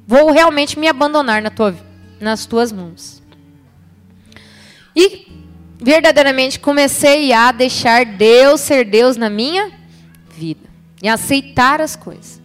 Vou 0.07 0.31
realmente 0.31 0.77
me 0.77 0.87
abandonar 0.87 1.41
na 1.41 1.49
tua, 1.49 1.75
nas 2.19 2.45
tuas 2.45 2.71
mãos. 2.71 3.21
E 4.95 5.27
verdadeiramente 5.77 6.59
comecei 6.59 7.33
a 7.33 7.51
deixar 7.51 8.05
Deus 8.05 8.61
ser 8.61 8.85
Deus 8.85 9.17
na 9.17 9.29
minha 9.29 9.71
vida. 10.29 10.69
E 11.01 11.07
aceitar 11.07 11.81
as 11.81 11.95
coisas. 11.95 12.41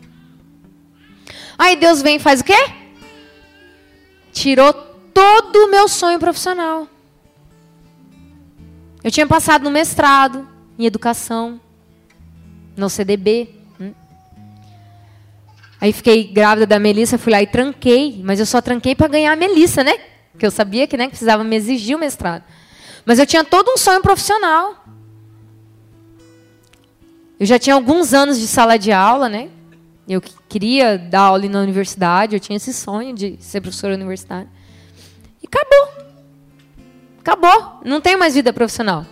Aí 1.60 1.76
Deus 1.76 2.00
vem 2.00 2.16
e 2.16 2.18
faz 2.18 2.40
o 2.40 2.44
quê? 2.44 2.56
Tirou 4.32 4.72
todo 4.72 5.56
o 5.56 5.70
meu 5.70 5.88
sonho 5.88 6.18
profissional. 6.18 6.88
Eu 9.04 9.10
tinha 9.10 9.26
passado 9.26 9.62
no 9.62 9.70
mestrado 9.70 10.48
em 10.78 10.86
educação, 10.86 11.60
no 12.74 12.88
CDB. 12.88 13.50
Hum. 13.78 13.92
Aí 15.78 15.92
fiquei 15.92 16.24
grávida 16.24 16.66
da 16.66 16.78
Melissa, 16.78 17.18
fui 17.18 17.30
lá 17.30 17.42
e 17.42 17.46
tranquei, 17.46 18.22
mas 18.24 18.40
eu 18.40 18.46
só 18.46 18.62
tranquei 18.62 18.94
para 18.94 19.08
ganhar 19.08 19.32
a 19.32 19.36
Melissa, 19.36 19.84
né? 19.84 19.98
Porque 20.32 20.46
eu 20.46 20.50
sabia 20.50 20.86
que 20.86 20.96
né, 20.96 21.08
precisava 21.08 21.44
me 21.44 21.56
exigir 21.56 21.94
o 21.94 22.00
mestrado. 22.00 22.42
Mas 23.04 23.18
eu 23.18 23.26
tinha 23.26 23.44
todo 23.44 23.70
um 23.70 23.76
sonho 23.76 24.00
profissional. 24.00 24.82
Eu 27.38 27.44
já 27.44 27.58
tinha 27.58 27.74
alguns 27.74 28.14
anos 28.14 28.38
de 28.38 28.46
sala 28.46 28.78
de 28.78 28.92
aula, 28.92 29.28
né? 29.28 29.50
Eu 30.10 30.20
queria 30.20 30.98
dar 30.98 31.20
aula 31.20 31.48
na 31.48 31.60
universidade, 31.60 32.34
eu 32.34 32.40
tinha 32.40 32.56
esse 32.56 32.74
sonho 32.74 33.14
de 33.14 33.36
ser 33.38 33.60
professora 33.60 33.94
universitária. 33.94 34.48
E 35.40 35.46
acabou. 35.46 36.04
Acabou. 37.20 37.80
Não 37.84 38.00
tenho 38.00 38.18
mais 38.18 38.34
vida 38.34 38.52
profissional. 38.52 39.06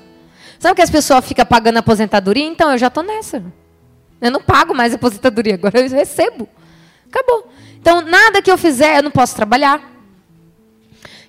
Sabe 0.58 0.74
que 0.74 0.82
as 0.82 0.90
pessoas 0.90 1.24
ficam 1.24 1.46
pagando 1.46 1.76
aposentadoria? 1.76 2.44
Então, 2.44 2.72
eu 2.72 2.78
já 2.78 2.88
estou 2.88 3.04
nessa. 3.04 3.44
Eu 4.20 4.32
não 4.32 4.42
pago 4.42 4.74
mais 4.74 4.92
aposentadoria, 4.92 5.54
agora 5.54 5.78
eu 5.78 5.88
recebo. 5.88 6.48
Acabou. 7.08 7.48
Então, 7.80 8.00
nada 8.00 8.42
que 8.42 8.50
eu 8.50 8.58
fizer, 8.58 8.98
eu 8.98 9.04
não 9.04 9.12
posso 9.12 9.36
trabalhar. 9.36 9.80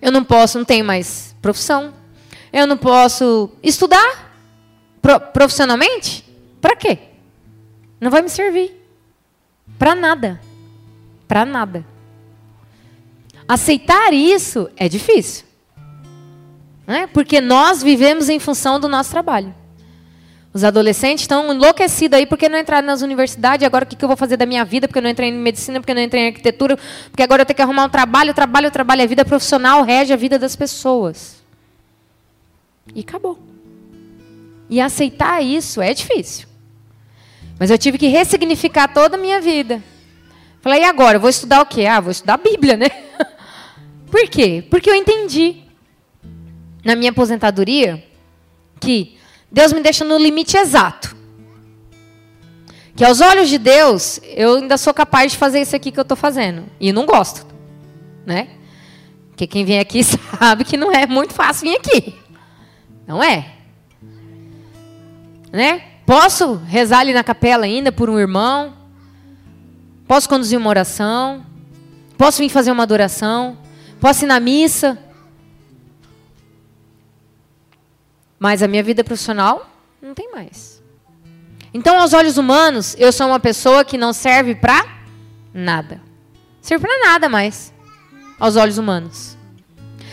Eu 0.02 0.12
não 0.12 0.24
posso, 0.24 0.58
não 0.58 0.66
tenho 0.66 0.84
mais 0.84 1.36
profissão. 1.44 1.94
Eu 2.52 2.66
não 2.66 2.76
posso 2.76 3.52
estudar 3.62 4.34
profissionalmente? 5.32 6.26
Para 6.60 6.76
quê? 6.76 6.98
Não 8.02 8.10
vai 8.10 8.24
me 8.24 8.30
servir. 8.30 8.79
Para 9.78 9.96
nada. 9.96 10.42
Para 11.28 11.46
nada. 11.46 11.86
Aceitar 13.48 14.14
isso 14.14 14.70
é 14.76 14.88
difícil. 14.90 15.46
Né? 16.86 17.08
Porque 17.08 17.40
nós 17.40 17.84
vivemos 17.84 18.30
em 18.30 18.40
função 18.40 18.80
do 18.80 18.88
nosso 18.88 19.12
trabalho. 19.12 19.54
Os 20.52 20.64
adolescentes 20.64 21.24
estão 21.24 21.54
enlouquecidos 21.54 22.18
aí 22.18 22.26
porque 22.26 22.50
não 22.50 22.58
entraram 22.58 22.88
nas 22.88 23.04
universidades. 23.04 23.66
Agora 23.66 23.86
o 23.86 23.88
que 23.88 24.04
eu 24.04 24.08
vou 24.08 24.18
fazer 24.18 24.36
da 24.36 24.46
minha 24.46 24.66
vida? 24.66 24.88
Porque 24.88 24.98
eu 24.98 25.04
não 25.04 25.10
entrei 25.10 25.30
em 25.30 25.34
medicina, 25.34 25.80
porque 25.80 25.92
eu 25.92 25.96
não 25.96 26.02
entrei 26.02 26.24
em 26.24 26.28
arquitetura, 26.28 26.78
porque 27.12 27.22
agora 27.22 27.44
eu 27.44 27.46
tenho 27.46 27.56
que 27.56 27.62
arrumar 27.62 27.86
um 27.86 27.90
trabalho, 27.90 28.34
trabalho, 28.34 28.72
trabalho. 28.72 29.04
A 29.04 29.06
vida 29.06 29.24
profissional 29.24 29.84
rege 29.84 30.12
a 30.12 30.16
vida 30.16 30.40
das 30.40 30.56
pessoas. 30.56 31.44
E 32.96 33.02
acabou. 33.02 33.38
E 34.68 34.82
aceitar 34.82 35.44
isso 35.44 35.82
é 35.82 35.94
difícil. 35.94 36.49
Mas 37.60 37.70
eu 37.70 37.78
tive 37.78 37.98
que 37.98 38.08
ressignificar 38.08 38.88
toda 38.88 39.18
a 39.18 39.20
minha 39.20 39.42
vida. 39.42 39.84
Falei, 40.62 40.82
e 40.82 40.86
agora? 40.86 41.18
Eu 41.18 41.22
vou 41.22 41.30
estudar 41.30 41.62
o 41.62 41.66
quê? 41.66 41.86
Ah, 41.86 42.00
vou 42.00 42.12
estudar 42.12 42.36
a 42.36 42.38
Bíblia, 42.38 42.78
né? 42.78 42.88
Por 44.10 44.28
quê? 44.30 44.66
Porque 44.70 44.90
eu 44.90 44.96
entendi 44.96 45.58
na 46.84 46.96
minha 46.96 47.12
aposentadoria 47.12 48.04
que 48.80 49.18
Deus 49.52 49.74
me 49.74 49.82
deixa 49.82 50.06
no 50.06 50.18
limite 50.18 50.58
exato. 50.58 51.18
Que 52.96 53.04
aos 53.04 53.22
olhos 53.22 53.50
de 53.50 53.58
Deus, 53.58 54.20
eu 54.24 54.56
ainda 54.56 54.78
sou 54.78 54.94
capaz 54.94 55.32
de 55.32 55.38
fazer 55.38 55.62
isso 55.62 55.76
aqui 55.76 55.92
que 55.92 56.00
eu 56.00 56.04
estou 56.04 56.18
fazendo. 56.18 56.66
E 56.80 56.92
não 56.92 57.06
gosto. 57.06 57.46
Né? 58.26 58.50
Porque 59.30 59.48
quem 59.48 59.66
vem 59.66 59.80
aqui 59.80 60.02
sabe 60.04 60.64
que 60.64 60.78
não 60.78 60.92
é 60.92 61.06
muito 61.06 61.34
fácil 61.34 61.70
vir 61.70 61.78
aqui. 61.78 62.16
Não 63.08 63.24
é? 63.24 63.54
Né? 65.52 65.89
Posso 66.10 66.56
rezar 66.66 67.02
ali 67.02 67.14
na 67.14 67.24
capela 67.24 67.66
ainda 67.66 67.92
por 67.92 68.10
um 68.10 68.18
irmão? 68.18 68.74
Posso 70.08 70.28
conduzir 70.28 70.58
uma 70.58 70.68
oração? 70.68 71.46
Posso 72.18 72.40
vir 72.40 72.50
fazer 72.50 72.72
uma 72.72 72.82
adoração? 72.82 73.56
Posso 74.02 74.26
ir 74.26 74.28
na 74.28 74.40
missa? 74.40 74.98
Mas 78.40 78.64
a 78.64 78.68
minha 78.68 78.82
vida 78.82 79.04
profissional 79.04 79.70
não 80.02 80.16
tem 80.16 80.32
mais. 80.32 80.82
Então, 81.72 82.00
aos 82.00 82.12
olhos 82.12 82.40
humanos, 82.40 82.96
eu 82.98 83.12
sou 83.12 83.28
uma 83.28 83.40
pessoa 83.40 83.86
que 83.86 83.96
não 83.96 84.12
serve 84.12 84.56
para 84.56 84.84
nada. 85.54 86.02
Serve 86.60 86.88
para 86.88 87.06
nada 87.06 87.30
mais. 87.30 87.72
Aos 88.40 88.56
olhos 88.56 88.80
humanos. 88.80 89.38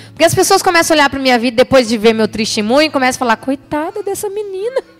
Porque 0.08 0.24
as 0.24 0.34
pessoas 0.34 0.60
começam 0.60 0.94
a 0.94 0.96
olhar 0.98 1.08
para 1.08 1.18
minha 1.18 1.38
vida 1.38 1.56
depois 1.56 1.88
de 1.88 1.96
ver 1.96 2.12
meu 2.12 2.28
testemunho 2.28 2.88
e 2.88 2.90
começam 2.90 3.16
a 3.16 3.18
falar: 3.20 3.36
coitada 3.38 4.02
dessa 4.02 4.28
menina. 4.28 4.95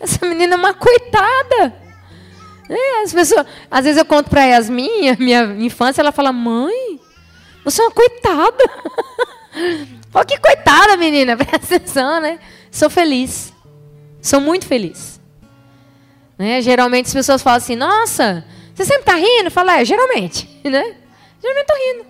Essa 0.00 0.26
menina 0.26 0.54
é 0.54 0.56
uma 0.56 0.74
coitada. 0.74 1.74
É, 2.68 3.02
as 3.02 3.12
pessoas, 3.12 3.46
às 3.70 3.84
vezes 3.84 3.98
eu 3.98 4.04
conto 4.04 4.28
para 4.28 4.44
Yasmin, 4.44 5.08
a 5.10 5.16
minha 5.16 5.44
infância, 5.58 6.02
ela 6.02 6.12
fala: 6.12 6.32
mãe, 6.32 7.00
você 7.64 7.80
é 7.80 7.84
uma 7.84 7.90
coitada. 7.90 8.64
Olha 10.14 10.24
que 10.24 10.38
coitada, 10.38 10.96
menina, 10.96 11.36
presta 11.38 11.76
atenção, 11.76 12.20
né? 12.20 12.38
Sou 12.70 12.88
feliz. 12.88 13.52
Sou 14.20 14.40
muito 14.40 14.66
feliz. 14.66 15.20
Né? 16.38 16.60
Geralmente 16.60 17.06
as 17.06 17.12
pessoas 17.12 17.42
falam 17.42 17.58
assim, 17.58 17.76
nossa, 17.76 18.44
você 18.74 18.84
sempre 18.84 19.02
está 19.02 19.14
rindo? 19.14 19.50
Fala, 19.50 19.80
é, 19.80 19.84
geralmente. 19.84 20.48
Né? 20.66 20.96
Geralmente 21.40 21.70
estou 21.70 21.76
rindo. 21.76 22.06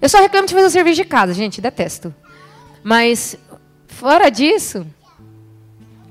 Eu 0.00 0.08
só 0.08 0.18
reclamo 0.18 0.46
de 0.46 0.54
fazer 0.54 0.66
o 0.66 0.70
serviço 0.70 1.02
de 1.02 1.04
casa, 1.04 1.34
gente, 1.34 1.60
detesto. 1.60 2.14
Mas, 2.84 3.36
fora 3.88 4.30
disso, 4.30 4.86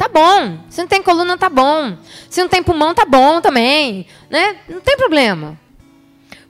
tá 0.01 0.07
bom. 0.07 0.57
Se 0.67 0.81
não 0.81 0.87
tem 0.87 1.03
coluna, 1.03 1.37
tá 1.37 1.47
bom. 1.47 1.95
Se 2.27 2.41
não 2.41 2.49
tem 2.49 2.63
pulmão, 2.63 2.91
tá 2.95 3.05
bom 3.05 3.39
também. 3.39 4.07
Né? 4.31 4.57
Não 4.67 4.81
tem 4.81 4.97
problema. 4.97 5.59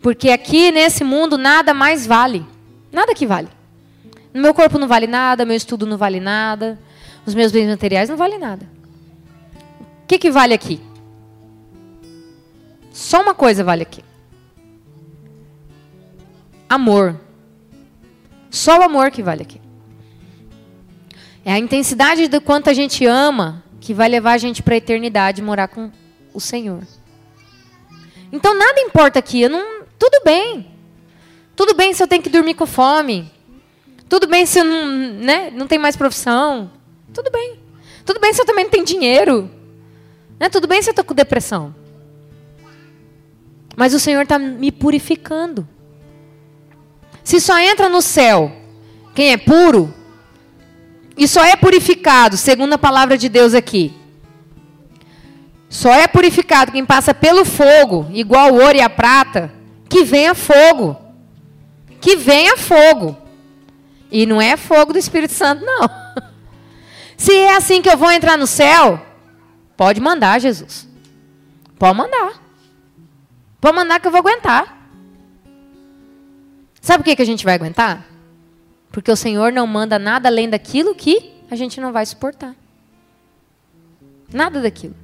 Porque 0.02 0.30
aqui, 0.30 0.72
nesse 0.72 1.04
mundo, 1.04 1.38
nada 1.38 1.74
mais 1.74 2.08
vale. 2.08 2.46
Nada 2.94 3.14
que 3.14 3.28
vale. 3.28 3.50
No 4.34 4.42
meu 4.42 4.54
corpo 4.54 4.80
não 4.80 4.88
vale 4.88 5.06
nada, 5.06 5.44
meu 5.44 5.58
estudo 5.58 5.86
não 5.86 5.98
vale 5.98 6.22
nada, 6.22 6.80
os 7.26 7.36
meus 7.36 7.52
bens 7.52 7.70
materiais 7.70 8.08
não 8.08 8.16
valem 8.16 8.40
nada. 8.40 8.66
O 10.04 10.08
que, 10.08 10.18
que 10.18 10.32
vale 10.32 10.54
aqui? 10.54 10.80
Só 12.94 13.22
uma 13.22 13.34
coisa 13.34 13.66
vale 13.66 13.82
aqui: 13.82 14.02
amor. 16.70 17.20
Só 18.50 18.80
o 18.80 18.84
amor 18.84 19.12
que 19.12 19.22
vale 19.22 19.42
aqui. 19.42 19.62
É 21.44 21.54
a 21.54 21.60
intensidade 21.60 22.28
do 22.28 22.40
quanto 22.40 22.70
a 22.70 22.74
gente 22.74 23.06
ama 23.06 23.64
que 23.80 23.94
vai 23.94 24.08
levar 24.08 24.34
a 24.34 24.38
gente 24.38 24.62
para 24.62 24.76
a 24.76 24.78
eternidade 24.78 25.42
morar 25.42 25.68
com 25.68 25.92
o 26.34 26.40
Senhor. 26.40 26.84
Então 28.32 28.58
nada 28.58 28.80
importa 28.80 29.20
aqui, 29.20 29.48
não, 29.50 29.84
tudo 29.98 30.22
bem. 30.24 30.68
Tudo 31.56 31.74
bem 31.74 31.94
se 31.94 32.02
eu 32.02 32.08
tenho 32.08 32.22
que 32.24 32.30
dormir 32.30 32.54
com 32.54 32.66
fome. 32.66 33.32
Tudo 34.08 34.28
bem 34.28 34.46
se 34.46 34.60
eu 34.60 34.66
não, 34.66 34.88
né, 34.88 35.52
não 35.52 35.68
tenho 35.68 35.82
mais 35.82 35.96
profissão. 35.96 36.72
Tudo 37.14 37.30
bem. 37.32 37.60
Tudo 38.06 38.20
bem 38.20 38.34
se 38.34 38.42
eu 38.42 38.46
também 38.46 38.66
não 38.66 38.72
tenho 38.72 38.86
dinheiro. 38.86 39.50
Né? 40.40 40.50
Tudo 40.50 40.68
bem 40.68 40.82
se 40.82 40.90
eu 40.90 40.92
estou 40.92 41.06
com 41.06 41.14
depressão. 41.14 41.74
Mas 43.76 43.94
o 43.94 44.00
Senhor 44.00 44.24
está 44.24 44.38
me 44.38 44.72
purificando. 44.72 45.68
Se 47.24 47.40
só 47.40 47.60
entra 47.60 47.90
no 47.90 48.02
céu 48.02 48.52
quem 49.14 49.32
é 49.32 49.38
puro, 49.38 49.94
e 51.18 51.28
só 51.28 51.44
é 51.44 51.56
purificado, 51.56 52.38
segundo 52.38 52.74
a 52.74 52.78
palavra 52.78 53.18
de 53.18 53.30
Deus 53.30 53.54
aqui. 53.54 53.94
Só 55.70 55.94
é 55.94 56.08
purificado 56.08 56.72
quem 56.72 56.86
passa 56.86 57.14
pelo 57.14 57.46
fogo, 57.46 58.08
igual 58.12 58.52
o 58.52 58.62
ouro 58.62 58.76
e 58.76 58.82
a 58.82 58.90
prata, 58.90 59.52
que 59.88 60.04
venha 60.04 60.36
fogo. 60.36 60.98
Que 62.00 62.16
venha 62.16 62.58
fogo. 62.58 63.18
E 64.12 64.26
não 64.26 64.42
é 64.42 64.58
fogo 64.58 64.92
do 64.92 65.00
Espírito 65.00 65.34
Santo, 65.34 65.64
não. 65.64 65.90
Se 67.16 67.34
é 67.34 67.56
assim 67.56 67.82
que 67.82 67.90
eu 67.90 67.98
vou 67.98 68.12
entrar 68.12 68.38
no 68.38 68.48
céu, 68.48 69.00
pode 69.78 70.02
mandar, 70.02 70.40
Jesus. 70.40 70.88
Pode 71.78 71.98
mandar. 71.98 72.42
Pode 73.62 73.76
mandar 73.76 74.00
que 74.00 74.08
eu 74.08 74.12
vou 74.12 74.20
aguentar. 74.20 74.90
Sabe 76.82 77.02
o 77.02 77.04
que, 77.04 77.16
que 77.16 77.22
a 77.22 77.26
gente 77.26 77.46
vai 77.46 77.54
aguentar? 77.54 78.11
Porque 78.92 79.12
o 79.12 79.16
Senhor 79.16 79.52
não 79.52 79.66
manda 79.66 79.98
nada 79.98 80.28
além 80.28 80.50
daquilo 80.50 80.94
que 80.94 81.32
a 81.50 81.56
gente 81.56 81.80
não 81.80 81.92
vai 81.92 82.06
suportar. 82.06 82.56
Nada 84.32 84.62
daquilo. 84.62 84.96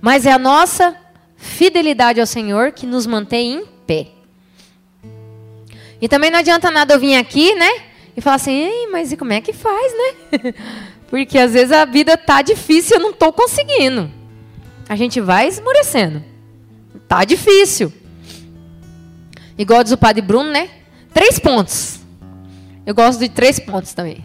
Mas 0.00 0.26
é 0.26 0.32
a 0.32 0.38
nossa 0.38 0.96
fidelidade 1.36 2.20
ao 2.20 2.26
Senhor 2.26 2.72
que 2.72 2.86
nos 2.86 3.06
mantém 3.06 3.54
em 3.54 3.66
pé. 3.86 4.08
E 6.00 6.08
também 6.08 6.30
não 6.30 6.40
adianta 6.40 6.70
nada 6.70 6.94
eu 6.94 7.00
vir 7.00 7.14
aqui, 7.16 7.54
né? 7.54 7.70
E 8.16 8.20
falar 8.20 8.36
assim, 8.36 8.88
mas 8.90 9.12
e 9.12 9.16
como 9.16 9.32
é 9.32 9.40
que 9.40 9.52
faz, 9.52 9.92
né? 9.92 10.54
Porque 11.08 11.38
às 11.38 11.52
vezes 11.52 11.72
a 11.72 11.84
vida 11.84 12.16
tá 12.16 12.42
difícil 12.42 12.96
eu 12.96 13.02
não 13.02 13.10
estou 13.10 13.32
conseguindo. 13.32 14.10
A 14.88 14.96
gente 14.96 15.20
vai 15.20 15.46
esmorecendo. 15.46 16.24
Tá 17.06 17.24
difícil. 17.24 17.92
Igual 19.56 19.84
diz 19.84 19.92
o 19.92 19.98
padre 19.98 20.22
Bruno, 20.22 20.50
né? 20.50 20.70
Três 21.12 21.38
pontos. 21.38 22.01
Eu 22.84 22.94
gosto 22.94 23.20
de 23.20 23.28
três 23.28 23.60
pontos 23.60 23.94
também. 23.94 24.24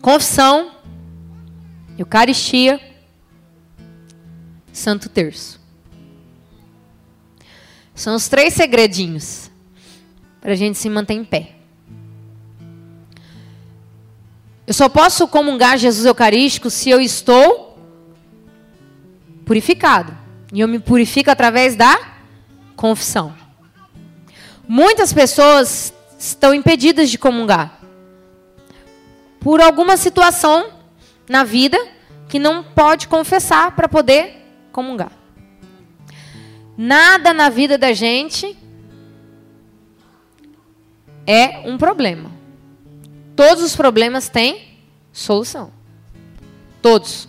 Confissão, 0.00 0.72
Eucaristia, 1.98 2.80
Santo 4.72 5.08
Terço. 5.08 5.60
São 7.94 8.14
os 8.14 8.28
três 8.28 8.54
segredinhos 8.54 9.50
para 10.40 10.52
a 10.52 10.56
gente 10.56 10.78
se 10.78 10.88
manter 10.88 11.14
em 11.14 11.24
pé. 11.24 11.56
Eu 14.66 14.72
só 14.72 14.88
posso 14.88 15.28
comungar 15.28 15.76
Jesus 15.76 16.06
Eucarístico 16.06 16.70
se 16.70 16.88
eu 16.88 17.00
estou 17.00 17.78
purificado. 19.44 20.16
E 20.52 20.60
eu 20.60 20.68
me 20.68 20.78
purifico 20.78 21.30
através 21.30 21.76
da 21.76 21.98
confissão. 22.74 23.34
Muitas 24.66 25.12
pessoas 25.12 25.92
estão 26.20 26.52
impedidas 26.52 27.10
de 27.10 27.16
comungar 27.16 27.80
por 29.40 29.58
alguma 29.58 29.96
situação 29.96 30.70
na 31.26 31.44
vida 31.44 31.78
que 32.28 32.38
não 32.38 32.62
pode 32.62 33.08
confessar 33.08 33.74
para 33.74 33.88
poder 33.88 34.36
comungar. 34.70 35.10
Nada 36.76 37.32
na 37.32 37.48
vida 37.48 37.78
da 37.78 37.94
gente 37.94 38.56
é 41.26 41.62
um 41.64 41.78
problema. 41.78 42.30
Todos 43.34 43.64
os 43.64 43.74
problemas 43.74 44.28
têm 44.28 44.78
solução. 45.10 45.72
Todos. 46.82 47.26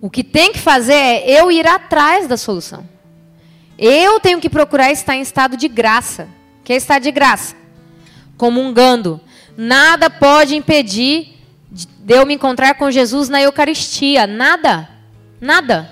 O 0.00 0.08
que 0.08 0.22
tem 0.22 0.52
que 0.52 0.60
fazer 0.60 0.94
é 0.94 1.40
eu 1.40 1.50
ir 1.50 1.66
atrás 1.66 2.28
da 2.28 2.36
solução. 2.36 2.88
Eu 3.76 4.20
tenho 4.20 4.40
que 4.40 4.48
procurar 4.48 4.92
estar 4.92 5.16
em 5.16 5.20
estado 5.20 5.56
de 5.56 5.66
graça. 5.66 6.28
Que 6.66 6.72
estar 6.72 6.98
de 6.98 7.12
graça. 7.12 7.54
Comungando. 8.36 9.20
Nada 9.56 10.10
pode 10.10 10.56
impedir 10.56 11.38
de 11.70 12.12
eu 12.12 12.26
me 12.26 12.34
encontrar 12.34 12.74
com 12.74 12.90
Jesus 12.90 13.28
na 13.28 13.40
Eucaristia. 13.40 14.26
Nada. 14.26 14.90
Nada. 15.40 15.88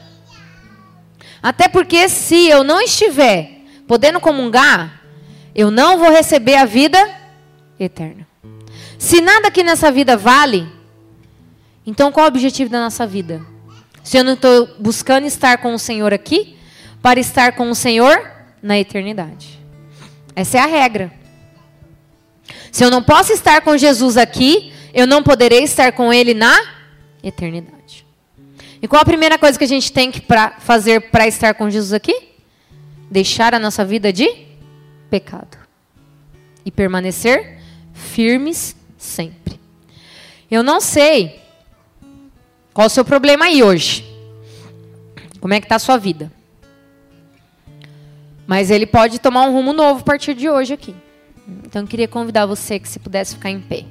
Até 1.40 1.68
porque 1.68 2.08
se 2.08 2.48
eu 2.48 2.64
não 2.64 2.80
estiver 2.80 3.62
podendo 3.86 4.18
comungar, 4.18 5.00
eu 5.54 5.70
não 5.70 5.96
vou 5.96 6.10
receber 6.10 6.56
a 6.56 6.64
vida 6.64 6.98
eterna. 7.78 8.26
Se 8.98 9.20
nada 9.20 9.46
aqui 9.46 9.62
nessa 9.62 9.92
vida 9.92 10.16
vale, 10.16 10.66
então 11.86 12.10
qual 12.10 12.26
é 12.26 12.28
o 12.28 12.32
objetivo 12.32 12.68
da 12.68 12.80
nossa 12.80 13.06
vida? 13.06 13.40
Se 14.02 14.16
eu 14.16 14.24
não 14.24 14.32
estou 14.32 14.74
buscando 14.80 15.24
estar 15.24 15.58
com 15.58 15.72
o 15.72 15.78
Senhor 15.78 16.12
aqui, 16.12 16.58
para 17.00 17.20
estar 17.20 17.52
com 17.52 17.70
o 17.70 17.76
Senhor 17.76 18.28
na 18.60 18.76
eternidade. 18.76 19.53
Essa 20.34 20.58
é 20.58 20.60
a 20.60 20.66
regra. 20.66 21.12
Se 22.72 22.84
eu 22.84 22.90
não 22.90 23.02
posso 23.02 23.32
estar 23.32 23.60
com 23.60 23.76
Jesus 23.76 24.16
aqui, 24.16 24.72
eu 24.92 25.06
não 25.06 25.22
poderei 25.22 25.62
estar 25.62 25.92
com 25.92 26.12
Ele 26.12 26.34
na 26.34 26.54
eternidade. 27.22 28.04
E 28.82 28.88
qual 28.88 29.00
a 29.00 29.04
primeira 29.04 29.38
coisa 29.38 29.56
que 29.56 29.64
a 29.64 29.68
gente 29.68 29.92
tem 29.92 30.10
que 30.10 30.20
pra 30.20 30.56
fazer 30.58 31.10
para 31.10 31.26
estar 31.26 31.54
com 31.54 31.70
Jesus 31.70 31.92
aqui? 31.92 32.30
Deixar 33.10 33.54
a 33.54 33.58
nossa 33.58 33.84
vida 33.84 34.12
de 34.12 34.28
pecado. 35.08 35.56
E 36.64 36.70
permanecer 36.70 37.58
firmes 37.92 38.76
sempre. 38.98 39.58
Eu 40.50 40.62
não 40.62 40.80
sei 40.80 41.40
qual 42.72 42.88
o 42.88 42.90
seu 42.90 43.04
problema 43.04 43.46
aí 43.46 43.62
hoje. 43.62 44.04
Como 45.40 45.54
é 45.54 45.60
que 45.60 45.66
está 45.66 45.76
a 45.76 45.78
sua 45.78 45.96
vida? 45.96 46.30
Mas 48.46 48.70
ele 48.70 48.86
pode 48.86 49.18
tomar 49.18 49.42
um 49.46 49.52
rumo 49.52 49.72
novo 49.72 50.00
a 50.00 50.04
partir 50.04 50.34
de 50.34 50.48
hoje 50.48 50.74
aqui. 50.74 50.94
Então 51.64 51.82
eu 51.82 51.88
queria 51.88 52.08
convidar 52.08 52.46
você 52.46 52.78
que 52.78 52.88
se 52.88 52.98
pudesse 52.98 53.34
ficar 53.34 53.50
em 53.50 53.60
pé. 53.60 53.84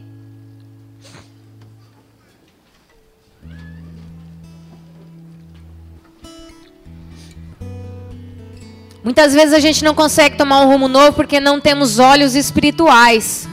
Muitas 9.04 9.34
vezes 9.34 9.54
a 9.54 9.60
gente 9.60 9.84
não 9.84 9.94
consegue 9.94 10.38
tomar 10.38 10.62
um 10.62 10.68
rumo 10.68 10.88
novo 10.88 11.14
porque 11.14 11.40
não 11.40 11.60
temos 11.60 12.00
olhos 12.00 12.36
espirituais. 12.36 13.50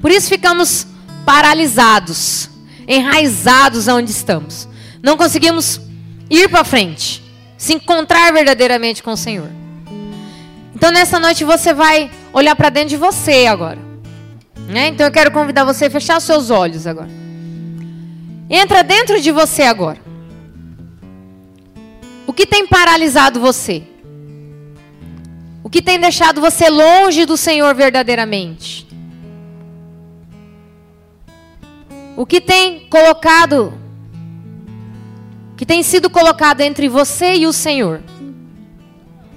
Por 0.00 0.10
isso 0.10 0.28
ficamos 0.28 0.86
paralisados, 1.24 2.50
enraizados 2.86 3.88
onde 3.88 4.10
estamos. 4.10 4.68
Não 5.02 5.16
conseguimos 5.16 5.80
ir 6.28 6.50
para 6.50 6.64
frente, 6.64 7.22
se 7.56 7.72
encontrar 7.72 8.30
verdadeiramente 8.32 9.02
com 9.02 9.12
o 9.12 9.16
Senhor. 9.16 9.61
Então 10.82 10.90
nessa 10.90 11.20
noite 11.20 11.44
você 11.44 11.72
vai 11.72 12.10
olhar 12.32 12.56
para 12.56 12.68
dentro 12.68 12.88
de 12.88 12.96
você 12.96 13.46
agora. 13.46 13.78
Né? 14.66 14.88
Então 14.88 15.06
eu 15.06 15.12
quero 15.12 15.30
convidar 15.30 15.62
você 15.62 15.84
a 15.84 15.90
fechar 15.90 16.18
os 16.18 16.24
seus 16.24 16.50
olhos 16.50 16.88
agora. 16.88 17.08
Entra 18.50 18.82
dentro 18.82 19.20
de 19.20 19.30
você 19.30 19.62
agora. 19.62 20.00
O 22.26 22.32
que 22.32 22.44
tem 22.44 22.66
paralisado 22.66 23.38
você? 23.38 23.84
O 25.62 25.70
que 25.70 25.80
tem 25.80 26.00
deixado 26.00 26.40
você 26.40 26.68
longe 26.68 27.24
do 27.26 27.36
Senhor 27.36 27.72
verdadeiramente? 27.76 28.88
O 32.16 32.26
que 32.26 32.40
tem 32.40 32.88
colocado, 32.90 33.72
que 35.56 35.64
tem 35.64 35.80
sido 35.84 36.10
colocado 36.10 36.60
entre 36.60 36.88
você 36.88 37.36
e 37.36 37.46
o 37.46 37.52
Senhor? 37.52 38.02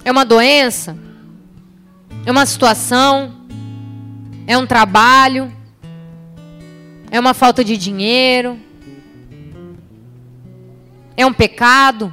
É 0.04 0.10
uma 0.10 0.24
doença? 0.24 1.05
É 2.26 2.30
uma 2.32 2.44
situação? 2.44 3.46
É 4.48 4.58
um 4.58 4.66
trabalho? 4.66 5.52
É 7.08 7.20
uma 7.20 7.32
falta 7.32 7.62
de 7.62 7.76
dinheiro? 7.76 8.58
É 11.16 11.24
um 11.24 11.32
pecado? 11.32 12.12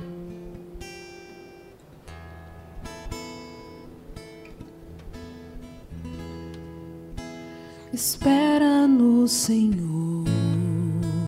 Espera 7.91 8.87
no 8.87 9.27
Senhor 9.27 10.32